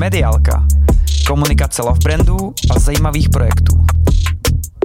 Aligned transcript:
Mediálka. 0.00 0.66
Komunikace 1.26 1.82
love 1.82 1.98
brandů 2.04 2.54
a 2.70 2.78
zajímavých 2.78 3.28
projektů. 3.28 3.76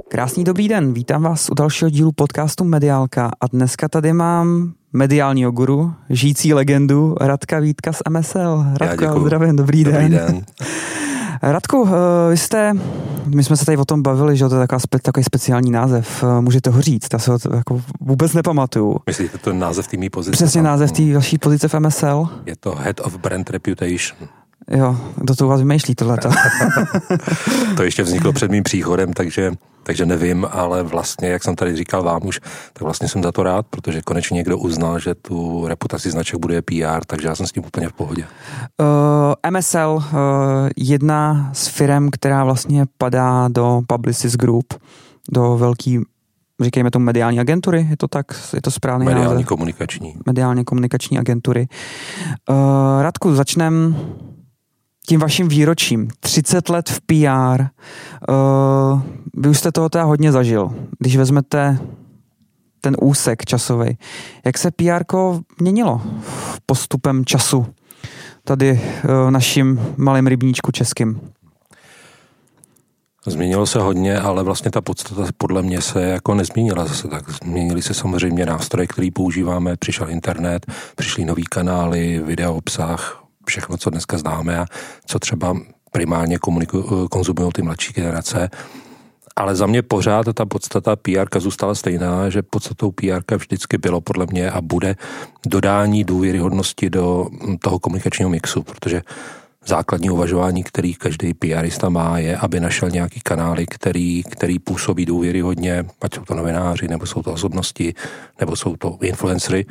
Krásný 0.08 0.44
dobrý 0.44 0.68
den, 0.68 0.92
vítám 0.92 1.22
vás 1.22 1.50
u 1.50 1.54
dalšího 1.54 1.90
dílu 1.90 2.12
podcastu 2.12 2.64
Mediálka 2.64 3.30
a 3.40 3.46
dneska 3.46 3.88
tady 3.88 4.12
mám 4.12 4.72
mediálního 4.92 5.50
guru, 5.50 5.92
žijící 6.10 6.54
legendu 6.54 7.14
Radka 7.20 7.58
Vítka 7.58 7.92
z 7.92 8.02
MSL. 8.10 8.64
Radko, 8.80 9.20
zdravím, 9.20 9.56
dobrý, 9.56 9.84
dobrý 9.84 10.08
den. 10.08 10.10
den. 10.10 10.44
Radku, 11.42 11.88
eh, 11.88 12.30
vy 12.30 12.36
jste, 12.36 12.72
my 13.26 13.44
jsme 13.44 13.56
se 13.56 13.64
tady 13.64 13.78
o 13.78 13.84
tom 13.84 14.02
bavili, 14.02 14.36
že 14.36 14.48
to 14.48 14.54
je 14.54 14.60
taková 14.60 14.78
spe, 14.78 14.98
takový 14.98 15.24
speciální 15.24 15.70
název. 15.70 16.24
Eh, 16.24 16.40
můžete 16.40 16.70
ho 16.70 16.82
říct, 16.82 17.08
já 17.12 17.18
se 17.18 17.30
ho 17.30 17.38
jako 17.54 17.82
vůbec 18.00 18.32
nepamatuju. 18.32 18.96
Myslíte 19.06 19.38
to 19.38 19.52
název 19.52 19.88
té 19.88 20.10
pozice? 20.10 20.32
Přesně 20.32 20.62
název 20.62 20.92
té 20.92 21.14
vaší 21.14 21.38
pozice 21.38 21.68
v 21.68 21.74
MSL. 21.74 22.28
Je 22.46 22.56
to 22.56 22.74
Head 22.74 23.00
of 23.00 23.16
Brand 23.16 23.50
Reputation. 23.50 24.28
Jo, 24.70 24.96
kdo 25.16 25.36
to 25.36 25.46
u 25.46 25.48
vás 25.48 25.60
vymýšlí 25.60 25.94
tohleto? 25.94 26.30
to 27.76 27.82
ještě 27.82 28.02
vzniklo 28.02 28.32
před 28.32 28.50
mým 28.50 28.62
příchodem, 28.62 29.12
takže, 29.12 29.52
takže 29.82 30.06
nevím, 30.06 30.46
ale 30.50 30.82
vlastně, 30.82 31.28
jak 31.28 31.42
jsem 31.42 31.56
tady 31.56 31.76
říkal 31.76 32.02
vám 32.02 32.26
už, 32.26 32.40
tak 32.72 32.82
vlastně 32.82 33.08
jsem 33.08 33.22
za 33.22 33.32
to 33.32 33.42
rád, 33.42 33.66
protože 33.70 34.02
konečně 34.02 34.34
někdo 34.34 34.58
uznal, 34.58 34.98
že 34.98 35.14
tu 35.14 35.66
reputaci 35.66 36.10
značek 36.10 36.40
bude 36.40 36.62
PR, 36.62 37.04
takže 37.06 37.28
já 37.28 37.34
jsem 37.34 37.46
s 37.46 37.52
tím 37.52 37.64
úplně 37.66 37.88
v 37.88 37.92
pohodě. 37.92 38.26
Uh, 38.80 39.50
MSL, 39.50 39.88
uh, 39.94 40.02
jedna 40.76 41.50
z 41.52 41.66
firm, 41.68 42.10
která 42.10 42.44
vlastně 42.44 42.84
padá 42.98 43.48
do 43.48 43.80
Publicis 43.86 44.36
Group, 44.36 44.74
do 45.32 45.56
velký 45.56 46.00
říkejme 46.60 46.90
tomu 46.90 47.04
mediální 47.04 47.40
agentury, 47.40 47.86
je 47.90 47.96
to 47.96 48.08
tak, 48.08 48.26
je 48.54 48.62
to 48.62 48.70
správný 48.70 49.06
Mediální 49.06 49.34
název? 49.34 49.46
komunikační. 49.46 50.14
Mediálně 50.26 50.64
komunikační 50.64 51.18
agentury. 51.18 51.66
Uh, 52.50 52.56
Radku, 53.02 53.34
začneme 53.34 53.94
tím 55.06 55.20
vaším 55.20 55.48
výročím. 55.48 56.08
30 56.20 56.68
let 56.68 56.88
v 56.88 57.00
PR. 57.00 57.62
Uh, 57.62 57.66
eh, 58.28 59.02
vy 59.36 59.48
už 59.48 59.58
jste 59.58 59.72
toho 59.72 59.88
teda 59.88 60.04
hodně 60.04 60.32
zažil. 60.32 60.74
Když 60.98 61.16
vezmete 61.16 61.78
ten 62.80 62.96
úsek 63.02 63.44
časový. 63.44 63.98
Jak 64.44 64.58
se 64.58 64.70
PR 64.70 65.04
měnilo 65.60 66.02
postupem 66.66 67.24
času 67.24 67.66
tady 68.44 68.80
v 69.04 69.30
naším 69.30 69.80
malém 69.96 70.26
rybníčku 70.26 70.72
českým? 70.72 71.20
Změnilo 73.26 73.66
se 73.66 73.78
hodně, 73.78 74.18
ale 74.18 74.42
vlastně 74.42 74.70
ta 74.70 74.80
podstata 74.80 75.26
podle 75.36 75.62
mě 75.62 75.80
se 75.80 76.02
jako 76.02 76.34
nezměnila 76.34 76.84
zase 76.84 77.08
tak. 77.08 77.30
Změnily 77.30 77.82
se 77.82 77.94
samozřejmě 77.94 78.46
nástroje, 78.46 78.86
který 78.86 79.10
používáme, 79.10 79.76
přišel 79.76 80.10
internet, 80.10 80.66
přišly 80.96 81.24
nový 81.24 81.44
kanály, 81.44 82.22
video 82.26 82.54
obsah, 82.54 83.21
všechno, 83.46 83.76
co 83.76 83.90
dneska 83.90 84.18
známe 84.18 84.58
a 84.58 84.66
co 85.06 85.18
třeba 85.18 85.56
primárně 85.92 86.38
konzumují 87.10 87.52
ty 87.52 87.62
mladší 87.62 87.92
generace. 87.92 88.50
Ale 89.36 89.56
za 89.56 89.66
mě 89.66 89.82
pořád 89.82 90.26
ta 90.34 90.46
podstata 90.46 90.96
PR 90.96 91.40
zůstala 91.40 91.74
stejná, 91.74 92.28
že 92.30 92.42
podstatou 92.42 92.90
PR 92.90 93.36
vždycky 93.36 93.78
bylo 93.78 94.00
podle 94.00 94.26
mě 94.30 94.50
a 94.50 94.60
bude 94.60 94.96
dodání 95.46 96.04
důvěryhodnosti 96.04 96.90
do 96.90 97.28
toho 97.60 97.78
komunikačního 97.78 98.30
mixu, 98.30 98.62
protože 98.62 99.02
základní 99.66 100.10
uvažování, 100.10 100.64
který 100.64 100.94
každý 100.94 101.34
PRista 101.34 101.88
má, 101.88 102.18
je, 102.18 102.36
aby 102.36 102.60
našel 102.60 102.90
nějaký 102.90 103.20
kanály, 103.20 103.66
který, 103.66 104.22
který 104.22 104.58
působí 104.58 105.06
důvěryhodně, 105.06 105.84
ať 106.02 106.14
jsou 106.14 106.24
to 106.24 106.34
novináři, 106.34 106.88
nebo 106.88 107.06
jsou 107.06 107.22
to 107.22 107.32
osobnosti, 107.32 107.94
nebo 108.40 108.56
jsou 108.56 108.76
to 108.76 108.98
influencery, 109.02 109.66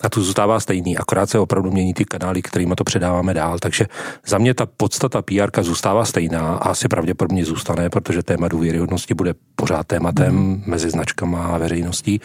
a 0.00 0.08
tu 0.08 0.22
zůstává 0.22 0.60
stejný, 0.60 0.98
akorát 0.98 1.30
se 1.30 1.38
opravdu 1.38 1.70
mění 1.70 1.94
ty 1.94 2.04
kanály, 2.04 2.42
kterými 2.42 2.74
to 2.74 2.84
předáváme 2.84 3.34
dál. 3.34 3.58
Takže 3.58 3.86
za 4.26 4.38
mě 4.38 4.54
ta 4.54 4.66
podstata 4.66 5.22
PR 5.22 5.62
zůstává 5.62 6.04
stejná 6.04 6.40
a 6.40 6.70
asi 6.70 6.88
pravděpodobně 6.88 7.44
zůstane, 7.44 7.90
protože 7.90 8.22
téma 8.22 8.48
důvěryhodnosti 8.48 9.14
bude 9.14 9.34
pořád 9.56 9.86
tématem 9.86 10.34
mm. 10.34 10.62
mezi 10.66 10.90
značkama 10.90 11.46
a 11.46 11.58
veřejností. 11.58 12.20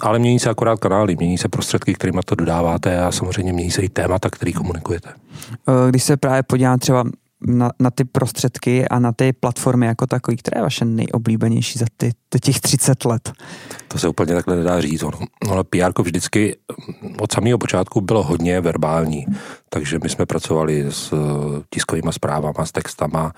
Ale 0.00 0.18
mění 0.18 0.38
se 0.38 0.50
akorát 0.50 0.80
kanály, 0.80 1.16
mění 1.16 1.38
se 1.38 1.48
prostředky, 1.48 1.94
kterými 1.94 2.20
to 2.24 2.34
dodáváte 2.34 3.00
a 3.00 3.12
samozřejmě 3.12 3.52
mění 3.52 3.70
se 3.70 3.82
i 3.82 3.88
témata, 3.88 4.30
který 4.30 4.52
komunikujete. 4.52 5.10
Když 5.90 6.02
se 6.02 6.16
právě 6.16 6.42
podívám 6.42 6.78
třeba 6.78 7.04
na, 7.46 7.70
na 7.80 7.90
ty 7.90 8.04
prostředky 8.04 8.88
a 8.88 8.98
na 8.98 9.12
ty 9.12 9.32
platformy 9.32 9.86
jako 9.86 10.06
takový, 10.06 10.36
které 10.36 10.58
je 10.58 10.62
vaše 10.62 10.84
nejoblíbenější 10.84 11.78
za 11.78 11.86
ty, 11.96 12.12
těch 12.40 12.60
30 12.60 13.04
let? 13.04 13.32
To 13.88 13.98
se 13.98 14.08
úplně 14.08 14.34
takhle 14.34 14.56
nedá 14.56 14.80
říct. 14.80 15.02
Ono, 15.02 15.18
ono 15.50 15.64
PR 15.64 16.02
vždycky 16.02 16.56
od 17.20 17.32
samého 17.32 17.58
počátku 17.58 18.00
bylo 18.00 18.22
hodně 18.22 18.60
verbální, 18.60 19.26
takže 19.68 19.98
my 20.02 20.08
jsme 20.08 20.26
pracovali 20.26 20.86
s 20.90 21.12
eh, 21.12 21.62
tiskovými 21.70 22.12
zprávama, 22.12 22.66
s 22.66 22.72
textama, 22.72 23.32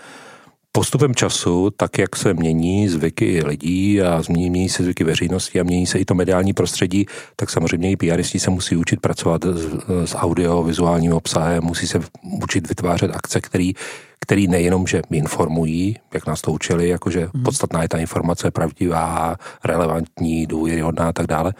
postupem 0.79 1.15
času, 1.15 1.71
tak 1.71 1.99
jak 1.99 2.17
se 2.17 2.35
mění 2.35 2.89
zvyky 2.89 3.43
lidí 3.45 4.03
a 4.03 4.23
mění 4.29 4.69
se 4.69 4.83
zvyky 4.83 5.05
veřejnosti 5.05 5.61
a 5.61 5.63
mění 5.63 5.87
se 5.87 5.99
i 5.99 6.05
to 6.05 6.15
mediální 6.15 6.53
prostředí, 6.53 7.07
tak 7.37 7.51
samozřejmě 7.51 7.91
i 7.91 7.97
PRisti 7.97 8.39
se 8.39 8.51
musí 8.51 8.77
učit 8.77 9.01
pracovat 9.01 9.45
s, 9.45 9.67
s 10.05 10.15
audio-vizuálním 10.15 11.13
obsahem, 11.13 11.65
musí 11.65 11.87
se 11.87 12.01
učit 12.43 12.69
vytvářet 12.69 13.11
akce, 13.15 13.41
který, 13.41 13.73
který 14.21 14.49
nejenom, 14.49 14.87
že 14.87 15.03
informují, 15.11 15.97
jak 16.15 16.27
nás 16.27 16.41
to 16.41 16.53
učili, 16.53 16.89
jakože 16.89 17.29
hmm. 17.35 17.43
podstatná 17.43 17.83
je 17.83 17.89
ta 17.89 17.99
informace 17.99 18.51
pravdivá, 18.51 19.37
relevantní, 19.65 20.47
důvěryhodná 20.47 21.09
a 21.09 21.13
tak 21.13 21.27
dále, 21.27 21.53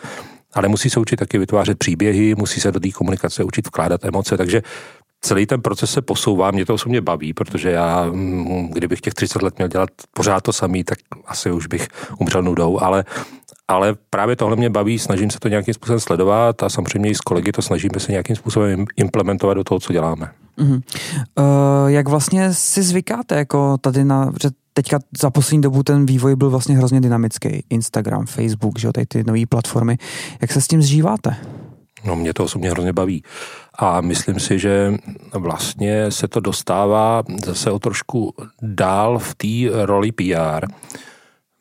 ale 0.55 0.69
musí 0.69 0.91
se 0.91 1.01
učit 1.01 1.17
taky 1.17 1.39
vytvářet 1.39 1.79
příběhy, 1.79 2.35
musí 2.35 2.61
se 2.61 2.73
do 2.73 2.81
té 2.81 2.91
komunikace 2.91 3.45
učit 3.45 3.67
vkládat 3.67 4.05
emoce, 4.05 4.37
takže 4.37 4.63
celý 5.21 5.47
ten 5.47 5.63
proces 5.63 5.91
se 5.91 6.03
posouvá, 6.03 6.51
mě 6.51 6.67
to 6.67 6.75
osobně 6.75 7.01
baví, 7.01 7.33
protože 7.35 7.71
já, 7.71 8.07
mm, 8.07 8.69
kdybych 8.69 9.01
těch 9.01 9.15
30 9.15 9.43
let 9.43 9.55
měl 9.59 9.69
dělat 9.69 9.91
pořád 10.17 10.41
to 10.41 10.53
samý, 10.53 10.85
tak 10.85 10.99
asi 11.27 11.51
už 11.51 11.67
bych 11.67 11.89
umřel 12.19 12.43
nudou, 12.43 12.83
ale 12.83 13.05
ale 13.71 13.95
právě 14.11 14.37
tohle 14.37 14.57
mě 14.57 14.71
baví, 14.71 14.99
snažím 14.99 15.31
se 15.31 15.39
to 15.39 15.49
nějakým 15.49 15.75
způsobem 15.75 16.01
sledovat 16.01 16.63
a 16.63 16.69
samozřejmě 16.69 17.11
i 17.11 17.15
s 17.15 17.21
kolegy 17.21 17.53
to 17.53 17.63
snažíme 17.63 18.01
se 18.01 18.13
nějakým 18.13 18.37
způsobem 18.37 18.85
implementovat 18.97 19.55
do 19.55 19.65
toho, 19.65 19.81
co 19.81 19.93
děláme. 19.93 20.31
Uh-huh. 20.59 20.83
Uh, 21.39 21.91
jak 21.91 22.09
vlastně 22.09 22.55
si 22.55 22.83
zvykáte 22.83 23.37
jako 23.37 23.79
tady 23.79 24.05
na, 24.05 24.33
že 24.43 24.51
teďka 24.73 24.99
za 25.21 25.31
poslední 25.31 25.61
dobu 25.61 25.83
ten 25.83 26.07
vývoj 26.07 26.37
byl 26.37 26.51
vlastně 26.51 26.77
hrozně 26.77 27.01
dynamický. 27.01 27.65
Instagram, 27.71 28.27
Facebook, 28.27 28.79
že 28.79 28.87
jo, 28.87 28.93
tady 28.93 29.07
ty 29.07 29.25
nové 29.25 29.47
platformy. 29.49 29.99
Jak 30.41 30.53
se 30.53 30.61
s 30.61 30.69
tím 30.69 30.83
zžíváte? 30.83 31.37
No 32.05 32.17
mě 32.17 32.35
to 32.35 32.45
osobně 32.45 32.71
hrozně 32.71 32.93
baví. 32.93 33.23
A 33.79 34.01
myslím 34.01 34.41
si, 34.41 34.59
že 34.59 34.95
vlastně 35.33 36.11
se 36.11 36.29
to 36.29 36.41
dostává 36.41 37.23
zase 37.45 37.71
o 37.71 37.79
trošku 37.79 38.35
dál 38.63 39.19
v 39.19 39.35
té 39.35 39.87
roli 39.87 40.13
PR. 40.13 40.67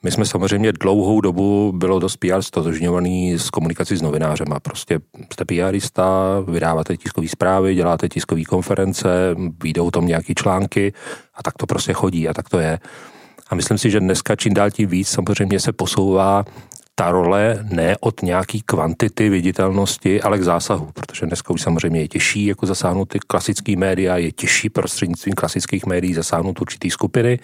My 0.04 0.12
jsme 0.12 0.26
samozřejmě 0.26 0.72
dlouhou 0.72 1.22
dobu 1.22 1.72
bylo 1.76 2.00
dost 2.00 2.18
PR 2.18 2.42
stotožňovaný 2.42 3.34
s 3.34 3.50
komunikací 3.50 3.96
s 3.96 4.02
novinářem 4.02 4.54
a 4.54 4.60
prostě 4.60 5.00
jste 5.34 5.46
PRista, 5.46 6.40
vydáváte 6.48 6.98
tiskové 6.98 7.28
zprávy, 7.28 7.76
děláte 7.76 8.10
tiskové 8.10 8.44
konference, 8.44 9.10
vyjdou 9.64 9.92
tam 9.92 10.08
nějaký 10.08 10.36
články 10.36 10.94
a 11.36 11.44
tak 11.44 11.54
to 11.58 11.66
prostě 11.66 11.94
chodí 11.94 12.30
a 12.30 12.34
tak 12.34 12.50
to 12.50 12.60
je. 12.60 12.80
A 13.50 13.56
myslím 13.56 13.78
si, 13.78 13.92
že 13.92 14.00
dneska 14.00 14.36
čím 14.36 14.54
dál 14.54 14.72
tím 14.72 14.90
víc 14.90 15.08
samozřejmě 15.08 15.60
se 15.60 15.74
posouvá 15.74 16.46
ta 17.00 17.12
role 17.12 17.60
ne 17.70 17.96
od 18.00 18.22
nějaký 18.22 18.62
kvantity 18.62 19.30
viditelnosti, 19.30 20.22
ale 20.22 20.38
k 20.38 20.44
zásahu, 20.44 20.90
protože 20.94 21.26
dneska 21.26 21.54
už 21.54 21.62
samozřejmě 21.62 22.02
je 22.02 22.08
těžší 22.08 22.46
jako 22.46 22.66
zasáhnout 22.66 23.06
ty 23.06 23.20
klasické 23.28 23.78
média, 23.78 24.18
je 24.18 24.32
těžší 24.32 24.70
prostřednictvím 24.70 25.34
klasických 25.34 25.86
médií 25.86 26.14
zasáhnout 26.14 26.62
určitý 26.62 26.92
skupiny, 26.92 27.40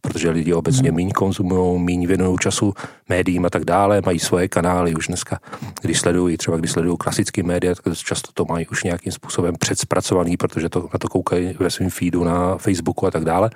protože 0.00 0.30
lidi 0.30 0.52
obecně 0.52 0.88
hmm. 0.88 0.96
méně 0.96 1.12
konzumují, 1.12 1.82
méně 1.82 2.06
věnují 2.06 2.38
času 2.38 2.74
médiím 3.08 3.44
a 3.44 3.50
tak 3.50 3.64
dále, 3.64 4.02
mají 4.06 4.18
svoje 4.18 4.48
kanály 4.48 4.94
už 4.94 5.06
dneska, 5.06 5.40
když 5.82 6.00
sledují, 6.00 6.36
třeba 6.36 6.56
když 6.56 6.70
sledují 6.70 6.96
klasické 6.98 7.42
média, 7.42 7.74
tak 7.74 7.96
často 7.96 8.32
to 8.34 8.44
mají 8.44 8.66
už 8.66 8.84
nějakým 8.84 9.12
způsobem 9.12 9.54
předspracovaný, 9.58 10.36
protože 10.36 10.68
to, 10.68 10.88
na 10.92 10.98
to 10.98 11.08
koukají 11.08 11.56
ve 11.58 11.70
svém 11.70 11.90
feedu 11.90 12.24
na 12.24 12.56
Facebooku 12.58 13.06
a 13.06 13.10
tak 13.10 13.24
dále. 13.24 13.50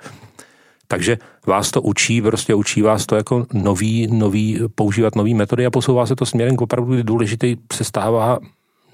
Takže 0.87 1.17
vás 1.47 1.71
to 1.71 1.81
učí, 1.81 2.21
prostě 2.21 2.55
učí 2.55 2.81
vás 2.81 3.05
to 3.05 3.15
jako 3.15 3.45
nový, 3.53 4.07
nový, 4.07 4.59
používat 4.75 5.15
nové 5.15 5.33
metody 5.33 5.65
a 5.65 5.71
posouvá 5.71 6.05
se 6.05 6.15
to 6.15 6.25
směrem 6.25 6.55
k 6.55 6.61
opravdu, 6.61 6.93
kdy 6.93 7.03
důležitý 7.03 7.57
se 7.73 7.83
stává 7.83 8.39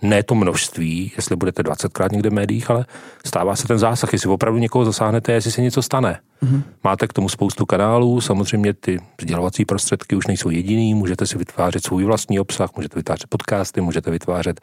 ne 0.01 0.23
to 0.23 0.35
množství, 0.35 1.11
jestli 1.15 1.35
budete 1.35 1.63
20krát 1.63 2.11
někde 2.11 2.29
v 2.29 2.33
médiích, 2.33 2.69
ale 2.69 2.85
stává 3.25 3.55
se 3.55 3.67
ten 3.67 3.79
zásah, 3.79 4.13
jestli 4.13 4.29
opravdu 4.29 4.59
někoho 4.59 4.85
zasáhnete, 4.85 5.31
jestli 5.31 5.51
se 5.51 5.61
něco 5.61 5.81
stane. 5.81 6.19
Mm-hmm. 6.43 6.61
Máte 6.83 7.07
k 7.07 7.13
tomu 7.13 7.29
spoustu 7.29 7.65
kanálů, 7.65 8.21
samozřejmě 8.21 8.73
ty 8.73 8.99
sdělovací 9.21 9.65
prostředky 9.65 10.15
už 10.15 10.27
nejsou 10.27 10.49
jediný, 10.49 10.93
můžete 10.93 11.27
si 11.27 11.37
vytvářet 11.37 11.85
svůj 11.85 12.03
vlastní 12.03 12.39
obsah, 12.39 12.69
můžete 12.75 12.99
vytvářet 12.99 13.27
podcasty, 13.29 13.81
můžete 13.81 14.11
vytvářet 14.11 14.61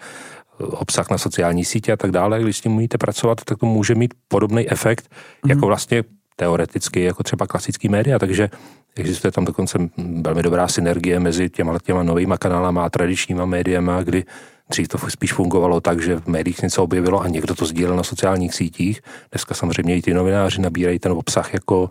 eh, 0.61 0.65
obsah 0.65 1.11
na 1.11 1.19
sociální 1.19 1.65
sítě 1.65 1.93
a 1.93 1.97
tak 1.97 2.11
dále. 2.11 2.43
Když 2.43 2.57
s 2.57 2.61
tím 2.61 2.73
umíte 2.73 2.99
pracovat, 2.99 3.45
tak 3.45 3.59
to 3.59 3.67
může 3.67 3.95
mít 3.95 4.15
podobný 4.29 4.71
efekt, 4.71 5.09
mm-hmm. 5.09 5.51
jako 5.51 5.67
vlastně 5.67 6.05
teoreticky 6.39 7.03
jako 7.03 7.23
třeba 7.23 7.47
klasický 7.47 7.89
média, 7.89 8.19
takže 8.19 8.51
existuje 8.97 9.33
tam 9.33 9.45
dokonce 9.45 9.79
velmi 10.23 10.43
dobrá 10.43 10.69
synergie 10.69 11.21
mezi 11.21 11.51
těma, 11.51 11.79
těma 11.79 12.03
novýma 12.03 12.39
kanálama 12.39 12.85
a 12.85 12.89
tradičníma 12.89 13.45
médiama, 13.45 14.03
kdy, 14.03 14.25
Dřív 14.71 14.89
to 14.89 14.99
spíš 15.09 15.33
fungovalo 15.33 15.81
tak, 15.81 16.03
že 16.03 16.21
v 16.21 16.27
médiích 16.27 16.63
něco 16.63 16.83
objevilo 16.83 17.21
a 17.21 17.29
někdo 17.29 17.55
to 17.55 17.65
sdílel 17.65 17.97
na 17.97 18.03
sociálních 18.03 18.55
sítích. 18.55 19.01
Dneska 19.33 19.55
samozřejmě 19.55 19.97
i 19.97 20.03
ty 20.03 20.15
novináři 20.15 20.61
nabírají 20.61 20.99
ten 20.99 21.13
obsah 21.13 21.55
jako 21.55 21.89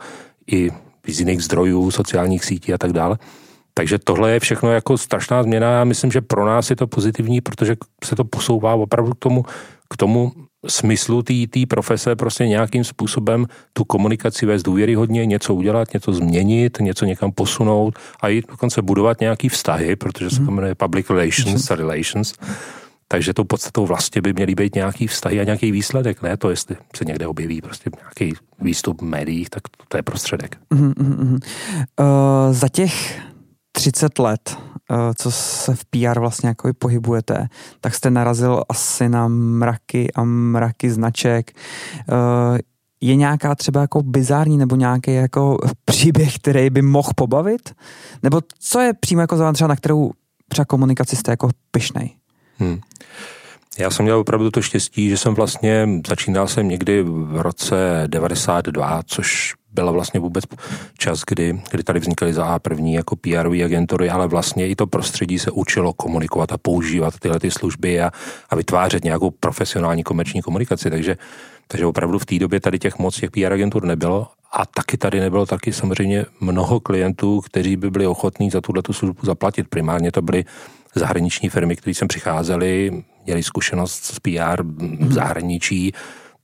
i 0.51 0.71
z 1.07 1.19
jiných 1.19 1.43
zdrojů, 1.43 1.91
sociálních 1.91 2.45
sítí 2.45 2.73
a 2.73 2.77
tak 2.77 2.93
dále. 2.93 3.17
Takže 3.73 3.99
tohle 3.99 4.31
je 4.31 4.39
všechno 4.39 4.71
jako 4.71 4.97
strašná 4.97 5.43
změna. 5.43 5.71
Já 5.71 5.83
myslím, 5.83 6.11
že 6.11 6.21
pro 6.21 6.45
nás 6.45 6.69
je 6.69 6.75
to 6.75 6.87
pozitivní, 6.87 7.41
protože 7.41 7.75
se 8.03 8.15
to 8.15 8.23
posouvá 8.23 8.73
opravdu 8.73 9.13
k 9.13 9.19
tomu, 9.19 9.45
k 9.89 9.97
tomu 9.97 10.31
smyslu 10.67 11.21
té 11.21 11.65
profese 11.67 12.15
prostě 12.15 12.47
nějakým 12.47 12.83
způsobem 12.83 13.45
tu 13.73 13.83
komunikaci 13.83 14.45
vést 14.45 14.63
důvěryhodně, 14.63 15.25
něco 15.25 15.53
udělat, 15.53 15.93
něco 15.93 16.13
změnit, 16.13 16.77
něco 16.81 17.05
někam 17.05 17.31
posunout 17.31 17.95
a 18.21 18.29
i 18.29 18.41
dokonce 18.41 18.81
budovat 18.81 19.19
nějaký 19.19 19.49
vztahy, 19.49 19.95
protože 19.95 20.29
se 20.29 20.45
to 20.45 20.51
jmenuje 20.51 20.75
public 20.75 21.09
relations, 21.09 21.71
relations. 21.71 22.33
Takže 23.07 23.33
tou 23.33 23.43
podstatou 23.43 23.85
vlastně 23.85 24.21
by 24.21 24.33
měly 24.33 24.55
být 24.55 24.75
nějaký 24.75 25.07
vztahy 25.07 25.39
a 25.39 25.43
nějaký 25.43 25.71
výsledek, 25.71 26.21
ne 26.21 26.37
to, 26.37 26.49
jestli 26.49 26.75
se 26.95 27.05
někde 27.05 27.27
objeví 27.27 27.61
prostě 27.61 27.89
nějaký 28.01 28.39
výstup 28.59 29.01
v 29.01 29.05
médiích, 29.05 29.49
tak 29.49 29.63
to 29.87 29.97
je 29.97 30.03
prostředek. 30.03 30.57
Uh, 30.71 30.87
za 32.51 32.69
těch 32.69 33.21
30 33.71 34.19
let, 34.19 34.57
co 35.17 35.31
se 35.31 35.75
v 35.75 35.85
PR 35.85 36.19
vlastně 36.19 36.49
jako 36.49 36.69
pohybujete, 36.79 37.47
tak 37.81 37.95
jste 37.95 38.09
narazil 38.09 38.63
asi 38.69 39.09
na 39.09 39.27
mraky 39.27 40.13
a 40.15 40.23
mraky 40.23 40.89
značek. 40.91 41.51
Uh, 42.11 42.57
je 43.01 43.15
nějaká 43.15 43.55
třeba 43.55 43.81
jako 43.81 44.01
bizární 44.03 44.57
nebo 44.57 44.75
nějaký 44.75 45.13
jako 45.13 45.57
příběh, 45.85 46.35
který 46.35 46.69
by 46.69 46.81
mohl 46.81 47.09
pobavit? 47.15 47.75
Nebo 48.23 48.41
co 48.59 48.79
je 48.79 48.93
přímo 48.93 49.21
jako 49.21 49.53
třeba 49.53 49.67
na 49.67 49.75
kterou 49.75 50.11
třeba 50.47 50.65
komunikaci 50.65 51.15
jste 51.15 51.31
jako 51.31 51.49
pyšnej? 51.71 52.15
Hmm. 52.57 52.79
Já 53.79 53.89
jsem 53.89 54.03
měl 54.03 54.19
opravdu 54.19 54.51
to 54.51 54.61
štěstí, 54.61 55.09
že 55.09 55.17
jsem 55.17 55.35
vlastně, 55.35 55.87
začínal 56.07 56.47
jsem 56.47 56.67
někdy 56.67 57.03
v 57.03 57.41
roce 57.41 58.03
92, 58.07 59.01
což 59.05 59.55
byla 59.73 59.91
vlastně 59.91 60.19
vůbec 60.19 60.43
čas, 60.97 61.23
kdy, 61.27 61.61
kdy 61.71 61.83
tady 61.83 61.99
vznikaly 61.99 62.33
za 62.33 62.59
první 62.59 62.93
jako 62.93 63.15
PR 63.15 63.47
agentury, 63.65 64.09
ale 64.09 64.27
vlastně 64.27 64.67
i 64.67 64.75
to 64.75 64.87
prostředí 64.87 65.39
se 65.39 65.51
učilo 65.51 65.93
komunikovat 65.93 66.51
a 66.51 66.57
používat 66.57 67.19
tyhle 67.19 67.39
ty 67.39 67.51
služby 67.51 68.01
a, 68.01 68.11
a 68.49 68.55
vytvářet 68.55 69.03
nějakou 69.03 69.31
profesionální 69.31 70.03
komerční 70.03 70.41
komunikaci, 70.41 70.89
takže, 70.89 71.17
takže 71.67 71.85
opravdu 71.85 72.19
v 72.19 72.25
té 72.25 72.39
době 72.39 72.59
tady 72.59 72.79
těch 72.79 72.99
moc 72.99 73.15
těch 73.19 73.31
PR 73.31 73.53
agentur 73.53 73.85
nebylo 73.85 74.27
a 74.51 74.65
taky 74.65 74.97
tady 74.97 75.19
nebylo 75.19 75.45
taky 75.45 75.73
samozřejmě 75.73 76.25
mnoho 76.39 76.79
klientů, 76.79 77.41
kteří 77.41 77.75
by 77.75 77.91
byli 77.91 78.07
ochotní 78.07 78.49
za 78.49 78.61
tuhle 78.61 78.81
službu 78.91 79.25
zaplatit. 79.25 79.67
Primárně 79.67 80.11
to 80.11 80.21
byly 80.21 80.45
zahraniční 80.95 81.49
firmy, 81.49 81.75
které 81.75 81.93
sem 81.93 82.07
přicházely, 82.07 83.03
měli 83.25 83.43
zkušenost 83.43 84.03
s 84.03 84.19
PR 84.19 84.63
v 84.99 85.13
zahraničí, 85.13 85.93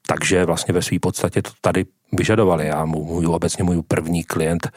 takže 0.08 0.46
vlastně 0.46 0.74
ve 0.74 0.82
své 0.82 1.00
podstatě 1.00 1.42
to 1.42 1.52
tady 1.62 1.86
vyžadovali. 2.12 2.68
Já 2.68 2.86
můj, 2.86 3.28
obecně 3.28 3.64
můj 3.64 3.82
první 3.88 4.24
klient, 4.24 4.68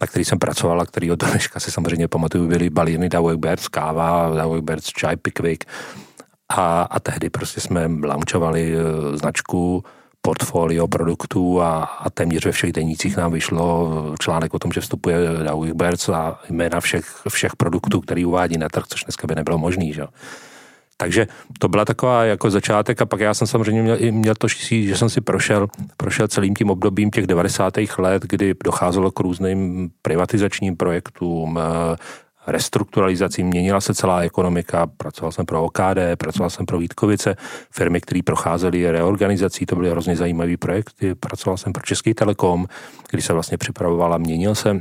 na 0.00 0.06
který 0.06 0.24
jsem 0.24 0.38
pracoval 0.38 0.80
a 0.80 0.86
který 0.86 1.10
od 1.12 1.24
dneška 1.24 1.60
si 1.60 1.70
samozřejmě 1.70 2.08
pamatuju, 2.08 2.48
byly 2.48 2.70
balíny 2.70 3.08
Dawek 3.08 3.38
Birds, 3.38 3.68
káva, 3.68 4.34
Dawek 4.34 4.64
Birds, 4.64 4.86
čaj, 4.86 5.16
Pickwick. 5.16 5.64
A, 6.48 6.82
a 6.82 7.00
tehdy 7.00 7.30
prostě 7.30 7.60
jsme 7.60 7.90
launchovali 8.02 8.74
e, 8.74 9.16
značku, 9.16 9.84
portfolio 10.22 10.88
produktů 10.88 11.62
a, 11.62 11.84
a 11.84 12.10
téměř 12.10 12.44
ve 12.44 12.52
všech 12.52 12.72
denících 12.72 13.16
nám 13.16 13.32
vyšlo 13.32 13.90
článek 14.20 14.54
o 14.54 14.58
tom, 14.58 14.72
že 14.72 14.80
vstupuje 14.80 15.16
Dawik 15.42 15.74
Birds 15.74 16.08
a 16.08 16.40
jména 16.50 16.80
všech, 16.80 17.22
všech 17.28 17.56
produktů, 17.56 18.00
který 18.00 18.24
uvádí 18.24 18.58
na 18.58 18.68
trh, 18.68 18.84
což 18.88 19.04
dneska 19.04 19.26
by 19.26 19.34
nebylo 19.34 19.58
možný. 19.58 19.92
Že? 19.92 20.06
Takže 21.00 21.26
to 21.58 21.68
byla 21.68 21.84
taková 21.84 22.24
jako 22.24 22.50
začátek 22.50 23.02
a 23.02 23.06
pak 23.06 23.20
já 23.20 23.34
jsem 23.34 23.46
samozřejmě 23.46 23.82
měl, 23.82 23.98
měl 24.10 24.34
to 24.34 24.48
štěstí, 24.48 24.86
že 24.86 24.96
jsem 24.96 25.10
si 25.10 25.20
prošel, 25.20 25.68
prošel 25.96 26.28
celým 26.28 26.54
tím 26.54 26.70
obdobím 26.70 27.10
těch 27.10 27.26
90. 27.26 27.74
let, 27.98 28.22
kdy 28.22 28.54
docházelo 28.64 29.10
k 29.10 29.20
různým 29.20 29.90
privatizačním 30.02 30.76
projektům, 30.76 31.58
eh, 31.58 31.96
restrukturalizací, 32.46 33.44
měnila 33.44 33.80
se 33.80 33.94
celá 33.94 34.20
ekonomika, 34.20 34.86
pracoval 34.86 35.32
jsem 35.32 35.46
pro 35.46 35.64
OKD, 35.64 36.16
pracoval 36.18 36.50
jsem 36.50 36.66
pro 36.66 36.78
Vítkovice, 36.78 37.36
firmy, 37.70 38.00
které 38.00 38.20
procházely 38.24 38.90
reorganizací, 38.90 39.66
to 39.66 39.76
byly 39.76 39.90
hrozně 39.90 40.16
zajímavé 40.16 40.56
projekty, 40.56 41.14
pracoval 41.14 41.56
jsem 41.56 41.72
pro 41.72 41.82
Český 41.82 42.14
telekom, 42.14 42.66
kdy 43.10 43.22
se 43.22 43.32
vlastně 43.32 43.58
připravovala, 43.58 44.18
měnil 44.18 44.54
se 44.54 44.80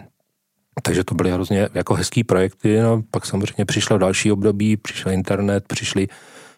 takže 0.84 1.04
to 1.04 1.16
byly 1.16 1.32
hrozně 1.32 1.70
jako 1.74 1.94
hezký 1.94 2.24
projekty, 2.24 2.80
no, 2.80 3.02
pak 3.12 3.26
samozřejmě 3.26 3.66
přišlo 3.66 3.98
další 3.98 4.32
období, 4.32 4.78
přišel 4.78 5.12
internet, 5.12 5.64
přišli, 5.68 6.08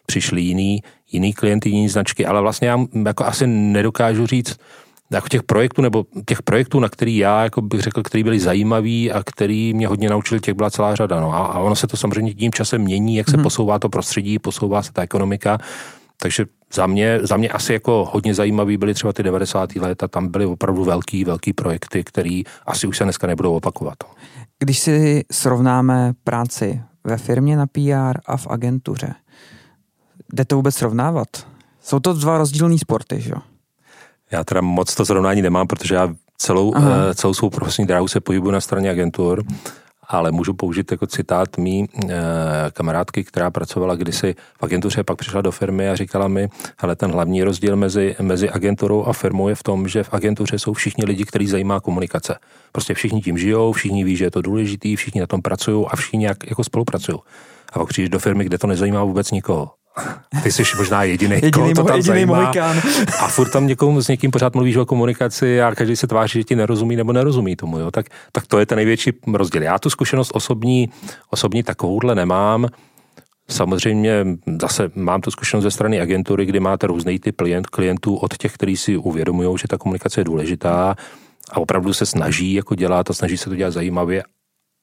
přišli 0.06 0.40
jiný, 0.40 0.82
jiný 1.12 1.32
klienty, 1.32 1.68
jiný 1.68 1.88
značky, 1.88 2.26
ale 2.26 2.40
vlastně 2.40 2.68
já 2.68 2.78
jako 3.06 3.24
asi 3.24 3.46
nedokážu 3.46 4.26
říct, 4.26 4.58
jako 5.12 5.28
těch 5.28 5.42
projektů, 5.42 5.82
nebo 5.82 6.04
těch 6.26 6.42
projektů, 6.42 6.80
na 6.80 6.88
který 6.88 7.16
já 7.16 7.42
jako 7.42 7.62
bych 7.62 7.80
řekl, 7.80 8.02
který 8.02 8.24
byly 8.24 8.40
zajímavý 8.40 9.12
a 9.12 9.22
který 9.22 9.74
mě 9.74 9.86
hodně 9.86 10.08
naučili, 10.08 10.40
těch 10.40 10.54
byla 10.54 10.70
celá 10.70 10.94
řada. 10.94 11.20
No. 11.20 11.34
A, 11.34 11.38
a 11.38 11.58
ono 11.58 11.76
se 11.76 11.86
to 11.86 11.96
samozřejmě 11.96 12.34
tím 12.34 12.52
časem 12.52 12.82
mění, 12.82 13.16
jak 13.16 13.30
se 13.30 13.36
hmm. 13.36 13.42
posouvá 13.42 13.78
to 13.78 13.88
prostředí, 13.88 14.38
posouvá 14.38 14.82
se 14.82 14.92
ta 14.92 15.02
ekonomika. 15.02 15.58
Takže 16.16 16.46
za 16.74 16.86
mě, 16.86 17.18
za 17.22 17.36
mě 17.36 17.48
asi 17.48 17.72
jako 17.72 18.08
hodně 18.12 18.34
zajímavý 18.34 18.76
byly 18.76 18.94
třeba 18.94 19.12
ty 19.12 19.22
90. 19.22 19.76
léta, 19.76 20.08
tam 20.08 20.28
byly 20.28 20.46
opravdu 20.46 20.84
velký, 20.84 21.24
velký 21.24 21.52
projekty, 21.52 22.04
které 22.04 22.42
asi 22.66 22.86
už 22.86 22.98
se 22.98 23.04
dneska 23.04 23.26
nebudou 23.26 23.54
opakovat. 23.54 23.94
Když 24.58 24.78
si 24.78 25.24
srovnáme 25.32 26.12
práci 26.24 26.82
ve 27.04 27.16
firmě 27.16 27.56
na 27.56 27.66
PR 27.66 28.20
a 28.26 28.36
v 28.36 28.46
agentuře, 28.46 29.14
jde 30.32 30.44
to 30.44 30.56
vůbec 30.56 30.74
srovnávat? 30.74 31.28
Jsou 31.82 32.00
to 32.00 32.12
dva 32.12 32.38
rozdílné 32.38 32.78
sporty, 32.78 33.20
že 33.20 33.30
jo? 33.30 33.38
Já 34.30 34.44
teda 34.44 34.60
moc 34.60 34.94
to 34.94 35.06
srovnání 35.06 35.42
nemám, 35.42 35.66
protože 35.66 35.94
já 35.94 36.14
celou, 36.36 36.68
uh, 36.70 36.84
celou 37.14 37.34
svou 37.34 37.50
profesní 37.50 37.86
dráhu 37.86 38.08
se 38.08 38.20
pohybuju 38.20 38.50
na 38.52 38.60
straně 38.60 38.90
agentur 38.90 39.44
ale 40.18 40.32
můžu 40.32 40.54
použít 40.54 40.90
jako 40.90 41.06
citát 41.06 41.58
mý 41.58 41.84
e, 41.84 42.16
kamarádky, 42.72 43.24
která 43.24 43.50
pracovala 43.50 43.94
kdysi 43.94 44.34
v 44.60 44.62
agentuře, 44.62 45.04
pak 45.04 45.18
přišla 45.18 45.40
do 45.40 45.50
firmy 45.50 45.88
a 45.88 45.96
říkala 45.96 46.28
mi, 46.28 46.48
ale 46.78 46.96
ten 46.96 47.10
hlavní 47.10 47.42
rozdíl 47.42 47.76
mezi, 47.76 48.16
mezi 48.20 48.50
agenturou 48.50 49.04
a 49.04 49.12
firmou 49.12 49.48
je 49.48 49.54
v 49.54 49.62
tom, 49.62 49.88
že 49.88 50.02
v 50.02 50.14
agentuře 50.14 50.58
jsou 50.58 50.72
všichni 50.72 51.04
lidi, 51.04 51.24
kteří 51.24 51.46
zajímá 51.46 51.80
komunikace. 51.80 52.38
Prostě 52.72 52.94
všichni 52.94 53.20
tím 53.20 53.38
žijou, 53.38 53.72
všichni 53.72 54.04
ví, 54.04 54.16
že 54.16 54.24
je 54.24 54.30
to 54.30 54.42
důležitý, 54.42 54.96
všichni 54.96 55.20
na 55.20 55.26
tom 55.26 55.42
pracují 55.42 55.86
a 55.90 55.96
všichni 55.96 56.24
jak, 56.24 56.50
jako 56.50 56.64
spolupracují. 56.64 57.18
A 57.72 57.78
pak 57.78 57.88
přijdeš 57.88 58.10
do 58.10 58.18
firmy, 58.18 58.44
kde 58.44 58.58
to 58.58 58.66
nezajímá 58.66 59.04
vůbec 59.04 59.30
nikoho. 59.30 59.81
Ty 60.42 60.52
jsi 60.52 60.62
možná 60.76 61.02
jediný, 61.02 61.34
jediný 61.42 61.74
to 61.74 61.84
tam 61.84 61.96
jediný 61.96 62.02
zajímá. 62.02 62.40
Mohikán. 62.40 62.76
A 63.20 63.28
furt 63.28 63.50
tam 63.50 63.66
někomu, 63.66 64.02
s 64.02 64.08
někým 64.08 64.30
pořád 64.30 64.54
mluvíš 64.54 64.76
o 64.76 64.86
komunikaci 64.86 65.62
a 65.62 65.74
každý 65.74 65.96
se 65.96 66.06
tváří, 66.06 66.38
že 66.38 66.44
ti 66.44 66.56
nerozumí 66.56 66.96
nebo 66.96 67.12
nerozumí 67.12 67.56
tomu. 67.56 67.78
Jo? 67.78 67.90
Tak, 67.90 68.06
tak 68.32 68.46
to 68.46 68.58
je 68.58 68.66
ten 68.66 68.76
největší 68.76 69.12
rozdíl. 69.34 69.62
Já 69.62 69.78
tu 69.78 69.90
zkušenost 69.90 70.30
osobní, 70.34 70.90
osobní 71.30 71.62
takovouhle 71.62 72.14
nemám. 72.14 72.66
Samozřejmě 73.50 74.26
zase 74.60 74.90
mám 74.94 75.20
tu 75.20 75.30
zkušenost 75.30 75.62
ze 75.62 75.70
strany 75.70 76.00
agentury, 76.00 76.46
kdy 76.46 76.60
máte 76.60 76.86
různý 76.86 77.18
typ 77.18 77.36
klient, 77.36 77.66
klientů 77.66 78.16
od 78.16 78.36
těch, 78.36 78.52
kteří 78.52 78.76
si 78.76 78.96
uvědomují, 78.96 79.58
že 79.58 79.68
ta 79.68 79.78
komunikace 79.78 80.20
je 80.20 80.24
důležitá 80.24 80.96
a 81.50 81.60
opravdu 81.60 81.92
se 81.92 82.06
snaží 82.06 82.54
jako 82.54 82.74
dělat 82.74 83.10
a 83.10 83.12
snaží 83.12 83.36
se 83.36 83.50
to 83.50 83.56
dělat 83.56 83.70
zajímavě 83.70 84.22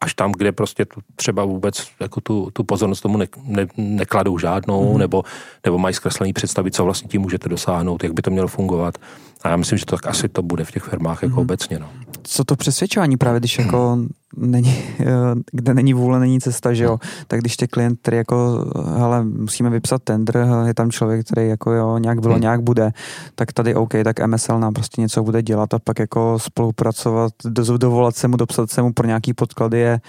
až 0.01 0.13
tam, 0.13 0.31
kde 0.31 0.51
prostě 0.51 0.85
tu, 0.85 1.01
třeba 1.15 1.45
vůbec 1.45 1.87
jako 1.99 2.21
tu, 2.21 2.49
tu 2.53 2.63
pozornost 2.63 3.01
tomu 3.01 3.17
ne, 3.17 3.27
ne, 3.43 3.67
nekladou 3.77 4.37
žádnou, 4.37 4.93
mm. 4.93 4.99
nebo, 4.99 5.23
nebo 5.65 5.77
mají 5.77 5.95
zkreslený 5.95 6.33
představy, 6.33 6.71
co 6.71 6.85
vlastně 6.85 7.07
tím 7.07 7.21
můžete 7.21 7.49
dosáhnout, 7.49 8.03
jak 8.03 8.13
by 8.13 8.21
to 8.21 8.31
mělo 8.31 8.47
fungovat. 8.47 8.97
A 9.43 9.49
já 9.49 9.55
myslím, 9.55 9.77
že 9.77 9.85
to 9.85 9.95
tak 9.95 10.07
asi 10.07 10.29
to 10.29 10.41
bude 10.41 10.65
v 10.65 10.71
těch 10.71 10.83
firmách 10.83 11.23
jako 11.23 11.35
mm. 11.35 11.39
obecně. 11.39 11.79
No. 11.79 11.89
Co 12.31 12.43
to 12.43 12.55
přesvědčování 12.55 13.17
právě, 13.17 13.39
když 13.39 13.59
jako 13.59 13.97
není, 14.37 14.83
eh, 14.99 15.05
kde 15.51 15.73
není 15.73 15.93
vůle, 15.93 16.19
není 16.19 16.39
cesta, 16.39 16.73
že 16.73 16.83
jo, 16.83 16.97
tak 17.27 17.39
když 17.39 17.57
tě 17.57 17.67
klient, 17.67 17.99
který 18.01 18.17
jako, 18.17 18.65
hele, 18.97 19.23
musíme 19.23 19.69
vypsat 19.69 20.03
tender, 20.03 20.47
je 20.67 20.73
tam 20.73 20.91
člověk, 20.91 21.25
který 21.25 21.47
jako 21.47 21.71
jo, 21.71 21.97
nějak 21.97 22.19
bylo, 22.19 22.33
hmm. 22.33 22.41
nějak 22.41 22.61
bude, 22.61 22.91
tak 23.35 23.53
tady 23.53 23.75
OK, 23.75 23.93
tak 24.03 24.27
MSL 24.27 24.59
nám 24.59 24.73
prostě 24.73 25.01
něco 25.01 25.23
bude 25.23 25.41
dělat 25.41 25.73
a 25.73 25.79
pak 25.79 25.99
jako 25.99 26.39
spolupracovat, 26.39 27.33
dovolat 27.77 28.15
se 28.15 28.27
mu, 28.27 28.37
dopsat 28.37 28.71
se 28.71 28.81
mu 28.81 28.93
pro 28.93 29.07
nějaký 29.07 29.33
podklady 29.33 29.79
je 29.79 29.99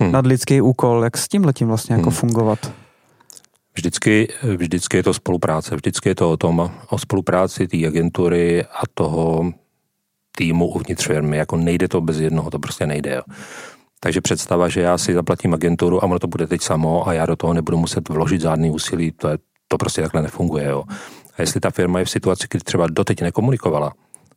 hmm. 0.00 0.12
nadlidský 0.12 0.60
úkol. 0.60 1.04
Jak 1.04 1.16
s 1.16 1.28
tím 1.28 1.44
letím 1.44 1.68
vlastně 1.68 1.94
jako 1.94 2.10
hmm. 2.10 2.18
fungovat? 2.18 2.72
Vždycky, 3.76 4.28
vždycky 4.56 4.96
je 4.96 5.02
to 5.02 5.14
spolupráce, 5.14 5.76
vždycky 5.76 6.08
je 6.08 6.14
to 6.14 6.30
o 6.30 6.36
tom, 6.36 6.70
o 6.88 6.98
spolupráci 6.98 7.68
té 7.68 7.86
agentury 7.86 8.64
a 8.64 8.82
toho 8.94 9.52
týmu 10.36 10.68
uvnitř 10.68 11.06
firmy. 11.06 11.36
Jako 11.36 11.56
nejde 11.56 11.88
to 11.88 12.00
bez 12.00 12.18
jednoho, 12.18 12.50
to 12.50 12.58
prostě 12.58 12.86
nejde. 12.86 13.14
Jo. 13.14 13.22
Takže 14.00 14.20
představa, 14.20 14.68
že 14.68 14.80
já 14.80 14.98
si 14.98 15.14
zaplatím 15.14 15.54
agenturu 15.54 16.04
a 16.04 16.06
ono 16.06 16.18
to 16.18 16.26
bude 16.26 16.46
teď 16.46 16.62
samo 16.62 17.08
a 17.08 17.12
já 17.12 17.26
do 17.26 17.36
toho 17.36 17.54
nebudu 17.54 17.78
muset 17.78 18.08
vložit 18.08 18.40
žádný 18.40 18.70
úsilí, 18.70 19.12
to, 19.12 19.28
je, 19.28 19.38
to 19.68 19.78
prostě 19.78 20.02
takhle 20.02 20.22
nefunguje. 20.22 20.64
Jo. 20.64 20.84
A 21.36 21.42
jestli 21.42 21.60
ta 21.60 21.70
firma 21.70 21.98
je 21.98 22.04
v 22.04 22.10
situaci, 22.10 22.46
kdy 22.50 22.60
třeba 22.60 22.86
doteď 22.86 23.22
nekomunikovala 23.22 23.92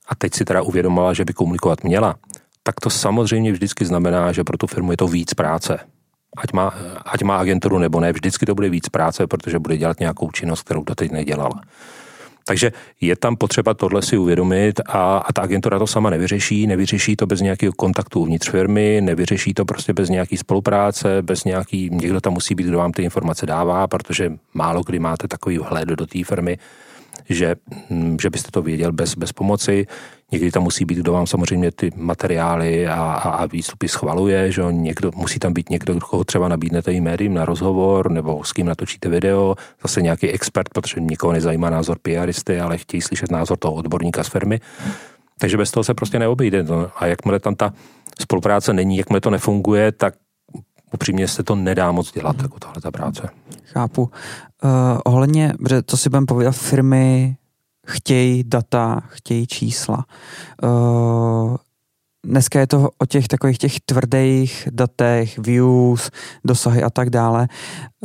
a 0.08 0.16
teď 0.16 0.34
si 0.34 0.46
teda 0.46 0.62
uvědomila, 0.62 1.14
že 1.14 1.26
by 1.26 1.34
komunikovat 1.34 1.84
měla, 1.84 2.16
tak 2.64 2.76
to 2.82 2.90
samozřejmě 2.90 3.52
vždycky 3.52 3.86
znamená, 3.86 4.32
že 4.32 4.44
pro 4.44 4.58
tu 4.58 4.68
firmu 4.68 4.92
je 4.92 4.98
to 4.98 5.08
víc 5.08 5.34
práce. 5.34 5.80
ať 6.38 6.54
má, 6.54 6.74
ať 7.06 7.24
má 7.24 7.38
agenturu 7.38 7.78
nebo 7.78 8.00
ne, 8.00 8.14
vždycky 8.14 8.46
to 8.46 8.56
bude 8.56 8.70
víc 8.70 8.90
práce, 8.90 9.28
protože 9.28 9.60
bude 9.60 9.78
dělat 9.78 10.00
nějakou 10.00 10.32
činnost, 10.32 10.62
kterou 10.62 10.84
doteď 10.84 11.12
nedělala. 11.12 11.62
Takže 12.50 12.72
je 13.02 13.16
tam 13.16 13.36
potřeba 13.36 13.74
tohle 13.74 14.02
si 14.02 14.18
uvědomit 14.18 14.82
a, 14.86 15.18
a 15.18 15.34
ta 15.34 15.42
agentura 15.42 15.80
to 15.80 15.88
sama 15.88 16.10
nevyřeší, 16.10 16.68
nevyřeší 16.68 17.16
to 17.16 17.28
bez 17.28 17.42
nějakého 17.42 17.74
kontaktu 17.74 18.20
uvnitř 18.20 18.50
firmy, 18.50 19.02
nevyřeší 19.02 19.54
to 19.54 19.66
prostě 19.66 19.94
bez 19.94 20.10
nějaký 20.10 20.38
spolupráce, 20.38 21.22
bez 21.22 21.44
nějaký, 21.44 21.90
někdo 21.94 22.22
tam 22.22 22.34
musí 22.34 22.56
být, 22.56 22.68
kdo 22.68 22.78
vám 22.78 22.92
ty 22.92 23.04
informace 23.04 23.46
dává, 23.46 23.88
protože 23.88 24.32
málo 24.54 24.82
kdy 24.84 25.00
máte 25.00 25.28
takový 25.28 25.58
vhled 25.58 25.90
do 25.90 26.06
té 26.06 26.24
firmy, 26.24 26.58
že, 27.30 27.56
hm, 27.90 28.18
že 28.22 28.30
byste 28.30 28.52
to 28.52 28.62
věděl 28.62 28.92
bez, 28.92 29.16
bez 29.16 29.32
pomoci. 29.32 29.88
Někdy 30.32 30.52
tam 30.52 30.64
musí 30.64 30.86
být, 30.86 30.98
kdo 30.98 31.14
vám 31.14 31.28
samozřejmě 31.28 31.72
ty 31.72 31.92
materiály 31.96 32.88
a, 32.88 32.96
a, 32.96 33.30
a 33.30 33.46
výstupy 33.46 33.88
schvaluje, 33.88 34.52
že 34.52 34.62
někdo, 34.72 35.12
musí 35.16 35.40
tam 35.40 35.54
být 35.54 35.70
někdo, 35.70 36.00
koho 36.00 36.24
třeba 36.24 36.48
nabídnete 36.48 36.94
i 36.94 37.02
médiím 37.02 37.34
na 37.34 37.46
rozhovor, 37.46 38.12
nebo 38.12 38.44
s 38.44 38.54
kým 38.54 38.66
natočíte 38.66 39.10
video, 39.10 39.56
zase 39.82 40.02
nějaký 40.02 40.30
expert, 40.30 40.70
protože 40.70 41.02
nikoho 41.02 41.34
nezajímá 41.34 41.70
názor 41.70 41.98
PRisty, 42.02 42.60
ale 42.60 42.78
chtějí 42.78 43.02
slyšet 43.02 43.32
názor 43.32 43.58
toho 43.58 43.74
odborníka 43.74 44.24
z 44.24 44.28
firmy. 44.28 44.60
Takže 45.40 45.58
bez 45.58 45.72
toho 45.72 45.84
se 45.84 45.94
prostě 45.94 46.20
neobejde. 46.20 46.64
No. 46.64 46.92
A 46.96 47.06
jakmile 47.06 47.40
tam 47.40 47.56
ta 47.56 47.74
spolupráce 48.22 48.74
není, 48.74 48.98
jakmile 48.98 49.22
to 49.22 49.30
nefunguje, 49.30 49.92
tak 49.92 50.14
upřímně 50.94 51.28
se 51.28 51.44
to 51.44 51.56
nedá 51.56 51.92
moc 51.92 52.12
dělat, 52.12 52.42
jako 52.42 52.60
tahle 52.60 52.82
ta 52.82 52.92
práce. 52.92 53.30
Chápu. 53.64 54.02
Uh, 54.02 54.10
ohledně, 55.06 55.54
to 55.86 55.98
si 55.98 56.10
budeme 56.10 56.26
povědět, 56.26 56.52
firmy 56.52 57.38
chtějí 57.88 58.44
data, 58.44 59.02
chtějí 59.08 59.48
čísla. 59.48 60.06
Uh, 60.64 61.56
Dneska 62.26 62.60
je 62.60 62.68
to 62.68 62.90
o 62.98 63.06
těch 63.06 63.28
takových 63.28 63.58
těch 63.58 63.80
tvrdých 63.80 64.68
datech, 64.72 65.40
views, 65.40 66.10
dosahy 66.46 66.84
a 66.84 66.90
tak 66.90 67.10
dále. 67.10 67.48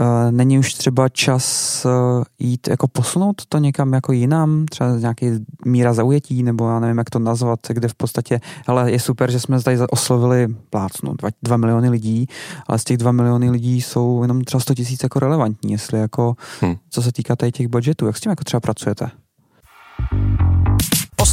Eh, 0.00 0.32
není 0.32 0.58
už 0.58 0.74
třeba 0.74 1.08
čas 1.08 1.86
eh, 1.86 2.24
jít 2.38 2.68
jako 2.68 2.88
posunout 2.88 3.42
to 3.48 3.58
někam 3.58 3.92
jako 3.92 4.12
jinam, 4.12 4.66
třeba 4.66 4.96
nějaký 4.96 5.26
míra 5.64 5.92
zaujetí, 5.92 6.42
nebo 6.42 6.68
já 6.68 6.80
nevím, 6.80 6.98
jak 6.98 7.10
to 7.10 7.18
nazvat, 7.18 7.58
kde 7.68 7.88
v 7.88 7.94
podstatě, 7.94 8.40
ale 8.66 8.92
je 8.92 9.00
super, 9.00 9.30
že 9.30 9.40
jsme 9.40 9.62
tady 9.62 9.78
oslovili 9.90 10.48
plácnu, 10.70 11.14
dva, 11.14 11.28
dva 11.42 11.56
miliony 11.56 11.88
lidí, 11.88 12.26
ale 12.66 12.78
z 12.78 12.84
těch 12.84 12.96
dva 12.96 13.12
miliony 13.12 13.50
lidí 13.50 13.82
jsou 13.82 14.22
jenom 14.22 14.44
třeba 14.44 14.60
100 14.60 14.74
tisíc 14.74 15.02
jako 15.02 15.18
relevantní, 15.18 15.72
jestli 15.72 15.98
jako, 15.98 16.34
hmm. 16.60 16.76
co 16.90 17.02
se 17.02 17.12
týká 17.12 17.36
tady 17.36 17.52
těch 17.52 17.68
budgetů, 17.68 18.06
jak 18.06 18.16
s 18.16 18.20
tím 18.20 18.30
jako 18.30 18.44
třeba 18.44 18.60
pracujete? 18.60 19.23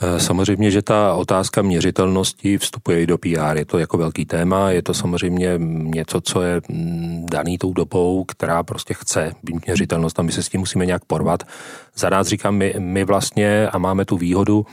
Eh, 0.00 0.20
samozřejmě, 0.20 0.70
že 0.70 0.82
ta 0.82 1.14
otázka 1.14 1.62
měřitelnosti 1.62 2.58
vstupuje 2.58 3.02
i 3.02 3.06
do 3.06 3.18
PR. 3.18 3.56
Je 3.56 3.64
to 3.64 3.78
jako 3.78 3.98
velký 3.98 4.24
téma, 4.24 4.70
je 4.70 4.82
to 4.82 4.94
samozřejmě 4.94 5.54
něco, 5.58 6.20
co 6.20 6.42
je 6.42 6.60
mm, 6.68 7.26
daný 7.30 7.58
tou 7.58 7.72
dobou, 7.72 8.24
která 8.24 8.62
prostě 8.62 8.94
chce 8.94 9.32
být 9.42 9.66
měřitelnost 9.66 10.18
a 10.18 10.22
my 10.22 10.32
se 10.32 10.42
s 10.42 10.48
tím 10.48 10.60
musíme 10.60 10.86
nějak 10.86 11.04
porvat. 11.04 11.42
Za 11.96 12.10
nás 12.10 12.26
říkám, 12.26 12.54
my, 12.54 12.74
my 12.78 13.04
vlastně 13.04 13.68
a 13.68 13.78
máme 13.78 14.04
tu 14.04 14.16
výhodu, 14.16 14.66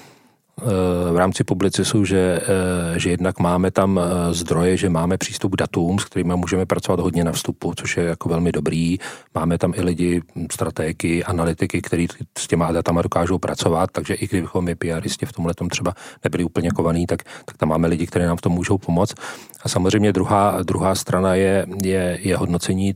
v 1.11 1.17
rámci 1.17 1.43
publicisu, 1.43 2.05
že, 2.05 2.41
eh, 2.41 2.99
že 2.99 3.09
jednak 3.09 3.39
máme 3.39 3.71
tam 3.71 3.99
eh, 3.99 4.33
zdroje, 4.33 4.77
že 4.77 4.89
máme 4.89 5.17
přístup 5.17 5.51
k 5.51 5.55
datům, 5.55 5.99
s 5.99 6.05
kterými 6.05 6.33
můžeme 6.35 6.65
pracovat 6.65 6.99
hodně 6.99 7.23
na 7.23 7.31
vstupu, 7.31 7.73
což 7.75 7.97
je 7.97 8.03
jako 8.03 8.29
velmi 8.29 8.51
dobrý. 8.51 8.97
Máme 9.33 9.57
tam 9.57 9.73
i 9.75 9.81
lidi, 9.81 10.21
strategy, 10.51 11.23
analytiky, 11.23 11.81
kteří 11.81 12.07
s 12.37 12.47
těma 12.47 12.71
datama 12.71 13.01
dokážou 13.01 13.37
pracovat, 13.37 13.89
takže 13.91 14.13
i 14.13 14.27
kdybychom 14.27 14.65
my 14.65 14.75
PRisti 14.75 15.25
v 15.25 15.31
tomhle 15.31 15.53
třeba 15.69 15.93
nebyli 16.23 16.43
úplně 16.43 16.71
kovaný, 16.71 17.05
tak, 17.05 17.23
tak 17.45 17.57
tam 17.57 17.69
máme 17.69 17.87
lidi, 17.87 18.07
kteří 18.07 18.25
nám 18.25 18.37
v 18.37 18.41
tom 18.41 18.53
můžou 18.53 18.77
pomoct. 18.77 19.15
A 19.63 19.69
samozřejmě 19.69 20.13
druhá, 20.13 20.63
druhá 20.63 20.95
strana 20.95 21.35
je, 21.35 21.65
je, 21.83 22.19
je 22.21 22.37
hodnocení 22.37 22.93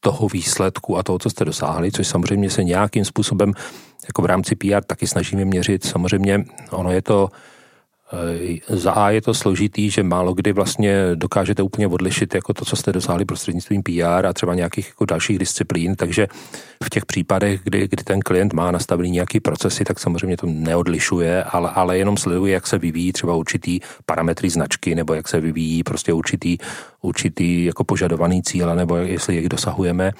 toho 0.00 0.28
výsledku 0.28 0.98
a 0.98 1.02
toho, 1.02 1.18
co 1.18 1.30
jste 1.30 1.44
dosáhli, 1.44 1.92
což 1.92 2.06
samozřejmě 2.06 2.50
se 2.50 2.64
nějakým 2.64 3.04
způsobem 3.04 3.52
jako 4.06 4.22
v 4.22 4.26
rámci 4.26 4.56
PR 4.56 4.84
taky 4.86 5.06
snažíme 5.06 5.44
měřit. 5.44 5.84
Samozřejmě 5.84 6.44
ono 6.70 6.92
je 6.92 7.02
to 7.02 7.28
za 8.68 8.92
A 8.92 9.10
je 9.10 9.22
to 9.22 9.34
složitý, 9.34 9.90
že 9.90 10.02
málo 10.02 10.34
kdy 10.34 10.52
vlastně 10.52 10.94
dokážete 11.14 11.62
úplně 11.62 11.86
odlišit 11.86 12.34
jako 12.34 12.54
to, 12.54 12.64
co 12.64 12.76
jste 12.76 12.92
dosáhli 12.92 13.24
prostřednictvím 13.24 13.82
PR 13.82 14.26
a 14.26 14.32
třeba 14.32 14.54
nějakých 14.54 14.88
jako 14.88 15.04
dalších 15.04 15.38
disciplín, 15.38 15.96
takže 15.96 16.26
v 16.84 16.90
těch 16.90 17.06
případech, 17.06 17.60
kdy, 17.64 17.88
kdy 17.88 18.04
ten 18.04 18.20
klient 18.20 18.52
má 18.52 18.70
nastavený 18.70 19.10
nějaký 19.10 19.40
procesy, 19.40 19.84
tak 19.84 20.00
samozřejmě 20.00 20.36
to 20.36 20.46
neodlišuje, 20.46 21.44
ale, 21.44 21.70
ale 21.74 21.98
jenom 21.98 22.16
sleduje, 22.16 22.52
jak 22.52 22.66
se 22.66 22.78
vyvíjí 22.78 23.12
třeba 23.12 23.34
určitý 23.34 23.80
parametry 24.06 24.50
značky, 24.50 24.94
nebo 24.94 25.14
jak 25.14 25.28
se 25.28 25.40
vyvíjí 25.40 25.82
prostě 25.82 26.12
určitý, 26.12 26.58
určitý 27.02 27.64
jako 27.64 27.84
požadovaný 27.84 28.42
cíle, 28.42 28.76
nebo 28.76 28.96
jestli 28.96 29.36
jich 29.36 29.48
dosahujeme. 29.48 30.12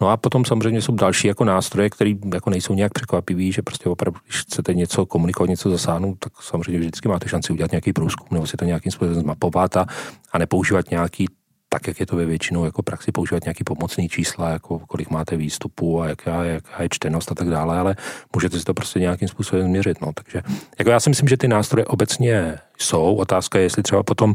No 0.00 0.08
a 0.08 0.16
potom 0.16 0.44
samozřejmě 0.44 0.82
jsou 0.82 0.94
další 0.94 1.28
jako 1.28 1.44
nástroje, 1.44 1.90
které 1.90 2.12
jako 2.34 2.50
nejsou 2.50 2.74
nějak 2.74 2.92
překvapivý, 2.92 3.52
že 3.52 3.62
prostě 3.62 3.88
opravdu, 3.88 4.20
když 4.26 4.40
chcete 4.40 4.74
něco 4.74 5.06
komunikovat, 5.06 5.50
něco 5.50 5.70
zasáhnout, 5.70 6.18
tak 6.18 6.32
samozřejmě 6.42 6.78
vždycky 6.80 7.08
máte 7.08 7.28
šanci 7.28 7.52
udělat 7.52 7.70
nějaký 7.70 7.92
průzkum 7.92 8.26
nebo 8.30 8.46
si 8.46 8.56
to 8.56 8.64
nějakým 8.64 8.92
způsobem 8.92 9.20
zmapovat 9.20 9.76
a, 9.76 9.86
a 10.32 10.38
nepoužívat 10.38 10.90
nějaký 10.90 11.26
tak, 11.72 11.86
jak 11.86 12.00
je 12.00 12.06
to 12.06 12.16
ve 12.16 12.24
většinou 12.24 12.64
jako 12.64 12.82
praxi, 12.82 13.12
používat 13.12 13.44
nějaký 13.44 13.64
pomocný 13.64 14.08
čísla, 14.08 14.50
jako 14.50 14.78
kolik 14.78 15.10
máte 15.10 15.36
výstupů 15.36 16.02
a 16.02 16.08
jaká, 16.08 16.44
jaká 16.44 16.82
je 16.82 16.88
čtenost 16.90 17.32
a 17.32 17.34
tak 17.34 17.48
dále, 17.48 17.78
ale 17.78 17.96
můžete 18.34 18.58
si 18.58 18.64
to 18.64 18.74
prostě 18.74 19.00
nějakým 19.00 19.28
způsobem 19.28 19.64
změřit. 19.64 20.00
No. 20.00 20.12
Takže 20.14 20.42
jako 20.78 20.90
já 20.90 21.00
si 21.00 21.10
myslím, 21.10 21.28
že 21.28 21.36
ty 21.36 21.48
nástroje 21.48 21.84
obecně 21.84 22.58
jsou. 22.78 23.14
Otázka 23.14 23.58
je, 23.58 23.64
jestli 23.64 23.82
třeba 23.82 24.02
potom, 24.02 24.34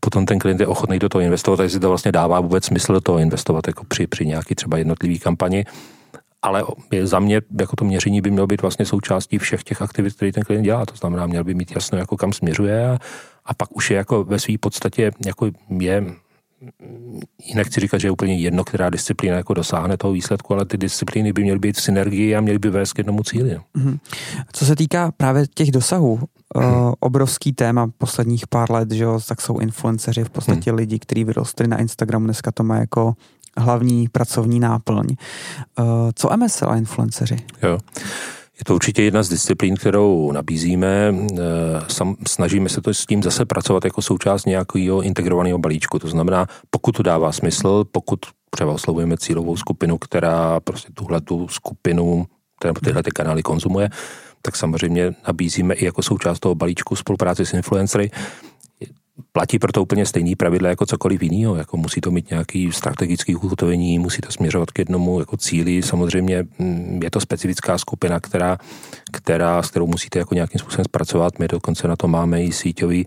potom 0.00 0.26
ten 0.26 0.38
klient 0.38 0.60
je 0.60 0.66
ochotný 0.66 0.98
do 0.98 1.08
toho 1.08 1.22
investovat, 1.22 1.62
jestli 1.62 1.80
to 1.80 1.88
vlastně 1.88 2.12
dává 2.12 2.40
vůbec 2.40 2.64
smysl 2.64 2.92
do 2.92 3.00
toho 3.00 3.18
investovat 3.18 3.66
jako 3.66 3.84
při, 3.84 4.06
při 4.06 4.26
nějaký 4.26 4.54
třeba 4.54 4.78
jednotlivý 4.78 5.18
kampani 5.18 5.64
ale 6.42 6.64
za 7.02 7.18
mě 7.18 7.40
jako 7.60 7.76
to 7.76 7.84
měření 7.84 8.20
by 8.20 8.30
mělo 8.30 8.46
být 8.46 8.62
vlastně 8.62 8.86
součástí 8.86 9.38
všech 9.38 9.64
těch 9.64 9.82
aktivit, 9.82 10.14
které 10.14 10.32
ten 10.32 10.42
klient 10.42 10.62
dělá. 10.62 10.86
To 10.86 10.96
znamená, 10.96 11.26
měl 11.26 11.44
by 11.44 11.54
mít 11.54 11.72
jasno, 11.74 11.98
jako 11.98 12.16
kam 12.16 12.32
směřuje 12.32 12.90
a, 12.90 12.98
a 13.44 13.54
pak 13.54 13.76
už 13.76 13.90
je 13.90 13.96
jako 13.96 14.24
ve 14.24 14.38
své 14.38 14.58
podstatě 14.58 15.10
jako 15.26 15.50
je 15.80 16.04
nechci 17.54 17.80
říkat, 17.80 17.98
že 17.98 18.06
je 18.06 18.12
úplně 18.12 18.36
jedno, 18.36 18.64
která 18.64 18.90
disciplína 18.90 19.36
jako 19.36 19.54
dosáhne 19.54 19.96
toho 19.96 20.12
výsledku, 20.12 20.54
ale 20.54 20.64
ty 20.64 20.76
disciplíny 20.76 21.32
by 21.32 21.42
měly 21.42 21.58
být 21.58 21.76
v 21.76 21.82
synergii 21.82 22.36
a 22.36 22.40
měly 22.40 22.58
by 22.58 22.70
vést 22.70 22.92
k 22.92 22.98
jednomu 22.98 23.22
cíli. 23.22 23.60
Mm-hmm. 23.76 23.98
Co 24.52 24.66
se 24.66 24.76
týká 24.76 25.12
právě 25.16 25.46
těch 25.54 25.70
dosahů, 25.70 26.12
uh, 26.54 26.62
obrovský 27.00 27.52
téma 27.52 27.90
posledních 27.98 28.46
pár 28.46 28.70
let, 28.70 28.90
že 28.90 29.04
jo, 29.04 29.20
tak 29.28 29.40
jsou 29.40 29.58
influenceři, 29.58 30.24
v 30.24 30.30
podstatě 30.30 30.72
mm-hmm. 30.72 30.76
lidi, 30.76 30.98
kteří 30.98 31.24
vyrostli 31.24 31.68
na 31.68 31.80
Instagram, 31.80 32.24
dneska 32.24 32.52
to 32.52 32.62
má 32.62 32.76
jako 32.76 33.14
hlavní 33.58 34.08
pracovní 34.08 34.60
náplň. 34.60 35.06
Uh, 35.78 35.86
co 36.14 36.36
MSL 36.36 36.70
a 36.70 36.76
influenceři? 36.76 37.36
Jo. 37.62 37.78
Je 38.58 38.64
to 38.64 38.74
určitě 38.74 39.02
jedna 39.02 39.22
z 39.22 39.28
disciplín, 39.28 39.76
kterou 39.76 40.32
nabízíme. 40.32 41.14
Eh, 41.14 41.40
sam, 41.88 42.16
snažíme 42.28 42.68
se 42.68 42.80
to 42.80 42.94
s 42.94 43.06
tím 43.06 43.22
zase 43.22 43.44
pracovat 43.44 43.84
jako 43.84 44.02
součást 44.02 44.46
nějakého 44.46 45.02
integrovaného 45.02 45.58
balíčku. 45.58 45.98
To 45.98 46.08
znamená, 46.08 46.46
pokud 46.70 46.92
to 46.92 47.02
dává 47.02 47.32
smysl, 47.32 47.84
pokud 47.92 48.20
třeba 48.50 48.72
oslovujeme 48.72 49.16
cílovou 49.16 49.56
skupinu, 49.56 49.98
která 49.98 50.60
prostě 50.60 50.88
tuhle 50.94 51.20
tu 51.20 51.48
skupinu, 51.48 52.26
tyhle 52.84 53.02
ty 53.02 53.10
kanály 53.10 53.42
konzumuje, 53.42 53.90
tak 54.42 54.56
samozřejmě 54.56 55.14
nabízíme 55.26 55.74
i 55.74 55.84
jako 55.84 56.02
součást 56.02 56.40
toho 56.40 56.54
balíčku 56.54 56.96
spolupráci 56.96 57.46
s 57.46 57.52
influencery 57.52 58.10
platí 59.32 59.58
proto 59.58 59.82
úplně 59.82 60.06
stejný 60.06 60.36
pravidla 60.36 60.68
jako 60.68 60.86
cokoliv 60.86 61.22
jiného. 61.22 61.56
Jako 61.56 61.76
musí 61.76 62.00
to 62.00 62.10
mít 62.10 62.30
nějaký 62.30 62.72
strategický 62.72 63.36
ukotvení, 63.36 63.98
musí 63.98 64.20
to 64.20 64.32
směřovat 64.32 64.70
k 64.70 64.78
jednomu 64.78 65.20
jako 65.20 65.36
cíli. 65.36 65.82
Samozřejmě 65.82 66.44
mm, 66.58 67.00
je 67.02 67.10
to 67.10 67.20
specifická 67.20 67.78
skupina, 67.78 68.20
která, 68.20 68.58
která, 69.12 69.62
s 69.62 69.70
kterou 69.70 69.86
musíte 69.86 70.18
jako 70.18 70.34
nějakým 70.34 70.58
způsobem 70.58 70.84
zpracovat. 70.84 71.38
My 71.38 71.48
dokonce 71.48 71.88
na 71.88 71.96
to 71.96 72.08
máme 72.08 72.42
i 72.42 72.52
síťový, 72.52 73.06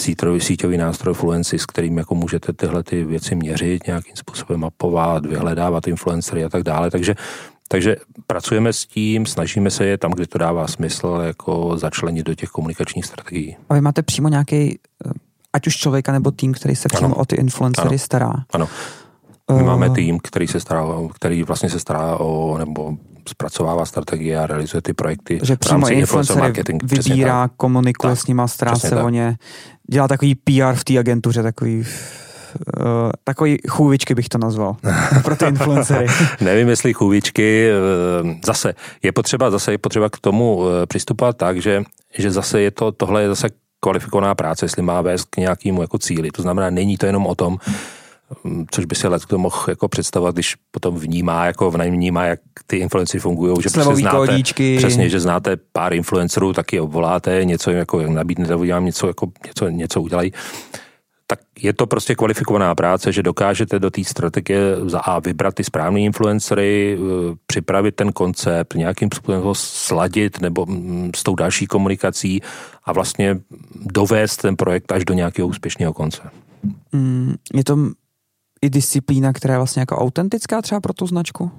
síťový, 0.00 0.40
síťový 0.40 0.76
nástroj 0.76 1.14
Fluency, 1.14 1.58
s 1.58 1.66
kterým 1.66 1.98
jako 1.98 2.14
můžete 2.14 2.52
tyhle 2.52 2.82
ty 2.82 3.04
věci 3.04 3.34
měřit, 3.34 3.86
nějakým 3.86 4.16
způsobem 4.16 4.60
mapovat, 4.60 5.26
vyhledávat 5.26 5.88
influencery 5.88 6.44
a 6.44 6.48
tak 6.48 6.62
dále. 6.62 6.90
Takže 6.90 7.14
takže 7.68 7.96
pracujeme 8.26 8.72
s 8.72 8.86
tím, 8.86 9.26
snažíme 9.26 9.70
se 9.70 9.86
je 9.86 9.98
tam, 9.98 10.10
kde 10.10 10.26
to 10.26 10.38
dává 10.38 10.66
smysl, 10.66 11.22
jako 11.26 11.78
začlenit 11.78 12.26
do 12.26 12.34
těch 12.34 12.48
komunikačních 12.48 13.04
strategií. 13.04 13.56
A 13.68 13.74
vy 13.74 13.80
máte 13.80 14.02
přímo 14.02 14.28
nějaký 14.28 14.78
ať 15.56 15.66
už 15.66 15.76
člověka 15.76 16.12
nebo 16.12 16.30
tým, 16.30 16.52
který 16.52 16.76
se 16.76 16.88
přímo 16.88 17.06
ano. 17.06 17.14
o 17.14 17.24
ty 17.24 17.36
influencery 17.36 17.88
ano. 17.88 17.98
stará. 17.98 18.32
Ano. 18.52 18.68
My 19.50 19.62
uh, 19.62 19.66
máme 19.66 19.90
tým, 19.90 20.18
který 20.18 20.46
se 20.48 20.60
stará, 20.60 20.84
který 21.14 21.42
vlastně 21.42 21.70
se 21.70 21.80
stará 21.80 22.16
o, 22.16 22.58
nebo 22.58 22.96
zpracovává 23.28 23.86
strategie 23.86 24.38
a 24.38 24.46
realizuje 24.46 24.82
ty 24.82 24.92
projekty. 24.92 25.40
Že 25.42 25.56
přímo 25.56 25.88
influencer 25.88 26.38
marketing. 26.38 26.82
vybírá, 26.84 27.48
komunikuje 27.56 28.12
tak, 28.12 28.20
s 28.20 28.26
nima, 28.26 28.48
stará 28.48 28.76
se 28.76 29.02
o 29.02 29.08
ně, 29.08 29.36
dělá 29.90 30.08
takový 30.08 30.34
PR 30.34 30.74
v 30.74 30.84
té 30.84 30.98
agentuře, 30.98 31.42
takový 31.42 31.84
Uh, 32.80 33.10
takový 33.24 33.58
chůvičky 33.68 34.14
bych 34.14 34.28
to 34.28 34.38
nazval 34.38 34.76
pro 35.24 35.36
ty 35.36 35.44
influencery. 35.44 36.06
Nevím, 36.40 36.68
jestli 36.68 36.92
chůvičky, 36.92 37.70
uh, 38.22 38.30
zase 38.44 38.74
je 39.02 39.12
potřeba, 39.12 39.50
zase 39.50 39.72
je 39.72 39.78
potřeba 39.78 40.10
k 40.10 40.18
tomu 40.18 40.62
přistupovat 40.88 41.36
tak, 41.36 41.62
že, 41.62 41.82
že 42.18 42.30
zase 42.30 42.60
je 42.60 42.70
to, 42.70 42.92
tohle 42.92 43.22
je 43.22 43.28
zase 43.28 43.48
kvalifikovaná 43.80 44.34
práce, 44.34 44.64
jestli 44.64 44.82
má 44.82 45.00
vést 45.00 45.24
k 45.24 45.36
nějakému 45.36 45.82
jako 45.82 45.98
cíli. 45.98 46.30
To 46.30 46.42
znamená, 46.42 46.70
není 46.70 46.96
to 46.96 47.06
jenom 47.06 47.26
o 47.26 47.34
tom, 47.34 47.58
což 48.70 48.84
by 48.84 48.94
si 48.94 49.08
let 49.08 49.22
kdo 49.28 49.38
mohl 49.38 49.64
jako 49.68 49.88
představovat, 49.88 50.34
když 50.34 50.54
potom 50.70 50.98
vnímá, 50.98 51.46
jako 51.46 51.70
vnímá, 51.70 52.24
jak 52.24 52.40
ty 52.66 52.76
influenci 52.76 53.18
fungují, 53.18 53.56
že 53.62 53.70
prostě 53.70 53.94
znáte, 53.94 54.16
kódíčky. 54.16 54.76
přesně, 54.76 55.08
že 55.08 55.20
znáte 55.20 55.56
pár 55.72 55.94
influencerů, 55.94 56.52
tak 56.52 56.72
je 56.72 56.80
obvoláte, 56.80 57.44
něco 57.44 57.70
jako 57.70 58.02
nabídnete, 58.02 58.54
udělám 58.54 58.84
něco, 58.84 59.06
jako, 59.06 59.32
něco, 59.46 59.68
něco 59.68 60.02
udělají. 60.02 60.32
Tak 61.26 61.40
je 61.58 61.72
to 61.72 61.86
prostě 61.86 62.14
kvalifikovaná 62.14 62.74
práce, 62.74 63.12
že 63.12 63.22
dokážete 63.22 63.78
do 63.78 63.90
té 63.90 64.04
strategie 64.04 64.60
za 64.86 65.00
A 65.00 65.18
vybrat 65.18 65.54
ty 65.54 65.64
správné 65.64 66.00
influencery, 66.00 66.98
eh, 66.98 67.36
připravit 67.46 67.94
ten 67.96 68.12
koncept, 68.12 68.74
nějakým 68.74 69.08
způsobem 69.14 69.42
ho 69.42 69.54
sladit 69.54 70.40
nebo 70.40 70.66
mm, 70.66 71.10
s 71.16 71.22
tou 71.22 71.34
další 71.34 71.66
komunikací 71.66 72.40
a 72.84 72.92
vlastně 72.92 73.38
dovést 73.74 74.42
ten 74.42 74.56
projekt 74.56 74.92
až 74.92 75.04
do 75.04 75.14
nějakého 75.14 75.48
úspěšného 75.48 75.92
konce. 75.92 76.22
Mm, 76.92 77.34
je 77.54 77.64
to 77.64 77.76
i 78.62 78.70
disciplína, 78.70 79.32
která 79.32 79.54
je 79.54 79.58
vlastně 79.58 79.80
jako 79.80 79.96
autentická 79.96 80.62
třeba 80.62 80.80
pro 80.80 80.92
tu 80.92 81.06
značku? 81.06 81.50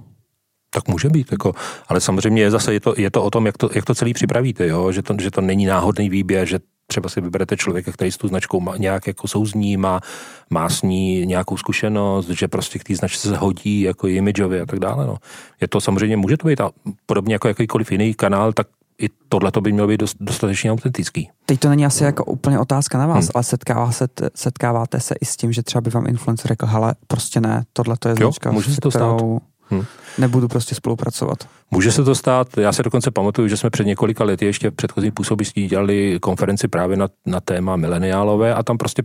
Tak 0.70 0.88
může 0.88 1.10
být, 1.10 1.32
jako, 1.32 1.54
ale 1.88 2.02
samozřejmě 2.02 2.42
je 2.42 2.52
zase 2.52 2.74
je 2.74 2.80
to, 2.80 2.94
je 2.98 3.12
to 3.12 3.24
o 3.24 3.32
tom, 3.32 3.46
jak 3.46 3.58
to, 3.58 3.70
jak 3.76 3.86
to 3.86 3.96
celý 3.96 4.14
připravíte, 4.14 4.68
jo? 4.68 4.92
Že, 4.92 5.02
to, 5.02 5.16
že 5.22 5.32
to 5.32 5.42
není 5.42 5.66
náhodný 5.66 6.10
výběr, 6.10 6.48
že 6.48 6.60
třeba 6.88 7.10
si 7.10 7.22
vyberete 7.22 7.58
člověka, 7.58 7.92
který 7.92 8.12
s 8.12 8.18
tou 8.18 8.28
značkou 8.28 8.60
má, 8.60 8.78
nějak 8.78 9.08
jako 9.08 9.28
souzní, 9.28 9.78
má, 9.78 10.02
má 10.50 10.70
s 10.70 10.82
ní 10.82 11.26
nějakou 11.26 11.58
zkušenost, 11.58 12.30
že 12.30 12.48
prostě 12.48 12.80
k 12.80 12.84
té 12.84 12.96
značce 12.96 13.28
se 13.28 13.38
hodí 13.38 13.82
jako 13.82 14.08
imidžově 14.08 14.62
a 14.62 14.66
tak 14.66 14.80
dále. 14.80 15.08
No. 15.08 15.18
Je 15.62 15.68
to 15.68 15.82
samozřejmě, 15.82 16.18
může 16.18 16.38
to 16.38 16.48
být 16.48 16.62
a 16.62 16.72
podobně 17.06 17.36
jako 17.36 17.48
jakýkoliv 17.48 17.92
jiný 17.92 18.14
kanál, 18.14 18.54
tak 18.54 18.68
i 19.02 19.10
tohle 19.30 19.52
to 19.52 19.62
by 19.62 19.72
mělo 19.72 19.88
být 19.88 20.00
dost, 20.00 20.18
dostatečně 20.20 20.72
autentický. 20.72 21.30
Teď 21.46 21.60
to 21.60 21.70
není 21.70 21.86
asi 21.86 22.04
jako 22.04 22.26
úplně 22.26 22.60
otázka 22.60 22.98
na 22.98 23.08
vás, 23.08 23.26
hmm. 23.26 23.32
ale 23.36 23.44
setkává 23.44 23.92
se, 23.92 24.08
setkáváte 24.36 25.00
se 25.00 25.16
i 25.22 25.26
s 25.26 25.38
tím, 25.38 25.54
že 25.54 25.64
třeba 25.64 25.82
by 25.82 25.90
vám 25.90 26.08
influencer 26.08 26.48
řekl, 26.48 26.66
hele, 26.66 26.96
prostě 27.08 27.42
ne, 27.42 27.64
tohle 27.74 27.96
to 28.00 28.10
je 28.10 28.16
značka, 28.16 28.52
může 28.52 28.76
se 28.76 28.82
to 28.82 28.92
stát. 28.92 29.22
Hmm. 29.70 29.86
nebudu 30.18 30.48
prostě 30.48 30.76
spolupracovat. 30.76 31.38
Může 31.72 31.92
se 31.92 32.04
to 32.04 32.16
stát, 32.16 32.58
já 32.58 32.72
se 32.72 32.84
dokonce 32.84 33.12
pamatuju, 33.12 33.48
že 33.48 33.58
jsme 33.58 33.70
před 33.70 33.88
několika 33.88 34.24
lety 34.24 34.46
ještě 34.46 34.70
v 34.70 34.74
předchozím 34.74 35.12
působistí 35.12 35.68
dělali 35.68 36.20
konferenci 36.22 36.68
právě 36.68 36.98
na, 36.98 37.08
na 37.26 37.40
téma 37.40 37.76
mileniálové 37.76 38.54
a 38.54 38.64
tam 38.64 38.78
prostě 38.78 39.04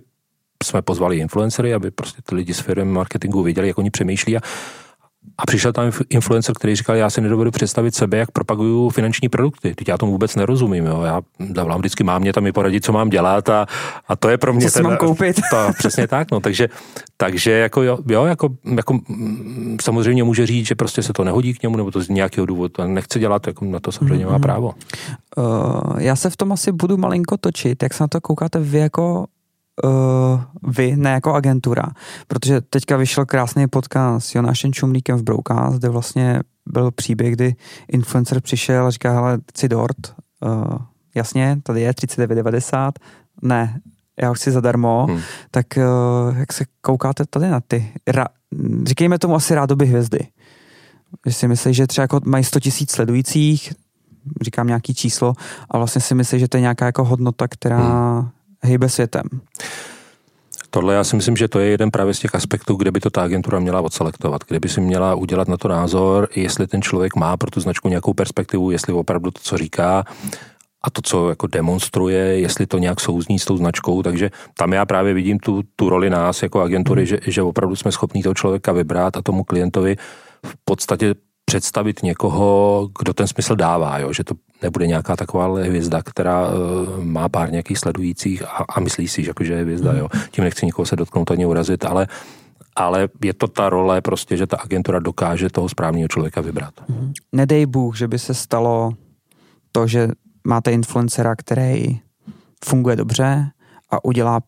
jsme 0.63 0.83
pozvali 0.83 1.17
influencery, 1.17 1.75
aby 1.75 1.91
prostě 1.91 2.23
ty 2.23 2.35
lidi 2.35 2.55
z 2.55 2.61
firmy 2.61 2.93
marketingu 2.93 3.43
věděli, 3.43 3.69
jak 3.69 3.79
oni 3.79 3.91
přemýšlí 3.91 4.37
a 4.37 4.41
a 5.39 5.47
přišel 5.47 5.73
tam 5.73 5.93
influencer, 6.09 6.55
který 6.55 6.77
říkal, 6.77 6.97
já 6.97 7.11
si 7.11 7.21
nedovedu 7.21 7.51
představit 7.51 7.95
sebe, 7.95 8.17
jak 8.17 8.31
propaguju 8.31 8.89
finanční 8.89 9.29
produkty. 9.29 9.75
Teď 9.75 9.89
já 9.89 9.99
tomu 9.99 10.13
vůbec 10.13 10.37
nerozumím. 10.37 10.87
Jo. 10.87 11.03
Já 11.03 11.21
zavolám 11.55 11.79
vždycky 11.79 12.05
mám 12.05 12.21
mě 12.21 12.33
tam 12.33 12.47
i 12.47 12.53
poradit, 12.53 12.85
co 12.85 12.93
mám 12.93 13.11
dělat 13.11 13.49
a, 13.49 13.67
a 14.09 14.17
to 14.17 14.29
je 14.29 14.39
pro 14.39 14.53
mě... 14.53 14.71
Co 14.71 14.79
ten, 14.79 14.87
mám 14.87 14.97
koupit. 14.97 15.41
To, 15.51 15.73
přesně 15.79 16.09
tak. 16.09 16.31
No. 16.31 16.41
Takže, 16.41 16.69
takže 17.17 17.51
jako, 17.51 17.83
jo, 17.83 17.99
jo 18.09 18.25
jako, 18.25 18.49
jako, 18.77 18.95
mm, 19.09 19.77
samozřejmě 19.83 20.25
může 20.25 20.47
říct, 20.47 20.67
že 20.67 20.75
prostě 20.75 21.03
se 21.03 21.13
to 21.13 21.25
nehodí 21.25 21.55
k 21.55 21.63
němu, 21.63 21.77
nebo 21.77 21.91
to 21.91 22.01
z 22.01 22.09
nějakého 22.09 22.47
důvodu 22.47 22.75
nechce 22.87 23.19
dělat, 23.19 23.47
jako 23.47 23.65
na 23.65 23.81
to 23.81 23.93
samozřejmě 23.93 24.27
má 24.27 24.33
mhm. 24.33 24.41
právo. 24.41 24.75
Uh, 25.37 26.01
já 26.03 26.17
se 26.17 26.31
v 26.31 26.37
tom 26.37 26.53
asi 26.53 26.73
budu 26.73 26.97
malinko 26.97 27.37
točit. 27.37 27.83
Jak 27.83 27.95
se 27.95 28.05
na 28.05 28.09
to 28.09 28.21
koukáte 28.21 28.59
vy 28.59 28.79
jako 28.79 29.27
uh, 29.85 30.41
vy, 30.63 30.97
ne 30.97 31.11
jako 31.11 31.35
agentura. 31.35 31.85
Protože 32.29 32.61
teďka 32.61 32.97
vyšel 32.97 33.27
krásný 33.27 33.69
podcast 33.69 34.27
s 34.27 34.35
Jonášem 34.35 34.73
Čumlíkem 34.73 35.19
v 35.19 35.23
Broukás, 35.23 35.79
kde 35.79 35.89
vlastně 35.89 36.41
byl 36.67 36.91
příběh, 36.91 37.33
kdy 37.33 37.55
influencer 37.93 38.41
přišel 38.41 38.87
a 38.87 38.91
říká, 38.91 39.13
hele, 39.13 39.39
chci 39.51 39.69
dort, 39.69 40.15
uh, 40.41 40.79
jasně, 41.15 41.59
tady 41.63 41.81
je 41.81 41.93
39,90, 41.93 42.93
ne, 43.43 43.81
já 44.21 44.29
ho 44.29 44.35
chci 44.35 44.51
zadarmo, 44.51 45.07
hmm. 45.11 45.21
tak 45.51 45.67
uh, 45.77 46.39
jak 46.39 46.53
se 46.53 46.65
koukáte 46.81 47.25
tady 47.31 47.51
na 47.51 47.61
ty, 47.61 47.93
ra, 48.09 48.27
říkejme 48.85 49.19
tomu 49.19 49.35
asi 49.35 49.55
rádoby 49.55 49.87
hvězdy. 49.87 50.19
Že 51.27 51.33
si 51.33 51.49
myslí, 51.49 51.75
že 51.75 51.87
třeba 51.87 52.03
jako 52.03 52.21
mají 52.25 52.45
100 52.45 52.61
tisíc 52.61 52.91
sledujících, 52.91 53.73
říkám 54.43 54.67
nějaký 54.67 54.95
číslo, 54.95 55.33
a 55.71 55.79
vlastně 55.79 56.01
si 56.01 56.15
myslí, 56.15 56.39
že 56.39 56.49
to 56.49 56.57
je 56.57 56.61
nějaká 56.61 56.87
jako 56.87 57.05
hodnota, 57.05 57.49
která 57.49 57.79
hmm 57.79 58.29
hýbe 58.63 58.89
světem. 58.89 59.23
Tohle 60.71 60.95
já 60.95 61.05
si 61.05 61.17
myslím, 61.17 61.37
že 61.37 61.49
to 61.49 61.59
je 61.59 61.69
jeden 61.69 61.91
právě 61.91 62.15
z 62.15 62.19
těch 62.19 62.35
aspektů, 62.35 62.75
kde 62.75 62.91
by 62.91 63.01
to 63.01 63.11
ta 63.11 63.23
agentura 63.23 63.59
měla 63.59 63.81
odselektovat, 63.81 64.45
kde 64.49 64.61
by 64.61 64.69
si 64.69 64.81
měla 64.81 65.15
udělat 65.15 65.49
na 65.49 65.57
to 65.57 65.69
názor, 65.69 66.29
jestli 66.37 66.67
ten 66.67 66.83
člověk 66.83 67.17
má 67.17 67.37
pro 67.37 67.51
tu 67.51 67.61
značku 67.61 67.89
nějakou 67.89 68.15
perspektivu, 68.15 68.71
jestli 68.71 68.93
opravdu 68.93 69.31
to, 69.31 69.41
co 69.43 69.59
říká, 69.59 70.05
a 70.83 70.91
to, 70.91 71.03
co 71.03 71.29
jako 71.29 71.47
demonstruje, 71.47 72.41
jestli 72.41 72.67
to 72.67 72.79
nějak 72.79 73.01
souzní 73.01 73.39
s 73.39 73.45
tou 73.45 73.57
značkou, 73.57 74.03
takže 74.03 74.31
tam 74.57 74.73
já 74.73 74.87
právě 74.87 75.15
vidím 75.15 75.39
tu, 75.39 75.63
tu 75.77 75.89
roli 75.89 76.11
nás 76.11 76.43
jako 76.43 76.61
agentury, 76.61 77.03
mm. 77.03 77.07
že, 77.07 77.19
že 77.27 77.43
opravdu 77.43 77.77
jsme 77.77 77.93
schopni 77.93 78.23
toho 78.23 78.35
člověka 78.35 78.73
vybrat 78.73 79.17
a 79.17 79.23
tomu 79.23 79.45
klientovi 79.45 79.97
v 80.47 80.55
podstatě 80.65 81.15
představit 81.45 82.03
někoho, 82.03 82.89
kdo 82.99 83.15
ten 83.15 83.27
smysl 83.27 83.57
dává, 83.57 83.99
jo? 83.99 84.13
že 84.13 84.25
to 84.25 84.35
nebude 84.63 84.87
nějaká 84.87 85.17
taková 85.17 85.47
hvězda, 85.47 86.03
která 86.03 86.49
uh, 86.49 87.05
má 87.05 87.29
pár 87.29 87.53
nějakých 87.53 87.79
sledujících 87.79 88.43
a, 88.43 88.65
a 88.69 88.81
myslí 88.81 89.09
si, 89.09 89.23
že, 89.23 89.31
jako, 89.31 89.45
že 89.45 89.53
je 89.53 89.63
hvězda. 89.63 89.93
Jo? 89.93 90.09
Tím 90.31 90.45
nechci 90.45 90.67
nikoho 90.67 90.87
se 90.87 90.97
dotknout 90.97 91.31
ani 91.31 91.47
urazit, 91.47 91.85
ale 91.85 92.09
ale 92.77 93.09
je 93.25 93.35
to 93.35 93.49
ta 93.49 93.69
role 93.69 94.01
prostě, 94.01 94.37
že 94.37 94.47
ta 94.47 94.57
agentura 94.57 94.99
dokáže 94.99 95.51
toho 95.51 95.69
správného 95.69 96.09
člověka 96.09 96.41
vybrat. 96.41 96.75
Mhm. 96.89 97.13
Nedej 97.33 97.67
Bůh, 97.67 97.97
že 97.97 98.09
by 98.09 98.19
se 98.19 98.35
stalo 98.35 98.93
to, 99.73 99.87
že 99.87 100.09
máte 100.45 100.73
influencera, 100.73 101.37
který 101.37 102.01
funguje 102.65 102.97
dobře 102.97 103.51
a 103.91 104.05
udělá 104.05 104.41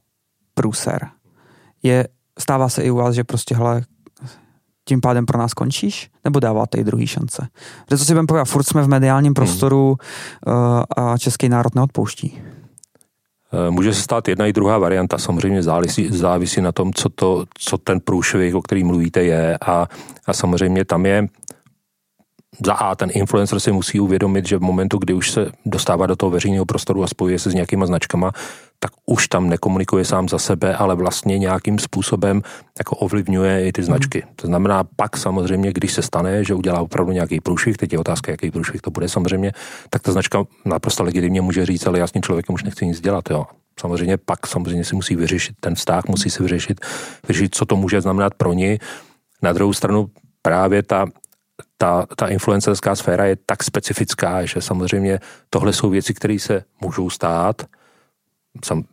průser. 0.55 1.09
Je, 1.83 2.09
stává 2.39 2.69
se 2.69 2.83
i 2.83 2.91
u 2.91 2.97
vás, 2.97 3.15
že 3.15 3.25
prostě, 3.25 3.57
hele, 3.57 3.83
tím 4.85 5.01
pádem 5.01 5.27
pro 5.27 5.39
nás 5.39 5.55
končíš, 5.55 6.11
nebo 6.25 6.41
dáváte 6.41 6.79
i 6.79 6.85
druhý 6.85 7.07
šance? 7.07 7.49
Protože 7.85 7.99
co 7.99 8.05
si 8.05 8.13
budeme 8.13 8.27
povedat, 8.27 8.45
furt 8.45 8.65
jsme 8.65 8.83
v 8.83 8.89
mediálním 8.89 9.35
prostoru 9.35 9.97
hmm. 10.47 10.57
uh, 10.57 10.83
a 10.97 11.19
český 11.19 11.49
národ 11.49 11.75
neodpouští. 11.75 12.41
Eh, 13.55 13.71
může 13.71 13.95
se 13.95 14.03
stát 14.03 14.29
jedna 14.29 14.47
i 14.47 14.53
druhá 14.53 14.79
varianta, 14.79 15.19
samozřejmě 15.19 15.63
závisí, 15.63 16.09
závisí 16.11 16.61
na 16.61 16.73
tom, 16.73 16.93
co, 16.93 17.09
to, 17.09 17.45
co 17.59 17.79
ten 17.79 18.01
průšvih, 18.01 18.55
o 18.55 18.63
který 18.63 18.85
mluvíte, 18.85 19.23
je 19.23 19.59
a, 19.59 19.89
a 20.27 20.33
samozřejmě 20.33 20.85
tam 20.85 21.07
je 21.07 21.29
za 22.65 22.73
A 22.73 22.95
ten 22.95 23.11
influencer 23.13 23.61
si 23.61 23.73
musí 23.73 24.01
uvědomit, 24.01 24.49
že 24.49 24.59
v 24.59 24.61
momentu, 24.61 24.99
kdy 24.99 25.15
už 25.15 25.31
se 25.31 25.51
dostává 25.67 26.07
do 26.07 26.17
toho 26.17 26.31
veřejného 26.31 26.65
prostoru 26.65 27.03
a 27.03 27.07
spojuje 27.07 27.39
se 27.39 27.51
s 27.51 27.55
nějakýma 27.55 27.87
značkama, 27.87 28.33
tak 28.85 28.93
už 29.07 29.29
tam 29.29 29.49
nekomunikuje 29.49 30.05
sám 30.05 30.29
za 30.29 30.39
sebe, 30.39 30.77
ale 30.77 30.95
vlastně 30.95 31.39
nějakým 31.39 31.79
způsobem 31.79 32.43
jako 32.79 32.97
ovlivňuje 32.97 33.69
i 33.69 33.73
ty 33.73 33.83
značky. 33.83 34.23
Mm. 34.27 34.33
To 34.37 34.47
znamená, 34.47 34.85
pak 34.97 35.17
samozřejmě, 35.17 35.73
když 35.73 35.93
se 35.93 36.03
stane, 36.03 36.45
že 36.45 36.55
udělá 36.55 36.81
opravdu 36.81 37.13
nějaký 37.13 37.41
průšvih, 37.41 37.77
teď 37.77 37.93
je 37.93 37.99
otázka, 37.99 38.31
jaký 38.31 38.51
průšvih 38.51 38.81
to 38.81 38.91
bude 38.91 39.09
samozřejmě, 39.09 39.53
tak 39.91 40.03
ta 40.03 40.13
značka 40.13 40.45
naprosto 40.65 41.03
legitimně 41.05 41.41
může 41.41 41.67
říct, 41.67 41.87
ale 41.87 41.99
já 41.99 42.07
s 42.07 42.13
tím 42.13 42.23
člověkem 42.23 42.55
už 42.55 42.65
nechci 42.65 42.87
nic 42.87 43.01
dělat. 43.01 43.31
Jo. 43.31 43.47
Samozřejmě 43.81 44.17
pak 44.17 44.47
samozřejmě 44.47 44.85
si 44.85 44.95
musí 44.95 45.17
vyřešit 45.17 45.57
ten 45.61 45.75
vztah, 45.75 46.05
musí 46.09 46.31
si 46.31 46.43
vyřešit, 46.43 46.81
vyřešit, 47.29 47.55
co 47.55 47.67
to 47.67 47.77
může 47.77 48.01
znamenat 48.01 48.35
pro 48.35 48.53
ní. 48.53 48.79
Na 49.43 49.53
druhou 49.53 49.73
stranu 49.73 50.07
právě 50.43 50.83
ta 50.83 51.07
ta, 51.79 52.07
ta 52.17 52.27
influencerská 52.27 52.95
sféra 52.95 53.25
je 53.25 53.37
tak 53.47 53.65
specifická, 53.65 54.45
že 54.45 54.61
samozřejmě 54.61 55.21
tohle 55.51 55.73
jsou 55.73 55.91
věci, 55.91 56.15
které 56.15 56.39
se 56.39 56.65
můžou 56.81 57.11
stát. 57.11 57.63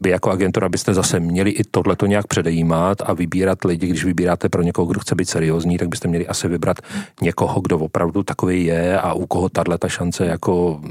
Vy 0.01 0.09
jako 0.09 0.31
agentura 0.31 0.69
byste 0.69 0.93
zase 0.93 1.19
měli 1.19 1.49
i 1.49 1.63
tohle 1.63 1.95
to 1.95 2.05
nějak 2.05 2.27
předejímat 2.27 2.97
a 3.05 3.13
vybírat 3.13 3.63
lidi, 3.65 3.87
když 3.87 4.05
vybíráte 4.05 4.49
pro 4.49 4.61
někoho, 4.61 4.85
kdo 4.85 4.99
chce 4.99 5.15
být 5.15 5.29
seriózní, 5.29 5.77
tak 5.77 5.87
byste 5.87 6.07
měli 6.07 6.27
asi 6.27 6.47
vybrat 6.47 6.77
někoho, 7.21 7.61
kdo 7.61 7.79
opravdu 7.79 8.23
takový 8.23 8.65
je 8.65 8.99
a 8.99 9.13
u 9.13 9.25
koho 9.25 9.49
tahle 9.49 9.77
ta 9.77 9.87
šance 9.89 10.25
jako 10.25 10.81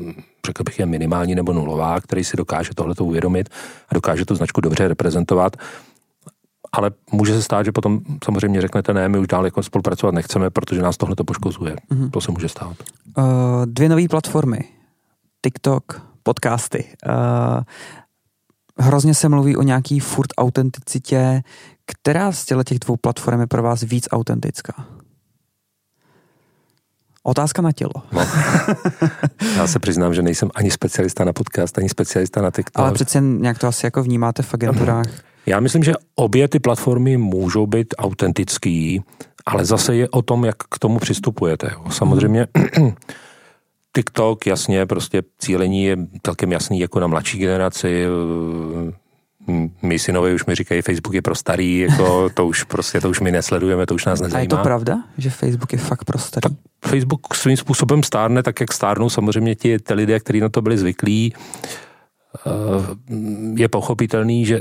řekl 0.46 0.64
bych 0.64 0.78
je 0.78 0.86
minimální 0.86 1.34
nebo 1.34 1.52
nulová, 1.52 2.00
který 2.00 2.24
si 2.24 2.36
dokáže 2.36 2.70
tohle 2.74 2.94
to 2.94 3.04
uvědomit 3.04 3.48
a 3.88 3.94
dokáže 3.94 4.24
tu 4.24 4.34
značku 4.34 4.60
dobře 4.60 4.88
reprezentovat 4.88 5.56
ale 6.72 6.90
může 7.12 7.34
se 7.34 7.42
stát, 7.42 7.62
že 7.62 7.72
potom 7.72 8.00
samozřejmě 8.24 8.60
řeknete, 8.60 8.94
ne, 8.94 9.08
my 9.08 9.18
už 9.18 9.26
dál 9.26 9.44
jako 9.44 9.62
spolupracovat 9.62 10.14
nechceme, 10.14 10.50
protože 10.50 10.82
nás 10.82 10.96
tohle 10.96 11.16
to 11.16 11.24
poškozuje. 11.24 11.76
Mm-hmm. 11.90 12.10
To 12.10 12.20
se 12.20 12.32
může 12.32 12.48
stát. 12.48 12.76
Uh, 13.18 13.24
dvě 13.64 13.88
nové 13.88 14.08
platformy. 14.08 14.58
TikTok, 15.44 16.02
podcasty. 16.22 16.84
Uh, 17.08 17.62
hrozně 18.80 19.14
se 19.14 19.28
mluví 19.28 19.56
o 19.56 19.62
nějaký 19.62 20.00
furt 20.00 20.28
autenticitě, 20.38 21.42
Která 21.90 22.32
z 22.32 22.44
těch 22.64 22.78
dvou 22.78 22.96
platform 22.96 23.40
je 23.40 23.46
pro 23.46 23.62
vás 23.62 23.82
víc 23.82 24.08
autentická? 24.10 24.86
Otázka 27.22 27.62
na 27.62 27.72
tělo. 27.72 27.92
No. 28.12 28.26
Já 29.56 29.66
se 29.66 29.78
přiznám, 29.78 30.14
že 30.14 30.22
nejsem 30.22 30.50
ani 30.54 30.70
specialista 30.70 31.24
na 31.24 31.32
podcast, 31.32 31.78
ani 31.78 31.88
specialista 31.88 32.42
na 32.42 32.50
TikTok. 32.50 32.82
Ale 32.82 32.92
přece 32.92 33.20
nějak 33.20 33.58
to 33.58 33.66
asi 33.66 33.86
jako 33.86 34.02
vnímáte 34.02 34.42
v 34.42 34.54
agenturách. 34.54 35.06
Já 35.46 35.60
myslím, 35.60 35.84
že 35.84 35.92
obě 36.14 36.48
ty 36.48 36.58
platformy 36.58 37.16
můžou 37.16 37.66
být 37.66 37.94
autentický, 37.98 39.02
ale 39.46 39.64
zase 39.64 39.96
je 39.96 40.08
o 40.08 40.22
tom, 40.22 40.44
jak 40.44 40.56
k 40.56 40.78
tomu 40.78 40.98
přistupujete. 40.98 41.70
Samozřejmě 41.90 42.46
TikTok, 43.94 44.46
jasně, 44.46 44.86
prostě 44.86 45.22
cílení 45.38 45.84
je 45.84 45.96
celkem 46.22 46.52
jasný 46.52 46.80
jako 46.80 47.00
na 47.00 47.06
mladší 47.06 47.38
generaci. 47.38 48.06
My 49.82 49.98
synové 49.98 50.34
už 50.34 50.46
mi 50.46 50.54
říkají, 50.54 50.82
Facebook 50.82 51.14
je 51.14 51.22
pro 51.22 51.34
starý, 51.34 51.78
jako 51.78 52.30
to 52.34 52.46
už 52.46 52.62
prostě, 52.62 53.00
to 53.00 53.10
už 53.10 53.20
my 53.20 53.30
nesledujeme, 53.30 53.86
to 53.86 53.94
už 53.94 54.04
nás 54.04 54.20
nezajímá. 54.20 54.38
A 54.38 54.42
je 54.42 54.48
to 54.48 54.68
pravda, 54.68 55.04
že 55.18 55.30
Facebook 55.30 55.72
je 55.72 55.78
fakt 55.78 56.04
pro 56.04 56.18
starý? 56.18 56.40
Tak 56.40 56.52
Facebook 56.84 57.34
svým 57.34 57.56
způsobem 57.56 58.02
stárne, 58.02 58.42
tak 58.42 58.60
jak 58.60 58.72
stárnou 58.72 59.10
samozřejmě 59.10 59.54
ti 59.54 59.78
ty 59.78 59.94
lidé, 59.94 60.20
kteří 60.20 60.40
na 60.40 60.48
to 60.48 60.62
byli 60.62 60.78
zvyklí. 60.78 61.34
Eh, 62.46 62.50
je 63.54 63.68
pochopitelný, 63.68 64.46
že 64.46 64.60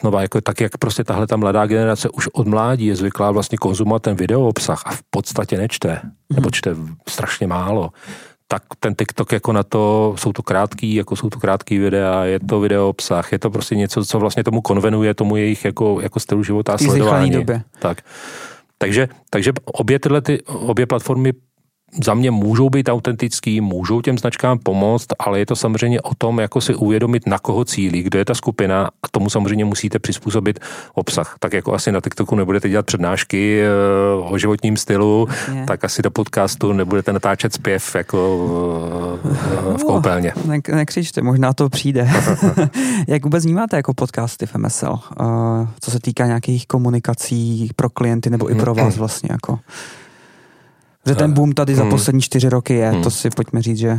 znova 0.00 0.22
jako 0.22 0.40
tak, 0.40 0.60
jak 0.60 0.78
prostě 0.78 1.04
tahle 1.04 1.26
ta 1.26 1.36
mladá 1.36 1.66
generace 1.66 2.08
už 2.08 2.28
od 2.32 2.46
mládí 2.46 2.86
je 2.86 2.96
zvyklá 2.96 3.30
vlastně 3.30 3.58
konzumovat 3.58 4.02
ten 4.02 4.16
video 4.16 4.40
obsah 4.42 4.82
a 4.86 4.90
v 4.90 5.02
podstatě 5.10 5.58
nečte, 5.58 6.00
nebo 6.32 6.46
mhm. 6.46 6.52
čte 6.52 6.76
strašně 7.08 7.46
málo, 7.46 7.90
tak 8.48 8.62
ten 8.80 8.94
TikTok 8.94 9.32
jako 9.32 9.52
na 9.52 9.62
to, 9.62 10.14
jsou 10.18 10.32
to 10.32 10.42
krátký, 10.42 10.94
jako 10.94 11.16
jsou 11.16 11.30
to 11.30 11.38
krátký 11.38 11.78
videa, 11.78 12.24
je 12.24 12.40
to 12.40 12.60
video 12.60 12.88
obsah, 12.88 13.32
je 13.32 13.38
to 13.38 13.50
prostě 13.50 13.76
něco, 13.76 14.04
co 14.04 14.18
vlastně 14.18 14.44
tomu 14.44 14.60
konvenuje, 14.60 15.14
tomu 15.14 15.36
jejich 15.36 15.64
jako, 15.64 16.00
jako 16.00 16.20
stylu 16.20 16.42
života 16.42 16.72
a 16.72 16.78
sledování. 16.78 17.30
Době. 17.30 17.62
Tak. 17.78 18.02
Takže, 18.78 19.08
takže 19.30 19.52
obě 19.64 19.98
tyhle 19.98 20.20
ty, 20.20 20.42
obě 20.42 20.86
platformy 20.86 21.32
za 22.04 22.14
mě 22.14 22.30
můžou 22.30 22.70
být 22.70 22.88
autentický, 22.88 23.60
můžou 23.60 24.00
těm 24.00 24.18
značkám 24.18 24.58
pomoct, 24.58 25.06
ale 25.18 25.38
je 25.38 25.46
to 25.46 25.56
samozřejmě 25.56 26.00
o 26.00 26.14
tom, 26.18 26.40
jako 26.40 26.60
si 26.60 26.74
uvědomit, 26.74 27.26
na 27.26 27.38
koho 27.38 27.64
cílí, 27.64 28.02
kdo 28.02 28.18
je 28.18 28.24
ta 28.24 28.34
skupina 28.34 28.86
a 29.02 29.08
tomu 29.10 29.30
samozřejmě 29.30 29.64
musíte 29.64 29.98
přizpůsobit 29.98 30.60
obsah. 30.94 31.36
Tak 31.38 31.52
jako 31.52 31.74
asi 31.74 31.92
na 31.92 32.00
TikToku 32.00 32.34
nebudete 32.36 32.68
dělat 32.68 32.86
přednášky 32.86 33.62
eh, 33.62 33.68
o 34.30 34.38
životním 34.38 34.76
stylu, 34.76 35.28
je. 35.54 35.64
tak 35.66 35.84
asi 35.84 36.02
do 36.02 36.10
podcastu 36.10 36.72
nebudete 36.72 37.12
natáčet 37.12 37.52
zpěv 37.52 37.94
jako 37.94 38.18
eh, 39.24 39.78
v 39.78 39.84
koupelně. 39.84 40.34
Oh, 40.34 40.46
ne, 40.46 40.60
nekřičte, 40.74 41.22
možná 41.22 41.52
to 41.52 41.68
přijde. 41.68 42.10
Jak 43.08 43.24
vůbec 43.24 43.44
vnímáte 43.44 43.76
jako 43.76 43.94
podcasty 43.94 44.46
v 44.46 44.54
MSL? 44.56 44.98
Uh, 45.20 45.68
co 45.80 45.90
se 45.90 46.00
týká 46.00 46.26
nějakých 46.26 46.66
komunikací 46.66 47.70
pro 47.76 47.90
klienty 47.90 48.30
nebo 48.30 48.50
i 48.50 48.54
pro 48.54 48.74
vás 48.74 48.96
vlastně 48.96 49.28
jako? 49.32 49.58
Že 51.08 51.14
ten 51.14 51.32
boom 51.32 51.52
tady 51.52 51.74
za 51.74 51.82
hmm. 51.82 51.90
poslední 51.90 52.20
čtyři 52.20 52.48
roky 52.48 52.74
je, 52.74 52.90
hmm. 52.90 53.02
to 53.02 53.10
si 53.10 53.30
pojďme 53.30 53.62
říct, 53.62 53.78
že 53.78 53.98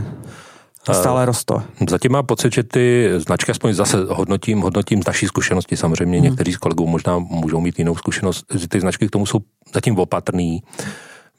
stále 0.92 1.26
roste. 1.26 1.54
Zatím 1.90 2.12
mám 2.12 2.26
pocit, 2.26 2.54
že 2.54 2.64
ty 2.64 3.12
značky, 3.18 3.52
aspoň 3.52 3.74
zase 3.74 3.98
hodnotím, 4.10 4.62
hodnotím 4.62 5.04
z 5.04 5.08
naší 5.08 5.28
zkušenosti, 5.28 5.78
samozřejmě 5.78 6.18
hmm. 6.18 6.24
někteří 6.24 6.54
z 6.54 6.58
kolegů 6.58 6.88
možná 6.88 7.20
můžou 7.20 7.60
mít 7.62 7.80
jinou 7.80 7.96
zkušenost, 7.96 8.46
že 8.56 8.68
ty 8.68 8.80
značky 8.80 9.08
k 9.08 9.12
tomu 9.12 9.26
jsou 9.26 9.40
zatím 9.74 10.00
opatrný. 10.00 10.64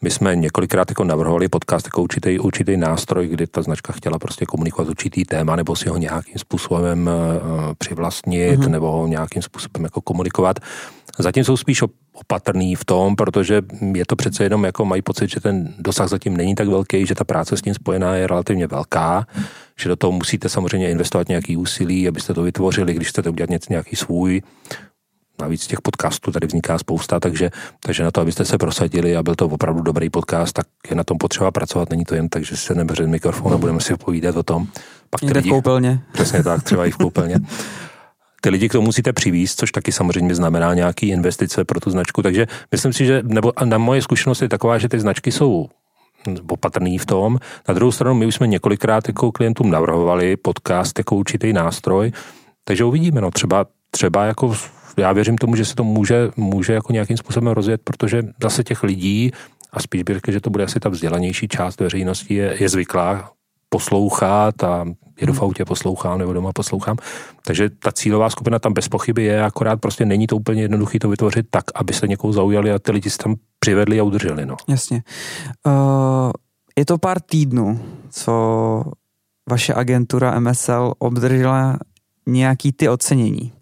My 0.02 0.10
jsme 0.10 0.36
několikrát 0.36 0.90
jako 0.90 1.04
navrhovali 1.04 1.48
podcast 1.48 1.86
jako 1.86 2.02
určitý, 2.02 2.38
určitý 2.38 2.76
nástroj, 2.76 3.28
kdy 3.28 3.46
ta 3.46 3.62
značka 3.62 3.92
chtěla 3.92 4.18
prostě 4.18 4.46
komunikovat 4.46 4.88
určitý 4.88 5.24
téma 5.24 5.56
nebo 5.56 5.76
si 5.76 5.88
ho 5.88 5.96
nějakým 5.96 6.34
způsobem 6.36 7.10
uh, 7.10 7.74
přivlastnit 7.78 8.60
mm-hmm. 8.60 8.70
nebo 8.70 8.92
ho 8.92 9.06
nějakým 9.06 9.42
způsobem 9.42 9.84
jako 9.84 10.00
komunikovat. 10.00 10.60
Zatím 11.18 11.44
jsou 11.44 11.56
spíš 11.56 11.82
opatrný 12.12 12.74
v 12.74 12.84
tom, 12.84 13.16
protože 13.16 13.62
je 13.94 14.06
to 14.06 14.16
přece 14.16 14.44
jenom 14.44 14.64
jako 14.64 14.84
mají 14.84 15.02
pocit, 15.02 15.30
že 15.30 15.40
ten 15.40 15.74
dosah 15.78 16.08
zatím 16.08 16.36
není 16.36 16.54
tak 16.54 16.68
velký, 16.68 17.06
že 17.06 17.14
ta 17.14 17.24
práce 17.24 17.56
s 17.56 17.62
tím 17.62 17.74
spojená 17.74 18.14
je 18.14 18.26
relativně 18.26 18.66
velká, 18.66 19.26
že 19.80 19.88
do 19.88 19.96
toho 19.96 20.12
musíte 20.12 20.48
samozřejmě 20.48 20.90
investovat 20.90 21.28
nějaký 21.28 21.56
úsilí, 21.56 22.08
abyste 22.08 22.34
to 22.34 22.42
vytvořili, 22.42 22.94
když 22.94 23.08
chcete 23.08 23.30
udělat 23.30 23.50
něco 23.50 23.66
nějaký 23.72 23.96
svůj. 23.96 24.42
Navíc 25.40 25.66
těch 25.66 25.80
podcastů 25.80 26.32
tady 26.32 26.46
vzniká 26.46 26.78
spousta, 26.78 27.20
takže, 27.20 27.50
takže 27.80 28.04
na 28.04 28.10
to, 28.10 28.20
abyste 28.20 28.44
se 28.44 28.58
prosadili 28.58 29.16
a 29.16 29.22
byl 29.22 29.34
to 29.34 29.46
opravdu 29.46 29.82
dobrý 29.82 30.10
podcast, 30.10 30.52
tak 30.52 30.66
je 30.90 30.96
na 30.96 31.04
tom 31.04 31.18
potřeba 31.18 31.50
pracovat. 31.50 31.90
Není 31.90 32.04
to 32.04 32.14
jen 32.14 32.28
tak, 32.28 32.44
že 32.44 32.56
se 32.56 32.74
nebře 32.74 33.06
mikrofon 33.06 33.54
a 33.54 33.58
budeme 33.58 33.80
si 33.80 33.96
povídat 33.96 34.36
o 34.36 34.42
tom. 34.42 34.66
Pak 35.10 35.22
Jde 35.22 35.32
lidi, 35.32 35.48
v 35.48 35.52
koupelně. 35.52 36.00
Přesně 36.12 36.42
tak, 36.42 36.62
třeba 36.62 36.86
i 36.86 36.90
v 36.90 36.96
koupelně. 36.96 37.36
ty 38.40 38.50
lidi 38.50 38.68
k 38.68 38.72
tomu 38.72 38.86
musíte 38.86 39.12
přivízt, 39.12 39.58
což 39.60 39.72
taky 39.72 39.92
samozřejmě 39.92 40.34
znamená 40.34 40.74
nějaký 40.74 41.08
investice 41.08 41.64
pro 41.64 41.80
tu 41.80 41.90
značku. 41.90 42.22
Takže 42.22 42.46
myslím 42.72 42.92
si, 42.92 43.06
že 43.06 43.22
nebo 43.22 43.52
na 43.64 43.78
moje 43.78 44.02
zkušenost 44.02 44.42
je 44.42 44.48
taková, 44.48 44.78
že 44.78 44.88
ty 44.88 45.00
značky 45.00 45.32
jsou 45.32 45.68
opatrný 46.48 46.98
v 46.98 47.06
tom. 47.06 47.38
Na 47.68 47.74
druhou 47.74 47.92
stranu, 47.92 48.14
my 48.14 48.26
už 48.26 48.34
jsme 48.34 48.46
několikrát 48.46 49.08
jako 49.08 49.32
klientům 49.32 49.70
navrhovali 49.70 50.36
podcast 50.36 50.98
jako 50.98 51.16
určitý 51.16 51.52
nástroj, 51.52 52.12
takže 52.64 52.84
uvidíme, 52.84 53.20
no 53.20 53.30
třeba, 53.30 53.66
třeba 53.90 54.24
jako 54.24 54.54
já 55.00 55.12
věřím 55.12 55.38
tomu, 55.38 55.56
že 55.56 55.64
se 55.64 55.74
to 55.74 55.84
může, 55.84 56.30
může 56.36 56.72
jako 56.72 56.92
nějakým 56.92 57.16
způsobem 57.16 57.52
rozjet, 57.52 57.80
protože 57.84 58.22
zase 58.42 58.64
těch 58.64 58.82
lidí, 58.82 59.30
a 59.72 59.80
spíš 59.80 60.02
bych 60.02 60.14
řekl, 60.16 60.32
že 60.32 60.40
to 60.40 60.50
bude 60.50 60.64
asi 60.64 60.80
ta 60.80 60.88
vzdělanější 60.88 61.48
část 61.48 61.80
veřejnosti, 61.80 62.34
je, 62.34 62.56
je 62.60 62.68
zvyklá 62.68 63.30
poslouchat 63.68 64.64
a 64.64 64.84
jedu 65.20 65.32
v 65.32 65.42
autě, 65.42 65.64
poslouchám 65.64 66.18
nebo 66.18 66.32
doma 66.32 66.52
poslouchám. 66.52 66.96
Takže 67.44 67.70
ta 67.70 67.92
cílová 67.92 68.30
skupina 68.30 68.58
tam 68.58 68.72
bez 68.72 68.88
pochyby 68.88 69.24
je, 69.24 69.44
akorát 69.44 69.80
prostě 69.80 70.04
není 70.04 70.26
to 70.26 70.36
úplně 70.36 70.62
jednoduché 70.62 70.98
to 70.98 71.08
vytvořit 71.08 71.46
tak, 71.50 71.64
aby 71.74 71.92
se 71.92 72.08
někoho 72.08 72.32
zaujali 72.32 72.72
a 72.72 72.78
ty 72.78 72.92
lidi 72.92 73.10
se 73.10 73.18
tam 73.18 73.34
přivedli 73.58 74.00
a 74.00 74.02
udrželi. 74.02 74.46
No. 74.46 74.56
Jasně. 74.68 75.02
Uh, 75.66 76.30
je 76.78 76.84
to 76.84 76.98
pár 76.98 77.20
týdnů, 77.20 77.80
co 78.10 78.84
vaše 79.50 79.74
agentura 79.74 80.40
MSL 80.40 80.92
obdržela 80.98 81.78
nějaký 82.26 82.72
ty 82.72 82.88
ocenění. 82.88 83.52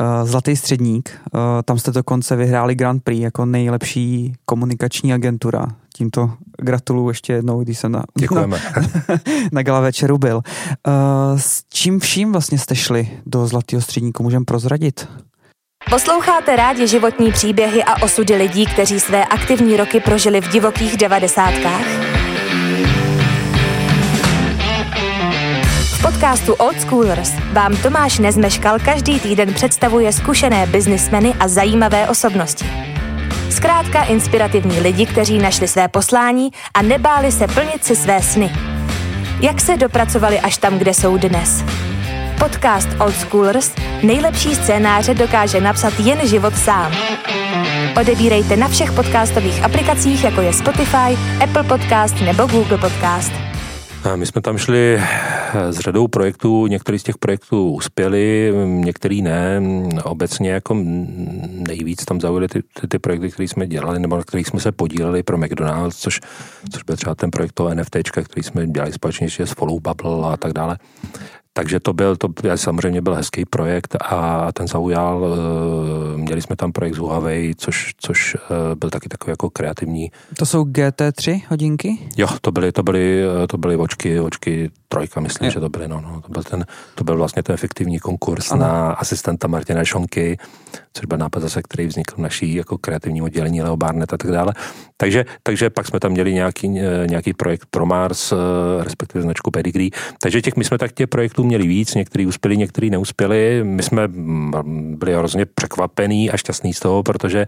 Uh, 0.00 0.28
Zlatý 0.28 0.56
středník, 0.56 1.20
uh, 1.32 1.40
tam 1.64 1.78
jste 1.78 1.90
dokonce 1.90 2.36
vyhráli 2.36 2.74
Grand 2.74 3.04
Prix 3.04 3.22
jako 3.22 3.46
nejlepší 3.46 4.32
komunikační 4.44 5.12
agentura 5.12 5.66
tímto 5.94 6.30
gratuluju 6.58 7.08
ještě 7.08 7.32
jednou, 7.32 7.62
když 7.62 7.78
jsem 7.78 7.92
na, 7.92 8.02
Děkujeme. 8.18 8.60
na, 8.76 8.82
na 9.52 9.62
gala 9.62 9.80
večeru 9.80 10.18
byl. 10.18 10.36
Uh, 10.36 11.38
s 11.38 11.62
čím 11.72 12.00
vším 12.00 12.32
vlastně 12.32 12.58
jste 12.58 12.76
šli 12.76 13.08
do 13.26 13.46
Zlatého 13.46 13.82
středníku, 13.82 14.22
můžeme 14.22 14.44
prozradit? 14.44 15.08
Posloucháte 15.90 16.56
rádi 16.56 16.86
životní 16.86 17.32
příběhy 17.32 17.84
a 17.84 18.02
osudy 18.02 18.34
lidí, 18.34 18.66
kteří 18.66 19.00
své 19.00 19.24
aktivní 19.24 19.76
roky 19.76 20.00
prožili 20.00 20.40
v 20.40 20.48
divokých 20.48 20.96
devadesátkách? 20.96 22.19
Podcastu 26.20 26.54
Old 26.54 26.80
Schoolers 26.80 27.32
vám 27.52 27.76
Tomáš 27.76 28.18
Nezmeškal 28.18 28.78
každý 28.84 29.20
týden 29.20 29.54
představuje 29.54 30.12
zkušené 30.12 30.66
biznismeny 30.66 31.34
a 31.40 31.48
zajímavé 31.48 32.08
osobnosti. 32.08 32.64
Zkrátka 33.50 34.02
inspirativní 34.02 34.80
lidi, 34.80 35.06
kteří 35.06 35.38
našli 35.38 35.68
své 35.68 35.88
poslání 35.88 36.50
a 36.74 36.82
nebáli 36.82 37.32
se 37.32 37.46
plnit 37.46 37.84
si 37.84 37.96
své 37.96 38.22
sny. 38.22 38.52
Jak 39.40 39.60
se 39.60 39.76
dopracovali 39.76 40.40
až 40.40 40.58
tam, 40.58 40.78
kde 40.78 40.94
jsou 40.94 41.16
dnes? 41.16 41.64
Podcast 42.38 42.88
Old 42.98 43.14
Schoolers 43.14 43.72
nejlepší 44.02 44.54
scénáře 44.54 45.14
dokáže 45.14 45.60
napsat 45.60 45.92
jen 45.98 46.28
život 46.28 46.56
sám. 46.56 46.92
Odebírejte 48.00 48.56
na 48.56 48.68
všech 48.68 48.92
podcastových 48.92 49.64
aplikacích, 49.64 50.24
jako 50.24 50.40
je 50.40 50.52
Spotify, 50.52 51.18
Apple 51.44 51.64
Podcast 51.64 52.20
nebo 52.20 52.46
Google 52.46 52.78
Podcast. 52.78 53.49
My 54.16 54.26
jsme 54.26 54.40
tam 54.40 54.58
šli 54.58 54.98
eh, 54.98 55.72
s 55.72 55.78
řadou 55.78 56.08
projektů, 56.08 56.66
některý 56.66 56.98
z 56.98 57.02
těch 57.02 57.18
projektů 57.18 57.70
uspěli, 57.72 58.52
některý 58.66 59.22
ne. 59.22 59.62
Obecně 60.04 60.50
jako 60.50 60.74
nejvíc 61.68 62.04
tam 62.04 62.20
zaujali 62.20 62.48
ty, 62.48 62.62
ty, 62.80 62.88
ty 62.88 62.98
projekty, 62.98 63.30
které 63.30 63.48
jsme 63.48 63.66
dělali, 63.66 63.98
nebo 63.98 64.16
na 64.16 64.22
kterých 64.22 64.46
jsme 64.46 64.60
se 64.60 64.72
podíleli 64.72 65.22
pro 65.22 65.38
McDonald's, 65.38 65.96
což, 65.96 66.20
což 66.72 66.82
byl 66.82 66.96
třeba 66.96 67.14
ten 67.14 67.30
projekt 67.30 67.52
toho 67.52 67.74
NFT, 67.74 67.96
který 68.24 68.42
jsme 68.42 68.66
dělali 68.66 68.92
společně 68.92 69.28
s 69.28 69.52
Follow 69.52 69.80
Bubble 69.80 70.32
a 70.32 70.36
tak 70.36 70.52
dále. 70.52 70.78
Takže 71.52 71.80
to 71.80 71.92
byl, 71.92 72.16
to 72.16 72.28
samozřejmě 72.54 73.00
byl 73.00 73.14
hezký 73.14 73.44
projekt 73.44 73.96
a 74.00 74.52
ten 74.52 74.68
zaujal. 74.68 75.26
Eh, 75.26 76.16
měli 76.16 76.42
jsme 76.42 76.56
tam 76.56 76.72
projekt 76.72 76.94
z 76.94 76.98
Huawei, 76.98 77.54
což, 77.56 77.94
což 77.96 78.34
eh, 78.34 78.74
byl 78.74 78.90
taky 78.90 79.08
takový 79.08 79.30
jako 79.30 79.50
kreativní. 79.50 80.10
To 80.38 80.46
jsou 80.46 80.64
GT3 80.64 81.42
hodinky? 81.48 81.98
Jo, 82.16 82.28
to 82.40 82.52
byly, 82.52 82.72
to 82.72 82.82
byly, 82.82 83.22
eh, 83.22 83.46
to 83.46 83.58
byly 83.58 83.76
očky, 83.76 84.20
očky 84.20 84.70
trojka, 84.88 85.20
myslím, 85.20 85.44
je. 85.44 85.50
že 85.50 85.60
to 85.60 85.68
byly. 85.68 85.88
No, 85.88 86.00
no, 86.00 86.20
to, 86.20 86.28
byl 86.28 86.42
ten, 86.42 86.66
to 86.94 87.04
byl 87.04 87.16
vlastně 87.16 87.42
ten 87.42 87.54
efektivní 87.54 87.98
konkurs 87.98 88.52
ano. 88.52 88.60
na 88.60 88.92
asistenta 88.92 89.48
Martina 89.48 89.84
Šonky 89.84 90.38
což 90.92 91.06
byl 91.06 91.18
nápad 91.18 91.40
zase, 91.40 91.62
který 91.62 91.86
vznikl 91.86 92.14
v 92.14 92.18
naší 92.18 92.54
jako 92.54 92.78
kreativním 92.78 93.24
oddělení 93.24 93.62
Leo 93.62 93.76
Barnett 93.76 94.12
a 94.12 94.16
tak 94.16 94.30
dále. 94.30 94.54
Takže, 94.96 95.24
takže 95.42 95.70
pak 95.70 95.86
jsme 95.86 96.00
tam 96.00 96.12
měli 96.12 96.34
nějaký, 96.34 96.68
nějaký 97.06 97.32
projekt 97.34 97.66
pro 97.70 97.86
Mars, 97.86 98.32
respektive 98.80 99.22
značku 99.22 99.50
Pedigree. 99.50 99.90
Takže 100.22 100.42
těch, 100.42 100.56
my 100.56 100.64
jsme 100.64 100.78
tak 100.78 100.92
těch 100.92 101.08
projektů 101.08 101.44
měli 101.44 101.66
víc, 101.66 101.94
některý 101.94 102.26
uspěli, 102.26 102.56
některý 102.56 102.90
neuspěli. 102.90 103.60
My 103.64 103.82
jsme 103.82 104.08
mm, 104.08 104.96
byli 104.98 105.14
hrozně 105.14 105.46
překvapení 105.46 106.30
a 106.30 106.36
šťastní 106.36 106.74
z 106.74 106.80
toho, 106.80 107.02
protože 107.02 107.46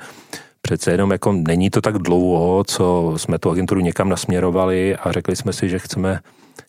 přece 0.63 0.91
jenom 0.91 1.11
jako 1.11 1.33
není 1.33 1.71
to 1.71 1.81
tak 1.81 1.99
dlouho, 1.99 2.65
co 2.65 3.15
jsme 3.17 3.39
tu 3.39 3.51
agenturu 3.51 3.81
někam 3.81 4.09
nasměrovali 4.09 4.97
a 4.97 5.13
řekli 5.13 5.37
jsme 5.37 5.53
si, 5.53 5.69
že 5.69 5.79
chceme, 5.79 6.21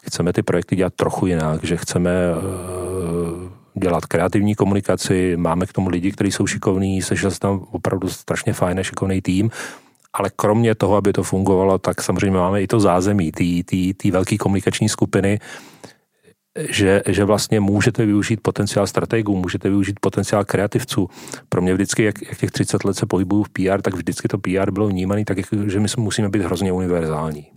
chceme 0.04 0.34
ty 0.34 0.44
projekty 0.44 0.76
dělat 0.76 0.94
trochu 0.96 1.28
jinak, 1.28 1.64
že 1.64 1.78
chceme 1.78 2.12
uh, 2.36 3.53
dělat 3.76 4.06
kreativní 4.06 4.56
komunikaci, 4.56 5.38
máme 5.38 5.66
k 5.66 5.74
tomu 5.74 5.90
lidi, 5.90 6.12
kteří 6.12 6.32
jsou 6.32 6.48
šikovní, 6.48 7.02
sešel 7.02 7.32
se 7.32 7.40
tam 7.40 7.66
opravdu 7.72 8.10
strašně 8.10 8.54
fajn 8.54 8.80
a 8.80 8.84
šikovný 8.84 9.22
tým, 9.22 9.52
ale 10.14 10.30
kromě 10.36 10.76
toho, 10.76 10.96
aby 10.96 11.14
to 11.14 11.24
fungovalo, 11.24 11.78
tak 11.78 12.02
samozřejmě 12.02 12.38
máme 12.38 12.62
i 12.62 12.68
to 12.68 12.80
zázemí, 12.80 13.32
ty 13.98 14.12
velké 14.12 14.38
komunikační 14.38 14.90
skupiny, 14.90 15.40
že, 16.60 17.02
že 17.08 17.26
vlastně 17.26 17.60
můžete 17.60 18.06
využít 18.06 18.40
potenciál 18.42 18.88
strategů, 18.88 19.38
můžete 19.38 19.70
využít 19.70 20.00
potenciál 20.00 20.46
kreativců. 20.46 21.10
Pro 21.50 21.62
mě 21.62 21.74
vždycky, 21.74 22.04
jak, 22.04 22.16
jak 22.22 22.38
těch 22.38 22.52
30 22.52 22.84
let 22.84 22.98
se 22.98 23.06
pohybuju 23.06 23.44
v 23.44 23.50
PR, 23.50 23.82
tak 23.82 23.94
vždycky 23.94 24.28
to 24.28 24.38
PR 24.38 24.72
bylo 24.72 24.88
vnímané 24.88 25.26
tak, 25.26 25.38
že 25.68 25.80
my 25.80 25.88
musíme 25.98 26.30
být 26.30 26.42
hrozně 26.42 26.72
univerzální. 26.72 27.48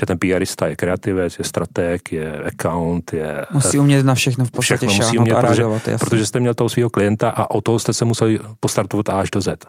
Že 0.00 0.06
ten 0.06 0.18
PRista 0.18 0.66
je 0.66 0.76
kreativec, 0.76 1.38
je 1.38 1.44
strateg, 1.44 2.12
je 2.12 2.42
account, 2.42 3.12
je... 3.12 3.46
Musí 3.52 3.78
umět 3.78 4.06
na 4.06 4.14
všechno 4.14 4.44
v 4.44 4.50
podstatě 4.50 4.86
všechno 4.86 5.06
musí 5.06 5.18
umět, 5.18 5.34
protože, 5.34 5.64
protože 5.98 6.26
jste 6.26 6.40
měl 6.40 6.54
toho 6.54 6.68
svého 6.68 6.90
klienta 6.90 7.30
a 7.30 7.50
o 7.50 7.60
toho 7.60 7.78
jste 7.78 7.92
se 7.92 8.04
museli 8.04 8.38
postartovat 8.60 9.08
až 9.08 9.30
do 9.30 9.40
Z. 9.40 9.66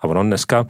A 0.00 0.04
ono 0.04 0.22
dneska 0.22 0.66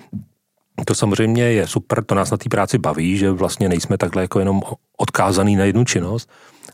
to 0.85 0.95
samozřejmě 0.95 1.43
je 1.43 1.67
super, 1.67 2.05
to 2.05 2.15
nás 2.15 2.31
na 2.31 2.37
té 2.37 2.49
práci 2.49 2.79
baví, 2.79 3.17
že 3.17 3.31
vlastně 3.31 3.69
nejsme 3.69 3.99
takhle 3.99 4.23
jako 4.23 4.39
jenom 4.39 4.63
odkázaný 4.97 5.57
na 5.57 5.65
jednu 5.65 5.85
činnost, 5.85 6.31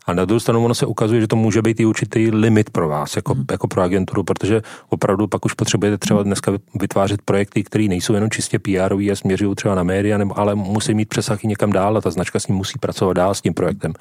a 0.07 0.13
na 0.13 0.25
druhou 0.25 0.39
stranu 0.39 0.65
ono 0.65 0.75
se 0.75 0.85
ukazuje, 0.85 1.21
že 1.21 1.27
to 1.27 1.35
může 1.35 1.61
být 1.61 1.79
i 1.79 1.85
určitý 1.85 2.31
limit 2.31 2.69
pro 2.69 2.87
vás, 2.87 3.15
jako, 3.15 3.33
hmm. 3.33 3.45
jako 3.51 3.67
pro 3.67 3.81
agenturu, 3.81 4.23
protože 4.23 4.61
opravdu 4.89 5.27
pak 5.27 5.45
už 5.45 5.53
potřebujete 5.53 5.97
třeba 5.97 6.23
dneska 6.23 6.51
vytvářet 6.79 7.21
projekty, 7.21 7.63
které 7.63 7.83
nejsou 7.83 8.13
jenom 8.13 8.29
čistě 8.29 8.59
pr 8.59 8.93
a 8.93 9.15
směřují 9.15 9.55
třeba 9.55 9.75
na 9.75 9.83
média, 9.83 10.17
nebo, 10.17 10.39
ale 10.39 10.55
musí 10.55 10.93
mít 10.93 11.09
přesah 11.09 11.43
i 11.43 11.47
někam 11.47 11.71
dál 11.71 11.97
a 11.97 12.01
ta 12.01 12.09
značka 12.09 12.39
s 12.39 12.47
ním 12.47 12.57
musí 12.57 12.79
pracovat 12.79 13.13
dál 13.13 13.33
s 13.33 13.41
tím 13.41 13.53
projektem. 13.53 13.93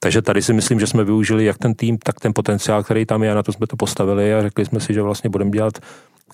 Takže 0.00 0.22
tady 0.22 0.42
si 0.42 0.52
myslím, 0.52 0.80
že 0.80 0.86
jsme 0.86 1.04
využili 1.04 1.44
jak 1.44 1.58
ten 1.58 1.74
tým, 1.74 1.98
tak 1.98 2.20
ten 2.20 2.32
potenciál, 2.34 2.82
který 2.82 3.06
tam 3.06 3.22
je, 3.22 3.32
a 3.32 3.34
na 3.34 3.42
to 3.42 3.52
jsme 3.52 3.66
to 3.66 3.76
postavili 3.76 4.34
a 4.34 4.42
řekli 4.42 4.64
jsme 4.64 4.80
si, 4.80 4.94
že 4.94 5.02
vlastně 5.02 5.30
budeme 5.30 5.50
dělat 5.50 5.78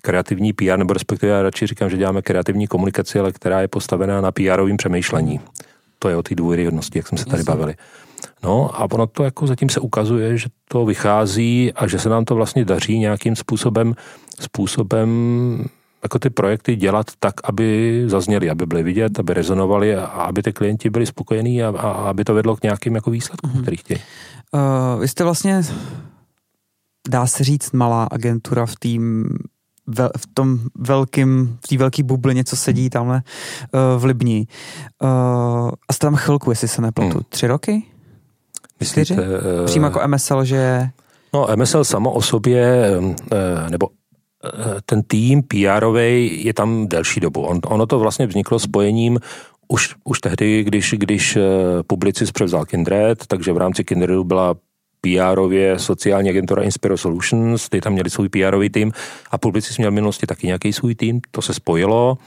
kreativní 0.02 0.52
PR, 0.52 0.78
nebo 0.78 0.92
respektive 0.92 1.32
já 1.32 1.42
radši 1.42 1.66
říkám, 1.66 1.90
že 1.90 1.96
děláme 1.96 2.22
kreativní 2.22 2.66
komunikaci, 2.66 3.18
ale 3.18 3.32
která 3.32 3.60
je 3.60 3.68
postavená 3.68 4.20
na 4.20 4.32
PR-ovým 4.32 4.76
přemýšlení. 4.76 5.40
To 5.98 6.08
je 6.08 6.16
o 6.16 6.22
té 6.22 6.34
důvěryhodnosti, 6.34 6.98
jak 6.98 7.08
jsme 7.08 7.18
se 7.18 7.24
tady 7.24 7.42
bavili. 7.42 7.74
No 8.42 8.80
a 8.80 8.86
ono 8.92 9.06
to 9.06 9.24
jako 9.24 9.46
zatím 9.46 9.68
se 9.68 9.80
ukazuje, 9.80 10.38
že 10.38 10.48
to 10.68 10.84
vychází 10.84 11.72
a 11.72 11.86
že 11.86 11.98
se 11.98 12.08
nám 12.08 12.24
to 12.24 12.34
vlastně 12.34 12.64
daří 12.64 12.98
nějakým 12.98 13.36
způsobem, 13.36 13.94
způsobem 14.40 15.08
jako 16.02 16.18
ty 16.18 16.30
projekty 16.30 16.76
dělat 16.76 17.06
tak, 17.18 17.34
aby 17.44 18.02
zazněly, 18.06 18.50
aby 18.50 18.66
byly 18.66 18.82
vidět, 18.82 19.18
aby 19.18 19.34
rezonovaly 19.34 19.96
a 19.96 20.04
aby 20.04 20.42
ty 20.42 20.52
klienti 20.52 20.90
byli 20.90 21.06
spokojení 21.06 21.62
a, 21.62 21.68
a 21.68 21.90
aby 21.90 22.24
to 22.24 22.34
vedlo 22.34 22.56
k 22.56 22.62
nějakým 22.62 22.94
jako 22.94 23.10
výsledkům, 23.10 23.50
mm-hmm. 23.50 23.62
který 23.62 23.76
chtějí. 23.76 24.00
Uh, 24.52 25.00
vy 25.00 25.08
jste 25.08 25.24
vlastně, 25.24 25.62
dá 27.08 27.26
se 27.26 27.44
říct, 27.44 27.72
malá 27.72 28.04
agentura 28.04 28.66
v 28.66 28.76
tým 28.76 29.28
v 30.16 30.26
tom 30.34 30.58
velkým, 30.78 31.58
v 31.64 31.68
té 31.68 31.76
velké 31.76 32.02
bublině, 32.02 32.44
co 32.44 32.56
sedí 32.56 32.90
tamhle 32.90 33.22
uh, 33.22 34.00
v 34.00 34.04
Libni. 34.04 34.46
Uh, 35.02 35.70
a 35.88 35.92
jste 35.92 36.06
tam 36.06 36.16
chvilku, 36.16 36.50
jestli 36.50 36.68
se 36.68 36.82
nepletu. 36.82 37.14
Hmm. 37.14 37.24
Tři 37.28 37.46
roky? 37.46 37.82
Myslíte? 38.80 39.04
Čtyři? 39.04 39.20
Uh, 39.20 39.66
Přímo 39.66 39.86
jako 39.86 40.00
MSL, 40.06 40.44
že... 40.44 40.88
No, 41.34 41.46
MSL 41.56 41.84
samo 41.84 42.12
o 42.12 42.22
sobě, 42.22 42.92
uh, 43.00 43.70
nebo 43.70 43.88
ten 44.86 45.02
tým 45.02 45.42
pr 45.42 45.96
je 46.30 46.54
tam 46.54 46.88
delší 46.88 47.20
dobu. 47.20 47.40
On, 47.40 47.60
ono 47.66 47.86
to 47.86 47.98
vlastně 47.98 48.26
vzniklo 48.26 48.58
spojením 48.58 49.18
už, 49.68 49.94
už 50.04 50.20
tehdy, 50.20 50.64
když, 50.64 50.94
když 50.98 51.38
publicist 51.86 52.32
převzal 52.32 52.64
Kindred, 52.64 53.26
takže 53.26 53.52
v 53.52 53.56
rámci 53.56 53.84
Kindredu 53.84 54.24
byla 54.24 54.54
PR-ově 55.06 55.74
sociální 55.74 56.30
agentura 56.30 56.62
Inspiro 56.62 56.96
Solutions, 56.96 57.68
ty 57.68 57.80
tam 57.80 57.92
měli 57.92 58.10
svůj 58.10 58.28
PR 58.28 58.68
tým 58.72 58.92
a 59.30 59.38
Publicis 59.38 59.78
měl 59.78 59.90
v 59.90 59.94
minulosti 59.94 60.26
taky 60.26 60.46
nějaký 60.46 60.72
svůj 60.72 60.94
tým, 60.94 61.20
to 61.30 61.42
se 61.42 61.54
spojilo. 61.54 62.18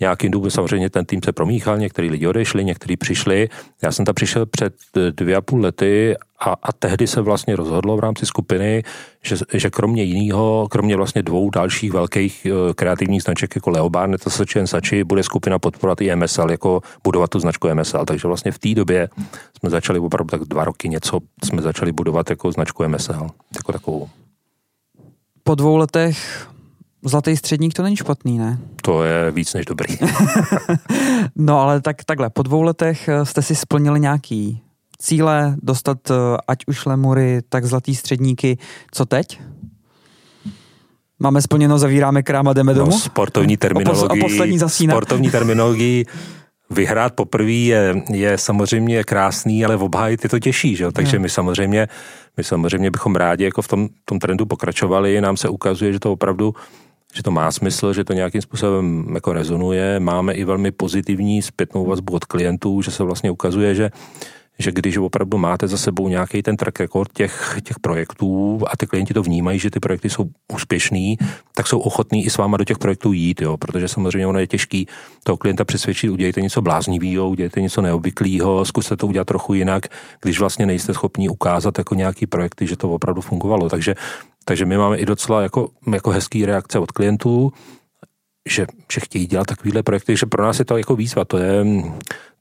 Nějakým 0.00 0.30
důvodem 0.30 0.50
samozřejmě 0.50 0.90
ten 0.90 1.04
tým 1.04 1.20
se 1.24 1.32
promíchal, 1.32 1.78
některý 1.78 2.10
lidi 2.10 2.26
odešli, 2.26 2.64
někteří 2.64 2.96
přišli. 2.96 3.48
Já 3.82 3.92
jsem 3.92 4.04
tam 4.04 4.14
přišel 4.14 4.46
před 4.46 4.74
dvě 5.10 5.36
a 5.36 5.40
půl 5.40 5.60
lety 5.60 6.14
a, 6.40 6.56
a 6.62 6.72
tehdy 6.72 7.06
se 7.06 7.20
vlastně 7.20 7.56
rozhodlo 7.56 7.96
v 7.96 8.00
rámci 8.00 8.26
skupiny, 8.26 8.82
že, 9.22 9.36
že 9.54 9.70
kromě 9.70 10.02
jiného, 10.02 10.68
kromě 10.70 10.96
vlastně 10.96 11.22
dvou 11.22 11.50
dalších 11.50 11.92
velkých 11.92 12.46
uh, 12.50 12.72
kreativních 12.72 13.22
značek 13.22 13.54
jako 13.54 13.70
Leo 13.70 13.90
Barnett 13.90 14.26
a 14.26 14.30
Sachi 14.30 14.66
Sachi, 14.66 15.04
bude 15.04 15.22
skupina 15.22 15.58
podporovat 15.58 16.00
i 16.00 16.16
MSL, 16.16 16.50
jako 16.50 16.80
budovat 17.04 17.30
tu 17.30 17.40
značku 17.40 17.68
MSL. 17.74 18.04
Takže 18.04 18.28
vlastně 18.28 18.52
v 18.52 18.58
té 18.58 18.74
době 18.74 19.08
jsme 19.58 19.70
začali 19.70 19.98
opravdu 19.98 20.30
tak 20.30 20.48
dva 20.48 20.64
roky 20.64 20.88
něco, 20.88 21.18
jsme 21.44 21.62
začali 21.62 21.92
budovat 21.92 22.30
jako 22.30 22.52
značku 22.52 22.88
MSL, 22.88 23.28
jako 23.56 23.72
takovou. 23.72 24.08
Po 25.42 25.54
dvou 25.54 25.76
letech 25.76 26.46
Zlatý 27.04 27.36
středník 27.36 27.74
to 27.74 27.82
není 27.82 27.96
špatný, 27.96 28.38
ne? 28.38 28.58
To 28.82 29.04
je 29.04 29.30
víc 29.30 29.54
než 29.54 29.66
dobrý. 29.66 29.96
no 31.36 31.60
ale 31.60 31.80
tak 31.80 32.04
takhle, 32.04 32.30
po 32.30 32.42
dvou 32.42 32.62
letech 32.62 33.08
eh, 33.08 33.24
jste 33.24 33.42
si 33.42 33.56
splnili 33.56 34.00
nějaký 34.00 34.62
cíle, 35.00 35.56
dostat 35.62 36.10
eh, 36.10 36.14
ať 36.48 36.58
už 36.66 36.86
lemury, 36.86 37.40
tak 37.48 37.64
zlatý 37.64 37.94
středníky. 37.94 38.58
Co 38.90 39.06
teď? 39.06 39.40
Máme 41.18 41.42
splněno, 41.42 41.78
zavíráme 41.78 42.22
krám 42.22 42.48
a 42.48 42.52
jdeme 42.52 42.74
no, 42.74 42.78
domů? 42.78 42.98
sportovní 42.98 43.56
terminologii. 43.56 44.22
A, 44.22 44.24
poslední 44.24 44.58
zasína. 44.58 44.92
Sportovní 44.94 45.30
terminologii 45.30 46.04
vyhrát 46.70 47.14
poprvé 47.14 47.52
je, 47.52 48.02
je 48.12 48.38
samozřejmě 48.38 49.04
krásný, 49.04 49.64
ale 49.64 49.76
v 49.76 49.82
obhájit 49.82 50.24
je 50.24 50.30
to 50.30 50.38
těžší, 50.38 50.76
že? 50.76 50.92
takže 50.92 51.16
hmm. 51.16 51.22
my 51.22 51.28
samozřejmě 51.28 51.88
my 52.36 52.44
samozřejmě 52.44 52.90
bychom 52.90 53.16
rádi 53.16 53.44
jako 53.44 53.62
v 53.62 53.68
tom, 53.68 53.88
tom 54.04 54.18
trendu 54.18 54.46
pokračovali, 54.46 55.20
nám 55.20 55.36
se 55.36 55.48
ukazuje, 55.48 55.92
že 55.92 56.00
to 56.00 56.12
opravdu 56.12 56.54
že 57.14 57.22
to 57.22 57.30
má 57.30 57.50
smysl, 57.50 57.92
že 57.92 58.04
to 58.04 58.12
nějakým 58.12 58.42
způsobem 58.42 59.06
jako 59.14 59.32
rezonuje. 59.32 60.00
Máme 60.00 60.32
i 60.32 60.44
velmi 60.44 60.70
pozitivní 60.70 61.42
zpětnou 61.42 61.86
vazbu 61.86 62.12
od 62.12 62.24
klientů, 62.24 62.82
že 62.82 62.90
se 62.90 63.04
vlastně 63.04 63.30
ukazuje, 63.30 63.74
že 63.74 63.90
že 64.60 64.72
když 64.72 64.96
opravdu 64.96 65.38
máte 65.38 65.68
za 65.68 65.76
sebou 65.76 66.08
nějaký 66.08 66.42
ten 66.42 66.56
track 66.56 66.80
record 66.80 67.12
těch, 67.12 67.58
těch 67.64 67.78
projektů 67.78 68.60
a 68.70 68.76
ty 68.76 68.86
klienti 68.86 69.14
to 69.14 69.22
vnímají, 69.22 69.58
že 69.58 69.70
ty 69.70 69.80
projekty 69.80 70.10
jsou 70.10 70.24
úspěšný, 70.52 71.18
tak 71.54 71.66
jsou 71.66 71.78
ochotní 71.78 72.24
i 72.24 72.30
s 72.30 72.36
váma 72.36 72.56
do 72.56 72.64
těch 72.64 72.78
projektů 72.78 73.12
jít, 73.12 73.40
jo, 73.40 73.56
protože 73.56 73.88
samozřejmě 73.88 74.26
ono 74.26 74.38
je 74.38 74.46
těžký 74.46 74.86
toho 75.24 75.36
klienta 75.36 75.64
přesvědčit, 75.64 76.10
udělejte 76.10 76.40
něco 76.40 76.62
bláznivého, 76.62 77.28
udělejte 77.28 77.60
něco 77.60 77.82
neobvyklého, 77.82 78.64
zkuste 78.64 78.96
to 78.96 79.06
udělat 79.06 79.26
trochu 79.26 79.54
jinak, 79.54 79.86
když 80.22 80.40
vlastně 80.40 80.66
nejste 80.66 80.94
schopni 80.94 81.28
ukázat 81.28 81.78
jako 81.78 81.94
nějaký 81.94 82.26
projekty, 82.26 82.66
že 82.66 82.76
to 82.76 82.90
opravdu 82.90 83.20
fungovalo. 83.20 83.68
Takže, 83.68 83.94
takže 84.44 84.64
my 84.64 84.78
máme 84.78 84.96
i 84.96 85.06
docela 85.06 85.42
jako, 85.42 85.68
jako 85.92 86.10
hezký 86.10 86.46
reakce 86.46 86.78
od 86.78 86.92
klientů, 86.92 87.52
že, 88.48 88.66
že 88.92 89.00
chtějí 89.00 89.26
dělat 89.26 89.46
takovýhle 89.46 89.82
projekty, 89.82 90.16
že 90.16 90.26
pro 90.26 90.42
nás 90.42 90.58
je 90.58 90.64
to 90.64 90.76
jako 90.76 90.96
výzva, 90.96 91.24
to 91.24 91.38
je, 91.38 91.64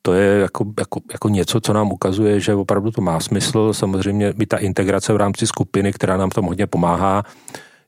to 0.01 0.13
je 0.13 0.39
jako, 0.39 0.65
jako, 0.79 0.99
jako 1.11 1.29
něco, 1.29 1.61
co 1.61 1.73
nám 1.73 1.91
ukazuje, 1.91 2.39
že 2.39 2.55
opravdu 2.55 2.91
to 2.91 3.01
má 3.01 3.19
smysl. 3.19 3.73
Samozřejmě 3.73 4.33
i 4.41 4.45
ta 4.45 4.57
integrace 4.57 5.13
v 5.13 5.17
rámci 5.17 5.47
skupiny, 5.47 5.93
která 5.93 6.17
nám 6.17 6.29
tam 6.29 6.45
hodně 6.45 6.67
pomáhá, 6.67 7.23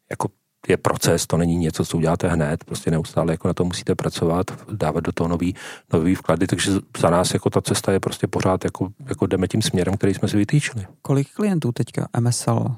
jako 0.09 0.29
je 0.67 0.77
proces, 0.77 1.27
to 1.27 1.37
není 1.37 1.55
něco, 1.55 1.85
co 1.85 1.97
uděláte 1.97 2.27
hned, 2.27 2.63
prostě 2.63 2.91
neustále 2.91 3.33
jako 3.33 3.47
na 3.47 3.53
to 3.53 3.65
musíte 3.65 3.95
pracovat, 3.95 4.51
dávat 4.71 4.99
do 4.99 5.11
toho 5.11 5.27
nový, 5.27 5.55
nový 5.93 6.15
vklady, 6.15 6.47
takže 6.47 6.71
za 6.97 7.09
nás 7.09 7.33
jako 7.33 7.49
ta 7.49 7.61
cesta 7.61 7.91
je 7.91 7.99
prostě 7.99 8.27
pořád, 8.27 8.63
jako, 8.63 8.89
jako 9.09 9.27
jdeme 9.27 9.47
tím 9.47 9.61
směrem, 9.61 9.97
který 9.97 10.13
jsme 10.13 10.27
si 10.27 10.37
vytýčili. 10.37 10.85
Kolik 11.01 11.33
klientů 11.33 11.71
teďka 11.71 12.07
MSL 12.19 12.75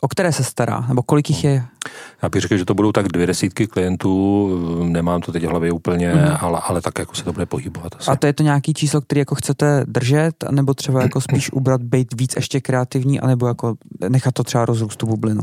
o 0.00 0.08
které 0.08 0.32
se 0.32 0.44
stará, 0.44 0.84
nebo 0.88 1.02
kolik 1.02 1.30
jich 1.30 1.44
je? 1.44 1.64
Já 2.22 2.28
bych 2.28 2.42
řekl, 2.42 2.56
že 2.56 2.64
to 2.64 2.74
budou 2.74 2.92
tak 2.92 3.08
dvě 3.08 3.26
desítky 3.26 3.66
klientů, 3.66 4.50
nemám 4.82 5.20
to 5.20 5.32
teď 5.32 5.44
v 5.44 5.48
hlavě 5.48 5.72
úplně, 5.72 6.14
mm. 6.14 6.36
ale, 6.40 6.60
ale 6.64 6.80
tak 6.80 6.98
jako 6.98 7.14
se 7.14 7.24
to 7.24 7.32
bude 7.32 7.46
pohybovat. 7.46 7.92
Asi. 7.98 8.10
A 8.10 8.16
to 8.16 8.26
je 8.26 8.32
to 8.32 8.42
nějaký 8.42 8.74
číslo, 8.74 9.00
který 9.00 9.18
jako 9.18 9.34
chcete 9.34 9.84
držet, 9.88 10.44
nebo 10.50 10.74
třeba 10.74 11.02
jako 11.02 11.20
spíš 11.20 11.50
ubrat, 11.52 11.82
být 11.82 12.20
víc 12.20 12.36
ještě 12.36 12.60
kreativní, 12.60 13.20
anebo 13.20 13.46
jako 13.46 13.74
nechat 14.08 14.34
to 14.34 14.44
třeba 14.44 14.64
rozrůst 14.64 14.96
tu 14.96 15.06
bublinu? 15.06 15.42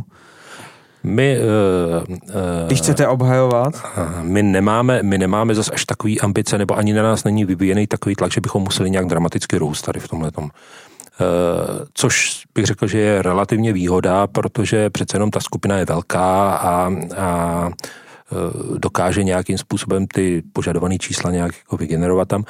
My, 1.03 1.37
uh, 1.39 2.13
uh, 2.13 2.17
Když 2.67 2.79
chcete 2.79 3.07
obhajovat? 3.07 3.73
My 4.21 4.43
nemáme, 4.43 5.03
my 5.03 5.17
nemáme 5.17 5.55
zase 5.55 5.71
až 5.71 5.85
takový 5.85 6.21
ambice, 6.21 6.57
nebo 6.57 6.77
ani 6.77 6.93
na 6.93 7.03
nás 7.03 7.23
není 7.23 7.45
vyvíjený 7.45 7.87
takový 7.87 8.15
tlak, 8.15 8.31
že 8.31 8.41
bychom 8.41 8.63
museli 8.63 8.89
nějak 8.89 9.05
dramaticky 9.05 9.57
růst 9.57 9.81
tady 9.81 9.99
v 9.99 10.07
tomhle 10.07 10.31
tom. 10.31 10.49
Což 11.93 12.43
bych 12.55 12.65
řekl, 12.65 12.87
že 12.87 12.99
je 12.99 13.21
relativně 13.21 13.73
výhoda, 13.73 14.27
protože 14.27 14.89
přece 14.89 15.15
jenom 15.15 15.31
ta 15.31 15.39
skupina 15.39 15.77
je 15.77 15.85
velká 15.85 16.55
a, 16.55 16.91
a 17.17 17.69
dokáže 18.77 19.23
nějakým 19.23 19.57
způsobem 19.57 20.07
ty 20.07 20.43
požadované 20.53 20.97
čísla 20.97 21.31
nějak 21.31 21.51
jako 21.57 21.77
vygenerovat 21.77 22.27
tam. 22.27 22.43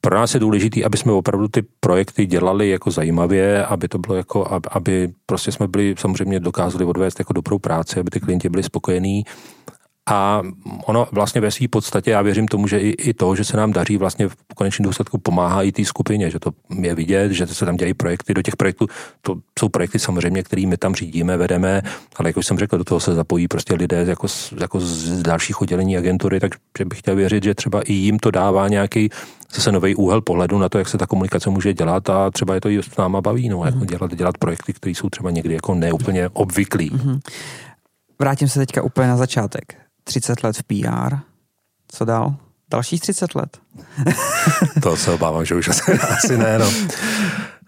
Pro 0.00 0.16
nás 0.16 0.34
je 0.34 0.40
důležité, 0.40 0.84
aby 0.84 0.96
jsme 0.96 1.12
opravdu 1.12 1.48
ty 1.48 1.64
projekty 1.80 2.26
dělali 2.26 2.68
jako 2.68 2.90
zajímavě, 2.90 3.66
aby 3.66 3.88
to 3.88 3.98
bylo 3.98 4.14
jako, 4.16 4.60
aby 4.70 5.12
prostě 5.26 5.52
jsme 5.52 5.68
byli 5.68 5.94
samozřejmě 5.98 6.40
dokázali 6.40 6.84
odvést 6.84 7.18
jako 7.18 7.32
dobrou 7.32 7.58
práci, 7.58 8.00
aby 8.00 8.10
ty 8.10 8.20
klienti 8.20 8.48
byli 8.48 8.62
spokojení 8.62 9.24
a 10.10 10.42
ono 10.86 11.08
vlastně 11.12 11.40
ve 11.40 11.50
své 11.50 11.68
podstatě, 11.68 12.10
já 12.10 12.22
věřím 12.22 12.48
tomu, 12.48 12.66
že 12.66 12.78
i, 12.78 12.88
i 12.88 13.14
to, 13.14 13.36
že 13.36 13.44
se 13.44 13.56
nám 13.56 13.72
daří 13.72 13.96
vlastně 13.96 14.28
v 14.28 14.36
konečném 14.54 14.84
důsledku 14.84 15.18
pomáhá 15.18 15.62
i 15.62 15.72
té 15.72 15.84
skupině, 15.84 16.30
že 16.30 16.38
to 16.38 16.50
je 16.80 16.94
vidět, 16.94 17.32
že 17.32 17.46
se 17.46 17.64
tam 17.66 17.76
dělají 17.76 17.94
projekty. 17.94 18.34
Do 18.34 18.42
těch 18.42 18.56
projektů, 18.56 18.86
to 19.22 19.34
jsou 19.58 19.68
projekty 19.68 19.98
samozřejmě, 19.98 20.42
které 20.42 20.66
my 20.66 20.76
tam 20.76 20.94
řídíme, 20.94 21.36
vedeme, 21.36 21.82
ale 22.16 22.28
jak 22.28 22.36
už 22.36 22.46
jsem 22.46 22.58
řekl, 22.58 22.78
do 22.78 22.84
toho 22.84 23.00
se 23.00 23.14
zapojí 23.14 23.48
prostě 23.48 23.74
lidé 23.74 24.04
jako 24.08 24.28
z, 24.28 24.52
jako 24.60 24.80
z 24.80 25.22
dalších 25.22 25.60
oddělení 25.60 25.96
agentury, 25.96 26.40
takže 26.40 26.58
bych 26.84 26.98
chtěl 26.98 27.16
věřit, 27.16 27.44
že 27.44 27.54
třeba 27.54 27.82
i 27.82 27.92
jim 27.92 28.18
to 28.18 28.30
dává 28.30 28.68
nějaký 28.68 29.10
zase 29.54 29.72
nový 29.72 29.94
úhel 29.94 30.20
pohledu 30.20 30.58
na 30.58 30.68
to, 30.68 30.78
jak 30.78 30.88
se 30.88 30.98
ta 30.98 31.06
komunikace 31.06 31.50
může 31.50 31.74
dělat 31.74 32.10
a 32.10 32.30
třeba 32.30 32.54
je 32.54 32.60
to 32.60 32.68
i 32.68 32.82
s 32.82 32.96
náma 32.96 33.20
baví, 33.20 33.48
no, 33.48 33.64
jako 33.64 33.78
mhm. 33.78 33.86
dělat, 33.86 34.14
dělat 34.14 34.38
projekty, 34.38 34.72
které 34.72 34.90
jsou 34.90 35.10
třeba 35.10 35.30
někdy 35.30 35.54
jako 35.54 35.74
neúplně 35.74 36.28
obvyklý. 36.32 36.90
Mm-hmm. 36.90 37.20
Vrátím 38.18 38.48
se 38.48 38.58
teďka 38.58 38.82
úplně 38.82 39.08
na 39.08 39.16
začátek 39.16 39.83
30 40.04 40.44
let 40.44 40.56
v 40.56 40.62
PR. 40.62 41.16
Co 41.88 42.04
dál? 42.04 42.36
Dalších 42.70 43.00
30 43.00 43.34
let? 43.34 43.58
to 44.82 44.96
se 44.96 45.10
obávám, 45.10 45.44
že 45.44 45.54
už 45.54 45.68
asi, 45.68 45.92
asi 45.92 46.38
ne, 46.38 46.58
no. 46.58 46.70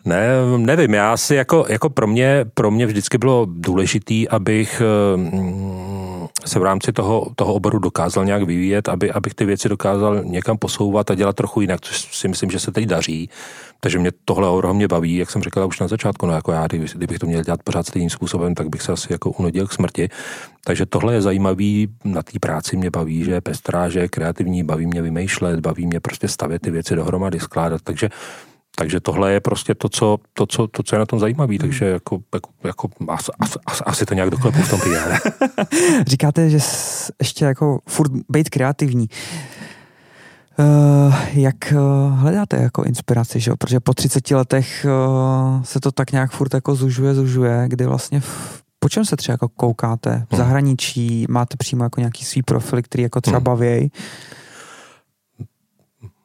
Ne, 0.05 0.29
nevím, 0.57 0.95
já 0.95 1.17
si 1.17 1.35
jako, 1.35 1.67
jako 1.69 1.91
pro, 1.91 2.07
mě, 2.07 2.45
pro 2.55 2.71
mě 2.71 2.87
vždycky 2.87 3.19
bylo 3.19 3.47
důležitý, 3.51 4.29
abych 4.29 4.83
mm, 5.17 6.27
se 6.45 6.59
v 6.59 6.63
rámci 6.63 6.93
toho, 6.93 7.27
toho 7.37 7.55
oboru 7.55 7.79
dokázal 7.79 8.25
nějak 8.25 8.43
vyvíjet, 8.43 8.89
aby, 8.89 9.13
abych 9.13 9.35
ty 9.35 9.45
věci 9.45 9.69
dokázal 9.69 10.25
někam 10.25 10.59
posouvat 10.59 11.11
a 11.11 11.15
dělat 11.15 11.37
trochu 11.37 11.61
jinak, 11.61 11.81
což 11.81 12.17
si 12.17 12.29
myslím, 12.29 12.51
že 12.51 12.61
se 12.61 12.73
teď 12.73 12.85
daří. 12.87 13.31
Takže 13.81 13.99
mě 13.99 14.11
tohle 14.25 14.49
ohromně 14.49 14.89
baví, 14.89 15.17
jak 15.17 15.31
jsem 15.31 15.43
říkal 15.43 15.67
už 15.67 15.81
na 15.81 15.89
začátku, 15.89 16.27
no 16.27 16.33
jako 16.33 16.53
já, 16.53 16.67
kdybych 16.95 17.19
to 17.19 17.27
měl 17.27 17.43
dělat 17.43 17.63
pořád 17.63 17.87
stejným 17.87 18.11
způsobem, 18.11 18.55
tak 18.55 18.69
bych 18.69 18.83
se 18.83 18.93
asi 18.93 19.13
jako 19.13 19.31
unudil 19.31 19.67
k 19.67 19.73
smrti. 19.73 20.09
Takže 20.65 20.87
tohle 20.87 21.15
je 21.15 21.23
zajímavý, 21.23 21.89
na 22.05 22.23
té 22.23 22.39
práci 22.39 22.77
mě 22.77 22.91
baví, 22.91 23.25
že 23.25 23.33
je 23.33 23.41
pestrá, 23.41 23.89
že 23.89 24.01
je 24.01 24.09
kreativní, 24.09 24.65
baví 24.65 24.87
mě 24.87 25.03
vymýšlet, 25.03 25.61
baví 25.61 25.87
mě 25.87 26.01
prostě 26.01 26.29
stavět 26.29 26.63
ty 26.63 26.71
věci 26.71 26.97
dohromady, 26.97 27.41
skládat, 27.41 27.81
takže 27.85 28.11
takže 28.79 29.01
tohle 29.01 29.33
je 29.33 29.41
prostě 29.41 29.75
to, 29.75 29.89
co, 29.89 30.19
to, 30.33 30.47
co, 30.47 30.67
to, 30.67 30.83
co 30.83 30.95
je 30.95 30.99
na 30.99 31.07
tom 31.07 31.19
zajímavé, 31.19 31.53
hmm. 31.53 31.59
takže 31.59 31.85
jako, 31.85 32.19
jako, 32.35 32.51
jako 32.65 32.89
asi, 33.09 33.33
asi, 33.39 33.59
asi 33.87 34.07
to 34.07 34.15
nějak 34.15 34.31
doklepu 34.31 34.59
v 34.63 34.71
tom 34.71 34.81
PR. 34.81 35.31
Říkáte, 36.07 36.51
že 36.51 36.59
ještě 37.21 37.45
jako 37.45 37.81
furt 37.89 38.13
být 38.29 38.51
kreativní. 38.51 39.09
Uh, 40.59 41.15
jak 41.33 41.57
uh, 41.73 42.19
hledáte 42.19 42.57
jako 42.57 42.85
inspiraci, 42.85 43.41
že? 43.41 43.51
protože 43.59 43.81
po 43.81 43.95
30 43.95 44.31
letech 44.31 44.87
uh, 44.89 45.63
se 45.63 45.81
to 45.81 45.93
tak 45.93 46.13
nějak 46.13 46.31
furt 46.31 46.55
jako 46.55 46.75
zužuje, 46.75 47.15
zužuje, 47.15 47.65
kdy 47.69 47.87
vlastně 47.87 48.21
v, 48.21 48.63
po 48.79 48.89
čem 48.89 49.05
se 49.05 49.17
třeba 49.17 49.35
jako 49.35 49.49
koukáte? 49.49 50.11
V 50.11 50.33
hmm. 50.33 50.39
zahraničí 50.39 51.27
máte 51.29 51.57
přímo 51.57 51.85
jako 51.85 52.01
nějaký 52.01 52.25
svý 52.25 52.43
profil, 52.43 52.83
který 52.83 53.03
jako 53.03 53.21
třeba 53.21 53.39
hmm. 53.39 53.45
baví? 53.45 53.91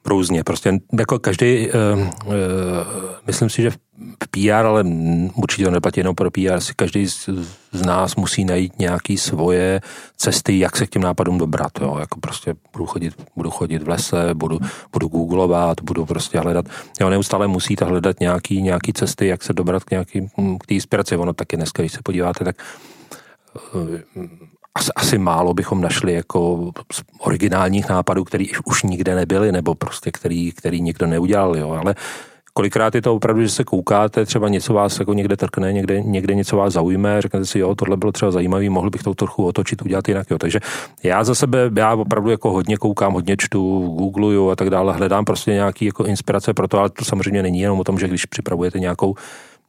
Různě. 0.05 0.43
Prostě 0.43 0.73
jako 0.99 1.19
každý, 1.19 1.67
uh, 1.69 1.99
uh, 1.99 2.33
myslím 3.27 3.49
si, 3.49 3.61
že 3.61 3.71
v 3.71 4.27
PR, 4.31 4.65
ale 4.65 4.83
určitě 5.35 5.65
to 5.65 5.71
neplatí 5.71 5.99
jenom 5.99 6.15
pro 6.15 6.31
PR, 6.31 6.59
si 6.59 6.73
každý 6.75 7.07
z, 7.07 7.29
z 7.71 7.81
nás 7.81 8.15
musí 8.15 8.45
najít 8.45 8.79
nějaký 8.79 9.17
svoje 9.17 9.81
cesty, 10.17 10.59
jak 10.59 10.77
se 10.77 10.87
k 10.87 10.89
těm 10.89 11.01
nápadům 11.01 11.37
dobrat. 11.37 11.71
Jo. 11.81 11.97
Jako 11.99 12.19
prostě 12.19 12.55
budu 12.73 12.85
chodit, 12.85 13.13
budu 13.35 13.51
chodit 13.51 13.83
v 13.83 13.89
lese, 13.89 14.33
budu, 14.33 14.59
budu 14.93 15.07
googlovat, 15.07 15.81
budu 15.81 16.05
prostě 16.05 16.39
hledat. 16.39 16.65
Jo, 17.01 17.09
neustále 17.09 17.47
musíte 17.47 17.85
hledat 17.85 18.19
nějaký, 18.19 18.61
nějaký 18.61 18.93
cesty, 18.93 19.27
jak 19.27 19.43
se 19.43 19.53
dobrat 19.53 19.83
k 19.83 19.91
nějaký, 19.91 20.29
k 20.59 20.67
té 20.67 20.73
inspiraci. 20.73 21.17
Ono 21.17 21.33
taky 21.33 21.57
dneska, 21.57 21.83
když 21.83 21.91
se 21.91 21.99
podíváte, 22.03 22.45
tak 22.45 22.55
uh, 23.73 23.99
asi, 24.75 24.91
asi 24.95 25.17
málo 25.17 25.53
bychom 25.53 25.81
našli 25.81 26.13
jako 26.13 26.71
originálních 27.19 27.89
nápadů, 27.89 28.23
který 28.23 28.47
už 28.65 28.83
nikde 28.83 29.15
nebyly, 29.15 29.51
nebo 29.51 29.75
prostě 29.75 30.11
který, 30.11 30.51
který 30.51 30.81
nikdo 30.81 31.07
neudělal, 31.07 31.57
jo, 31.57 31.69
ale 31.71 31.95
kolikrát 32.53 32.95
je 32.95 33.01
to 33.01 33.15
opravdu, 33.15 33.41
že 33.41 33.49
se 33.49 33.63
koukáte, 33.63 34.25
třeba 34.25 34.49
něco 34.49 34.73
vás 34.73 34.99
jako 34.99 35.13
někde 35.13 35.37
trkne, 35.37 35.73
někde, 35.73 36.01
někde 36.01 36.35
něco 36.35 36.57
vás 36.57 36.73
zaujme, 36.73 37.21
řeknete 37.21 37.45
si, 37.45 37.59
jo, 37.59 37.75
tohle 37.75 37.97
bylo 37.97 38.11
třeba 38.11 38.31
zajímavé, 38.31 38.69
mohl 38.69 38.89
bych 38.89 39.03
to 39.03 39.13
trochu 39.13 39.45
otočit, 39.45 39.81
udělat 39.81 40.07
jinak, 40.07 40.31
jo. 40.31 40.37
Takže 40.37 40.59
já 41.03 41.23
za 41.23 41.35
sebe, 41.35 41.71
já 41.75 41.93
opravdu 41.93 42.29
jako 42.29 42.51
hodně 42.51 42.77
koukám, 42.77 43.13
hodně 43.13 43.35
čtu, 43.39 43.87
googluju 43.97 44.49
a 44.49 44.55
tak 44.55 44.69
dále, 44.69 44.93
hledám 44.93 45.25
prostě 45.25 45.51
nějaký 45.51 45.85
jako 45.85 46.05
inspirace 46.05 46.53
pro 46.53 46.67
to, 46.67 46.79
ale 46.79 46.89
to 46.89 47.05
samozřejmě 47.05 47.43
není 47.43 47.59
jenom 47.59 47.79
o 47.79 47.83
tom, 47.83 47.99
že 47.99 48.07
když 48.07 48.25
připravujete 48.25 48.79
nějakou 48.79 49.15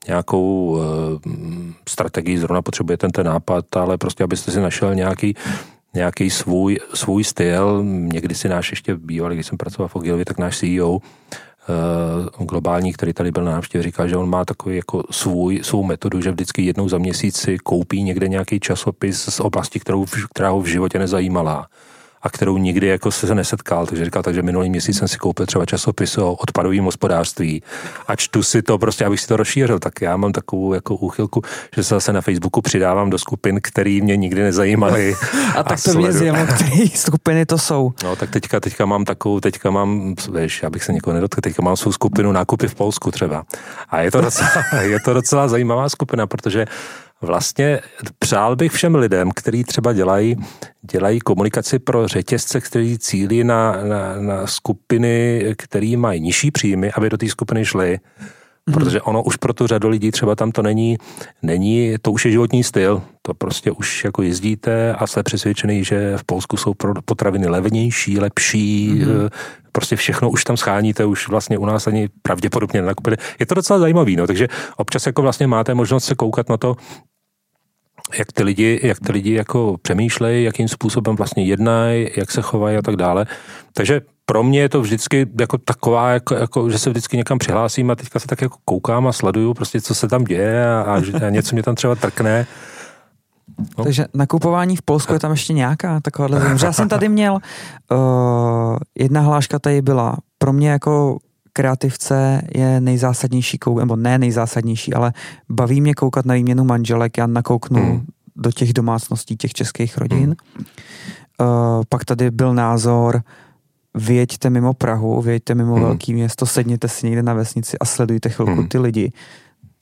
nějakou 0.08 0.70
uh, 0.70 0.80
strategii, 1.88 2.38
zrovna 2.38 2.62
potřebujete 2.62 3.08
ten, 3.08 3.26
nápad, 3.26 3.76
ale 3.76 3.98
prostě 3.98 4.24
abyste 4.24 4.50
si 4.50 4.60
našel 4.60 4.94
nějaký, 4.94 5.34
nějaký 5.94 6.30
svůj, 6.30 6.78
svůj 6.94 7.24
styl. 7.24 7.84
Někdy 7.84 8.34
si 8.34 8.48
náš 8.48 8.70
ještě 8.70 8.96
bývalý, 8.96 9.36
když 9.36 9.46
jsem 9.46 9.58
pracoval 9.58 9.88
v 9.88 9.96
Ogilvy, 9.96 10.24
tak 10.24 10.38
náš 10.38 10.58
CEO 10.58 10.90
uh, 10.90 11.00
eh, 12.40 12.44
globální, 12.44 12.92
který 12.92 13.12
tady 13.12 13.30
byl 13.30 13.44
na 13.44 13.52
návštěvě, 13.52 13.82
říkal, 13.82 14.08
že 14.08 14.16
on 14.16 14.30
má 14.30 14.44
takový 14.44 14.76
jako 14.76 15.02
svůj, 15.10 15.60
svou 15.62 15.82
metodu, 15.84 16.20
že 16.20 16.30
vždycky 16.30 16.62
jednou 16.62 16.88
za 16.88 16.98
měsíc 16.98 17.36
si 17.36 17.58
koupí 17.58 18.02
někde 18.02 18.28
nějaký 18.28 18.60
časopis 18.60 19.28
z 19.28 19.40
oblasti, 19.40 19.80
kterou, 19.80 20.06
která 20.34 20.50
ho 20.50 20.60
v 20.60 20.66
životě 20.66 20.98
nezajímala 20.98 21.68
a 22.22 22.30
kterou 22.30 22.56
nikdy 22.56 22.86
jako 22.86 23.10
se 23.10 23.34
nesetkal. 23.34 23.86
Takže 23.86 24.04
říkal, 24.04 24.22
takže 24.22 24.42
minulý 24.42 24.70
měsíc 24.70 24.98
jsem 24.98 25.08
si 25.08 25.18
koupil 25.18 25.46
třeba 25.46 25.66
časopis 25.66 26.18
o 26.18 26.32
odpadovém 26.32 26.84
hospodářství 26.84 27.62
a 28.06 28.16
čtu 28.16 28.42
si 28.42 28.62
to 28.62 28.78
prostě, 28.78 29.04
abych 29.04 29.20
si 29.20 29.28
to 29.28 29.36
rozšířil. 29.36 29.78
Tak 29.78 30.00
já 30.00 30.16
mám 30.16 30.32
takovou 30.32 30.74
jako 30.74 30.94
úchylku, 30.94 31.42
že 31.76 31.84
se 31.84 31.94
zase 31.94 32.12
na 32.12 32.20
Facebooku 32.20 32.62
přidávám 32.62 33.10
do 33.10 33.18
skupin, 33.18 33.60
který 33.62 34.02
mě 34.02 34.16
nikdy 34.16 34.42
nezajímaly. 34.42 35.14
a, 35.54 35.58
a 35.58 35.62
tak 35.62 35.82
to 35.82 35.94
mě 35.94 36.12
zjemo, 36.12 36.46
které 36.46 36.86
skupiny 36.94 37.46
to 37.46 37.58
jsou. 37.58 37.92
No 38.04 38.16
tak 38.16 38.30
teďka, 38.30 38.60
teďka 38.60 38.86
mám 38.86 39.04
takovou, 39.04 39.40
teďka 39.40 39.70
mám, 39.70 40.14
víš, 40.40 40.62
abych 40.62 40.84
se 40.84 40.92
někoho 40.92 41.14
nedotkl, 41.14 41.40
teďka 41.40 41.62
mám 41.62 41.76
svou 41.76 41.92
skupinu 41.92 42.32
nákupy 42.32 42.68
v 42.68 42.74
Polsku 42.74 43.10
třeba. 43.10 43.44
A 43.88 44.00
je 44.00 44.10
to 44.10 44.20
docela, 44.20 44.50
je 44.80 45.00
to 45.00 45.14
docela 45.14 45.48
zajímavá 45.48 45.88
skupina, 45.88 46.26
protože 46.26 46.66
vlastně 47.22 47.80
přál 48.18 48.56
bych 48.56 48.72
všem 48.72 48.94
lidem, 48.94 49.30
kteří 49.36 49.64
třeba 49.64 49.92
dělají, 49.92 50.36
dělají 50.82 51.20
komunikaci 51.20 51.78
pro 51.78 52.08
řetězce, 52.08 52.60
kteří 52.60 52.98
cílí 52.98 53.44
na, 53.44 53.84
na, 53.84 54.20
na 54.20 54.46
skupiny, 54.46 55.44
které 55.58 55.96
mají 55.96 56.20
nižší 56.20 56.50
příjmy, 56.50 56.92
aby 56.92 57.10
do 57.10 57.16
té 57.16 57.28
skupiny 57.28 57.64
šly. 57.64 57.98
Mm-hmm. 57.98 58.74
Protože 58.74 59.00
ono 59.00 59.22
už 59.22 59.36
pro 59.36 59.52
tu 59.52 59.66
řadu 59.66 59.88
lidí 59.88 60.10
třeba 60.10 60.34
tam 60.34 60.52
to 60.52 60.62
není, 60.62 60.98
není, 61.42 61.94
to 62.02 62.12
už 62.12 62.24
je 62.24 62.30
životní 62.30 62.64
styl. 62.64 63.02
To 63.22 63.34
prostě 63.34 63.70
už 63.70 64.04
jako 64.04 64.22
jezdíte 64.22 64.94
a 64.94 65.06
jste 65.06 65.22
přesvědčený, 65.22 65.84
že 65.84 66.16
v 66.16 66.24
Polsku 66.24 66.56
jsou 66.56 66.74
potraviny 67.04 67.46
levnější, 67.46 68.18
lepší, 68.18 68.92
mm-hmm. 68.94 69.30
prostě 69.72 69.96
všechno 69.96 70.30
už 70.30 70.44
tam 70.44 70.56
scháníte, 70.56 71.04
už 71.04 71.28
vlastně 71.28 71.58
u 71.58 71.66
nás 71.66 71.86
ani 71.86 72.08
pravděpodobně 72.22 72.80
nenakupili. 72.80 73.16
Je 73.38 73.46
to 73.46 73.54
docela 73.54 73.78
zajímavý, 73.78 74.16
no, 74.16 74.26
takže 74.26 74.48
občas 74.76 75.06
jako 75.06 75.22
vlastně 75.22 75.46
máte 75.46 75.74
možnost 75.74 76.04
se 76.04 76.14
koukat 76.14 76.48
na 76.48 76.56
to, 76.56 76.76
jak 78.18 78.32
ty 78.32 78.42
lidi, 78.42 78.80
jak 78.82 79.00
ty 79.00 79.12
lidi 79.12 79.34
jako 79.34 79.76
přemýšlejí, 79.82 80.44
jakým 80.44 80.68
způsobem 80.68 81.16
vlastně 81.16 81.44
jednají, 81.44 82.08
jak 82.16 82.30
se 82.30 82.42
chovají 82.42 82.76
a 82.76 82.82
tak 82.82 82.96
dále. 82.96 83.26
Takže 83.74 84.00
pro 84.26 84.42
mě 84.42 84.60
je 84.60 84.68
to 84.68 84.80
vždycky 84.80 85.26
jako 85.40 85.58
taková, 85.58 86.10
jako, 86.10 86.34
jako, 86.34 86.70
že 86.70 86.78
se 86.78 86.90
vždycky 86.90 87.16
někam 87.16 87.38
přihlásím 87.38 87.90
a 87.90 87.94
teďka 87.94 88.18
se 88.18 88.26
tak 88.26 88.40
jako 88.42 88.56
koukám 88.64 89.06
a 89.06 89.12
sleduju 89.12 89.54
prostě, 89.54 89.80
co 89.80 89.94
se 89.94 90.08
tam 90.08 90.24
děje 90.24 90.66
a, 90.66 90.82
a, 90.82 91.26
a 91.26 91.30
něco 91.30 91.54
mě 91.54 91.62
tam 91.62 91.74
třeba 91.74 91.94
trkne. 91.94 92.46
No. 93.78 93.84
Takže 93.84 94.04
nakupování 94.14 94.76
v 94.76 94.82
Polsku 94.82 95.12
je 95.12 95.18
tam 95.18 95.30
ještě 95.30 95.52
nějaká 95.52 96.00
takováhle 96.00 96.56
Já 96.62 96.72
jsem 96.72 96.88
tady 96.88 97.08
měl, 97.08 97.38
uh, 97.90 98.76
jedna 98.98 99.20
hláška 99.20 99.58
tady 99.58 99.82
byla 99.82 100.16
pro 100.38 100.52
mě 100.52 100.70
jako 100.70 101.18
kreativce 101.52 102.42
je 102.54 102.80
nejzásadnější, 102.80 103.58
kou, 103.58 103.78
nebo 103.78 103.96
ne 103.96 104.18
nejzásadnější, 104.18 104.94
ale 104.94 105.12
baví 105.48 105.80
mě 105.80 105.94
koukat 105.94 106.26
na 106.26 106.34
výměnu 106.34 106.64
manželek, 106.64 107.18
já 107.18 107.26
nakouknu 107.26 107.82
hmm. 107.82 108.06
do 108.36 108.52
těch 108.52 108.72
domácností 108.72 109.36
těch 109.36 109.52
českých 109.52 109.98
rodin. 109.98 110.36
Hmm. 110.56 110.64
Uh, 111.40 111.82
pak 111.88 112.04
tady 112.04 112.30
byl 112.30 112.54
názor, 112.54 113.22
vyjeďte 113.94 114.50
mimo 114.50 114.74
Prahu, 114.74 115.22
vyjeďte 115.22 115.54
mimo 115.54 115.74
hmm. 115.74 115.84
velký 115.84 116.14
město, 116.14 116.46
sedněte 116.46 116.88
si 116.88 117.06
někde 117.06 117.22
na 117.22 117.34
vesnici 117.34 117.78
a 117.78 117.84
sledujte 117.84 118.28
chvilku 118.28 118.54
hmm. 118.54 118.68
ty 118.68 118.78
lidi. 118.78 119.12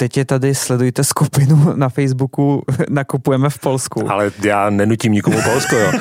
Teď 0.01 0.17
je 0.17 0.25
tady, 0.25 0.55
sledujte 0.55 1.05
skupinu 1.05 1.77
na 1.77 1.89
Facebooku 1.89 2.63
Nakupujeme 2.89 3.51
v 3.51 3.59
Polsku. 3.59 4.11
Ale 4.11 4.33
já 4.45 4.71
nenutím 4.71 5.13
nikomu 5.13 5.39
Polsko, 5.45 5.77
jo. 5.77 5.93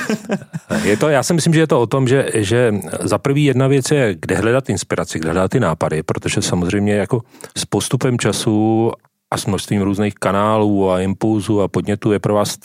Je 0.83 0.97
to, 0.97 1.09
já 1.09 1.23
si 1.23 1.33
myslím, 1.33 1.53
že 1.53 1.59
je 1.59 1.67
to 1.67 1.81
o 1.81 1.87
tom, 1.87 2.07
že, 2.07 2.29
že 2.33 2.73
za 2.99 3.17
prvý 3.17 3.45
jedna 3.45 3.67
věc 3.67 3.91
je, 3.91 4.15
kde 4.19 4.35
hledat 4.35 4.69
inspiraci, 4.69 5.19
kde 5.19 5.31
hledat 5.31 5.51
ty 5.51 5.59
nápady, 5.59 6.03
protože 6.03 6.41
samozřejmě 6.41 6.93
jako 6.93 7.21
s 7.57 7.65
postupem 7.65 8.19
času 8.19 8.91
a 9.31 9.37
s 9.37 9.45
množstvím 9.45 9.81
různých 9.81 10.13
kanálů 10.13 10.91
a 10.91 11.01
impulzů 11.01 11.61
a 11.61 11.67
podnětů 11.67 12.11
je 12.11 12.19
pro 12.19 12.33
vás 12.33 12.57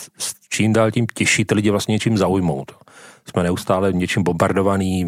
čím 0.50 0.72
dál 0.72 0.90
tím 0.90 1.06
těžší 1.14 1.44
ty 1.44 1.54
lidi 1.54 1.70
vlastně 1.70 1.92
něčím 1.92 2.18
zaujmout. 2.18 2.72
Jsme 3.26 3.42
neustále 3.42 3.92
něčím 3.92 4.22
bombardovaný, 4.22 5.04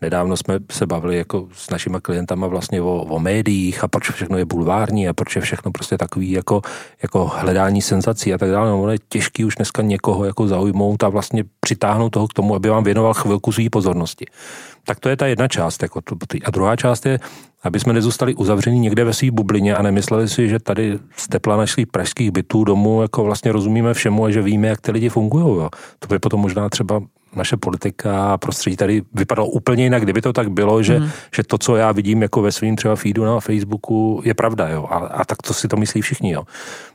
Nedávno 0.00 0.36
jsme 0.36 0.58
se 0.70 0.86
bavili 0.86 1.16
jako 1.16 1.48
s 1.52 1.70
našimi 1.70 1.96
klientama 2.02 2.46
vlastně 2.46 2.82
o, 2.82 3.02
o 3.02 3.20
médiích 3.20 3.84
a 3.84 3.88
proč 3.88 4.10
všechno 4.10 4.38
je 4.38 4.44
bulvární 4.44 5.08
a 5.08 5.12
proč 5.12 5.36
je 5.36 5.42
všechno 5.42 5.72
prostě 5.72 5.98
takový 5.98 6.30
jako, 6.30 6.62
jako 7.02 7.26
hledání 7.26 7.82
senzací 7.82 8.34
a 8.34 8.38
tak 8.38 8.50
dále. 8.50 8.70
No, 8.70 8.90
je 8.90 8.98
těžký 9.08 9.44
už 9.44 9.54
dneska 9.54 9.82
někoho 9.82 10.24
jako 10.24 10.48
zaujmout 10.48 11.02
a 11.02 11.08
vlastně 11.08 11.44
přitáhnout 11.60 12.12
toho 12.12 12.28
k 12.28 12.32
tomu, 12.32 12.54
aby 12.54 12.68
vám 12.68 12.84
věnoval 12.84 13.14
chvilku 13.14 13.52
své 13.52 13.70
pozornosti. 13.70 14.26
Tak 14.84 15.00
to 15.00 15.08
je 15.08 15.16
ta 15.16 15.26
jedna 15.26 15.48
část. 15.48 15.82
Jako 15.82 16.00
to, 16.00 16.16
a 16.44 16.50
druhá 16.50 16.76
část 16.76 17.06
je, 17.06 17.20
aby 17.62 17.80
jsme 17.80 17.92
nezůstali 17.92 18.34
uzavření 18.34 18.80
někde 18.80 19.04
ve 19.04 19.12
své 19.12 19.30
bublině 19.30 19.76
a 19.76 19.82
nemysleli 19.82 20.28
si, 20.28 20.48
že 20.48 20.58
tady 20.58 20.98
z 21.16 21.28
tepla 21.28 21.56
našich 21.56 21.86
pražských 21.86 22.30
bytů 22.30 22.64
domů 22.64 23.02
jako 23.02 23.24
vlastně 23.24 23.52
rozumíme 23.52 23.94
všemu 23.94 24.24
a 24.24 24.30
že 24.30 24.42
víme, 24.42 24.68
jak 24.68 24.80
ty 24.80 24.92
lidi 24.92 25.08
fungují. 25.08 25.68
To 25.98 26.08
by 26.08 26.18
potom 26.18 26.40
možná 26.40 26.68
třeba 26.68 27.02
naše 27.36 27.56
politika 27.56 28.32
a 28.32 28.38
prostředí 28.38 28.76
tady 28.76 29.02
vypadalo 29.14 29.48
úplně 29.48 29.85
jinak, 29.86 30.02
kdyby 30.02 30.22
to 30.22 30.32
tak 30.32 30.50
bylo, 30.50 30.82
že, 30.82 31.00
mm. 31.00 31.10
že 31.36 31.42
to, 31.42 31.58
co 31.58 31.76
já 31.76 31.92
vidím 31.92 32.22
jako 32.22 32.42
ve 32.42 32.52
svým 32.52 32.76
třeba 32.76 32.96
feedu 32.96 33.24
na 33.24 33.40
Facebooku, 33.40 34.22
je 34.24 34.34
pravda, 34.34 34.68
jo. 34.68 34.86
A, 34.90 34.96
a 34.96 35.24
tak 35.24 35.42
to 35.42 35.54
si 35.54 35.68
to 35.68 35.76
myslí 35.76 36.00
všichni, 36.00 36.30
jo. 36.32 36.42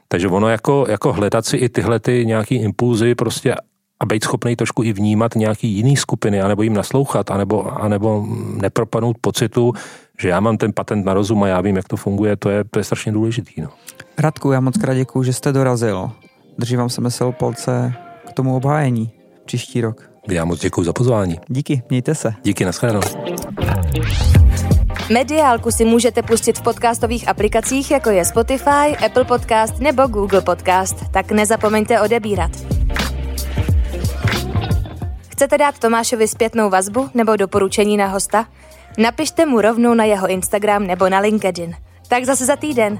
Takže 0.07 0.27
ono 0.27 0.47
jako, 0.49 0.85
jako 0.89 1.13
hledat 1.13 1.45
si 1.45 1.57
i 1.57 1.69
tyhle 1.69 1.99
ty 1.99 2.25
nějaký 2.25 2.55
impulzy 2.55 3.15
prostě 3.15 3.55
a 3.99 4.05
být 4.05 4.23
schopný 4.23 4.55
trošku 4.55 4.83
i 4.83 4.93
vnímat 4.93 5.35
nějaký 5.35 5.67
jiný 5.69 5.97
skupiny, 5.97 6.41
anebo 6.41 6.63
jim 6.63 6.73
naslouchat, 6.73 7.31
anebo, 7.31 7.81
anebo 7.81 8.25
nepropadnout 8.61 9.17
pocitu, 9.21 9.73
že 10.19 10.29
já 10.29 10.39
mám 10.39 10.57
ten 10.57 10.73
patent 10.73 11.05
na 11.05 11.13
rozum 11.13 11.43
a 11.43 11.47
já 11.47 11.61
vím, 11.61 11.75
jak 11.75 11.87
to 11.87 11.97
funguje, 11.97 12.35
to 12.35 12.49
je, 12.49 12.63
to 12.63 12.79
je 12.79 12.83
strašně 12.83 13.11
důležitý. 13.11 13.61
No. 13.61 13.69
Radku, 14.17 14.51
já 14.51 14.59
moc 14.59 14.77
krát 14.77 14.93
děkuju, 14.93 15.23
že 15.23 15.33
jste 15.33 15.51
dorazil. 15.51 16.11
Držím 16.57 16.79
vám 16.79 16.89
se 16.89 17.01
mesel 17.01 17.31
palce 17.31 17.93
k 18.29 18.33
tomu 18.33 18.55
obhájení 18.55 19.11
příští 19.45 19.81
rok. 19.81 20.10
Já 20.29 20.45
moc 20.45 20.59
děkuji 20.59 20.83
za 20.83 20.93
pozvání. 20.93 21.39
Díky, 21.47 21.83
mějte 21.89 22.15
se. 22.15 22.33
Díky, 22.43 22.65
nashledanou. 22.65 23.01
Mediálku 25.13 25.71
si 25.71 25.85
můžete 25.85 26.21
pustit 26.23 26.59
v 26.59 26.61
podcastových 26.61 27.27
aplikacích, 27.27 27.91
jako 27.91 28.09
je 28.09 28.25
Spotify, 28.25 28.97
Apple 29.05 29.25
Podcast 29.25 29.79
nebo 29.79 30.07
Google 30.07 30.41
Podcast, 30.41 30.95
tak 31.11 31.31
nezapomeňte 31.31 32.01
odebírat. 32.01 32.51
Chcete 35.29 35.57
dát 35.57 35.79
Tomášovi 35.79 36.27
zpětnou 36.27 36.69
vazbu 36.69 37.09
nebo 37.13 37.35
doporučení 37.35 37.97
na 37.97 38.07
hosta? 38.07 38.45
Napište 38.97 39.45
mu 39.45 39.61
rovnou 39.61 39.93
na 39.93 40.03
jeho 40.03 40.27
Instagram 40.27 40.87
nebo 40.87 41.09
na 41.09 41.19
LinkedIn. 41.19 41.75
Tak 42.07 42.25
zase 42.25 42.45
za 42.45 42.55
týden. 42.55 42.99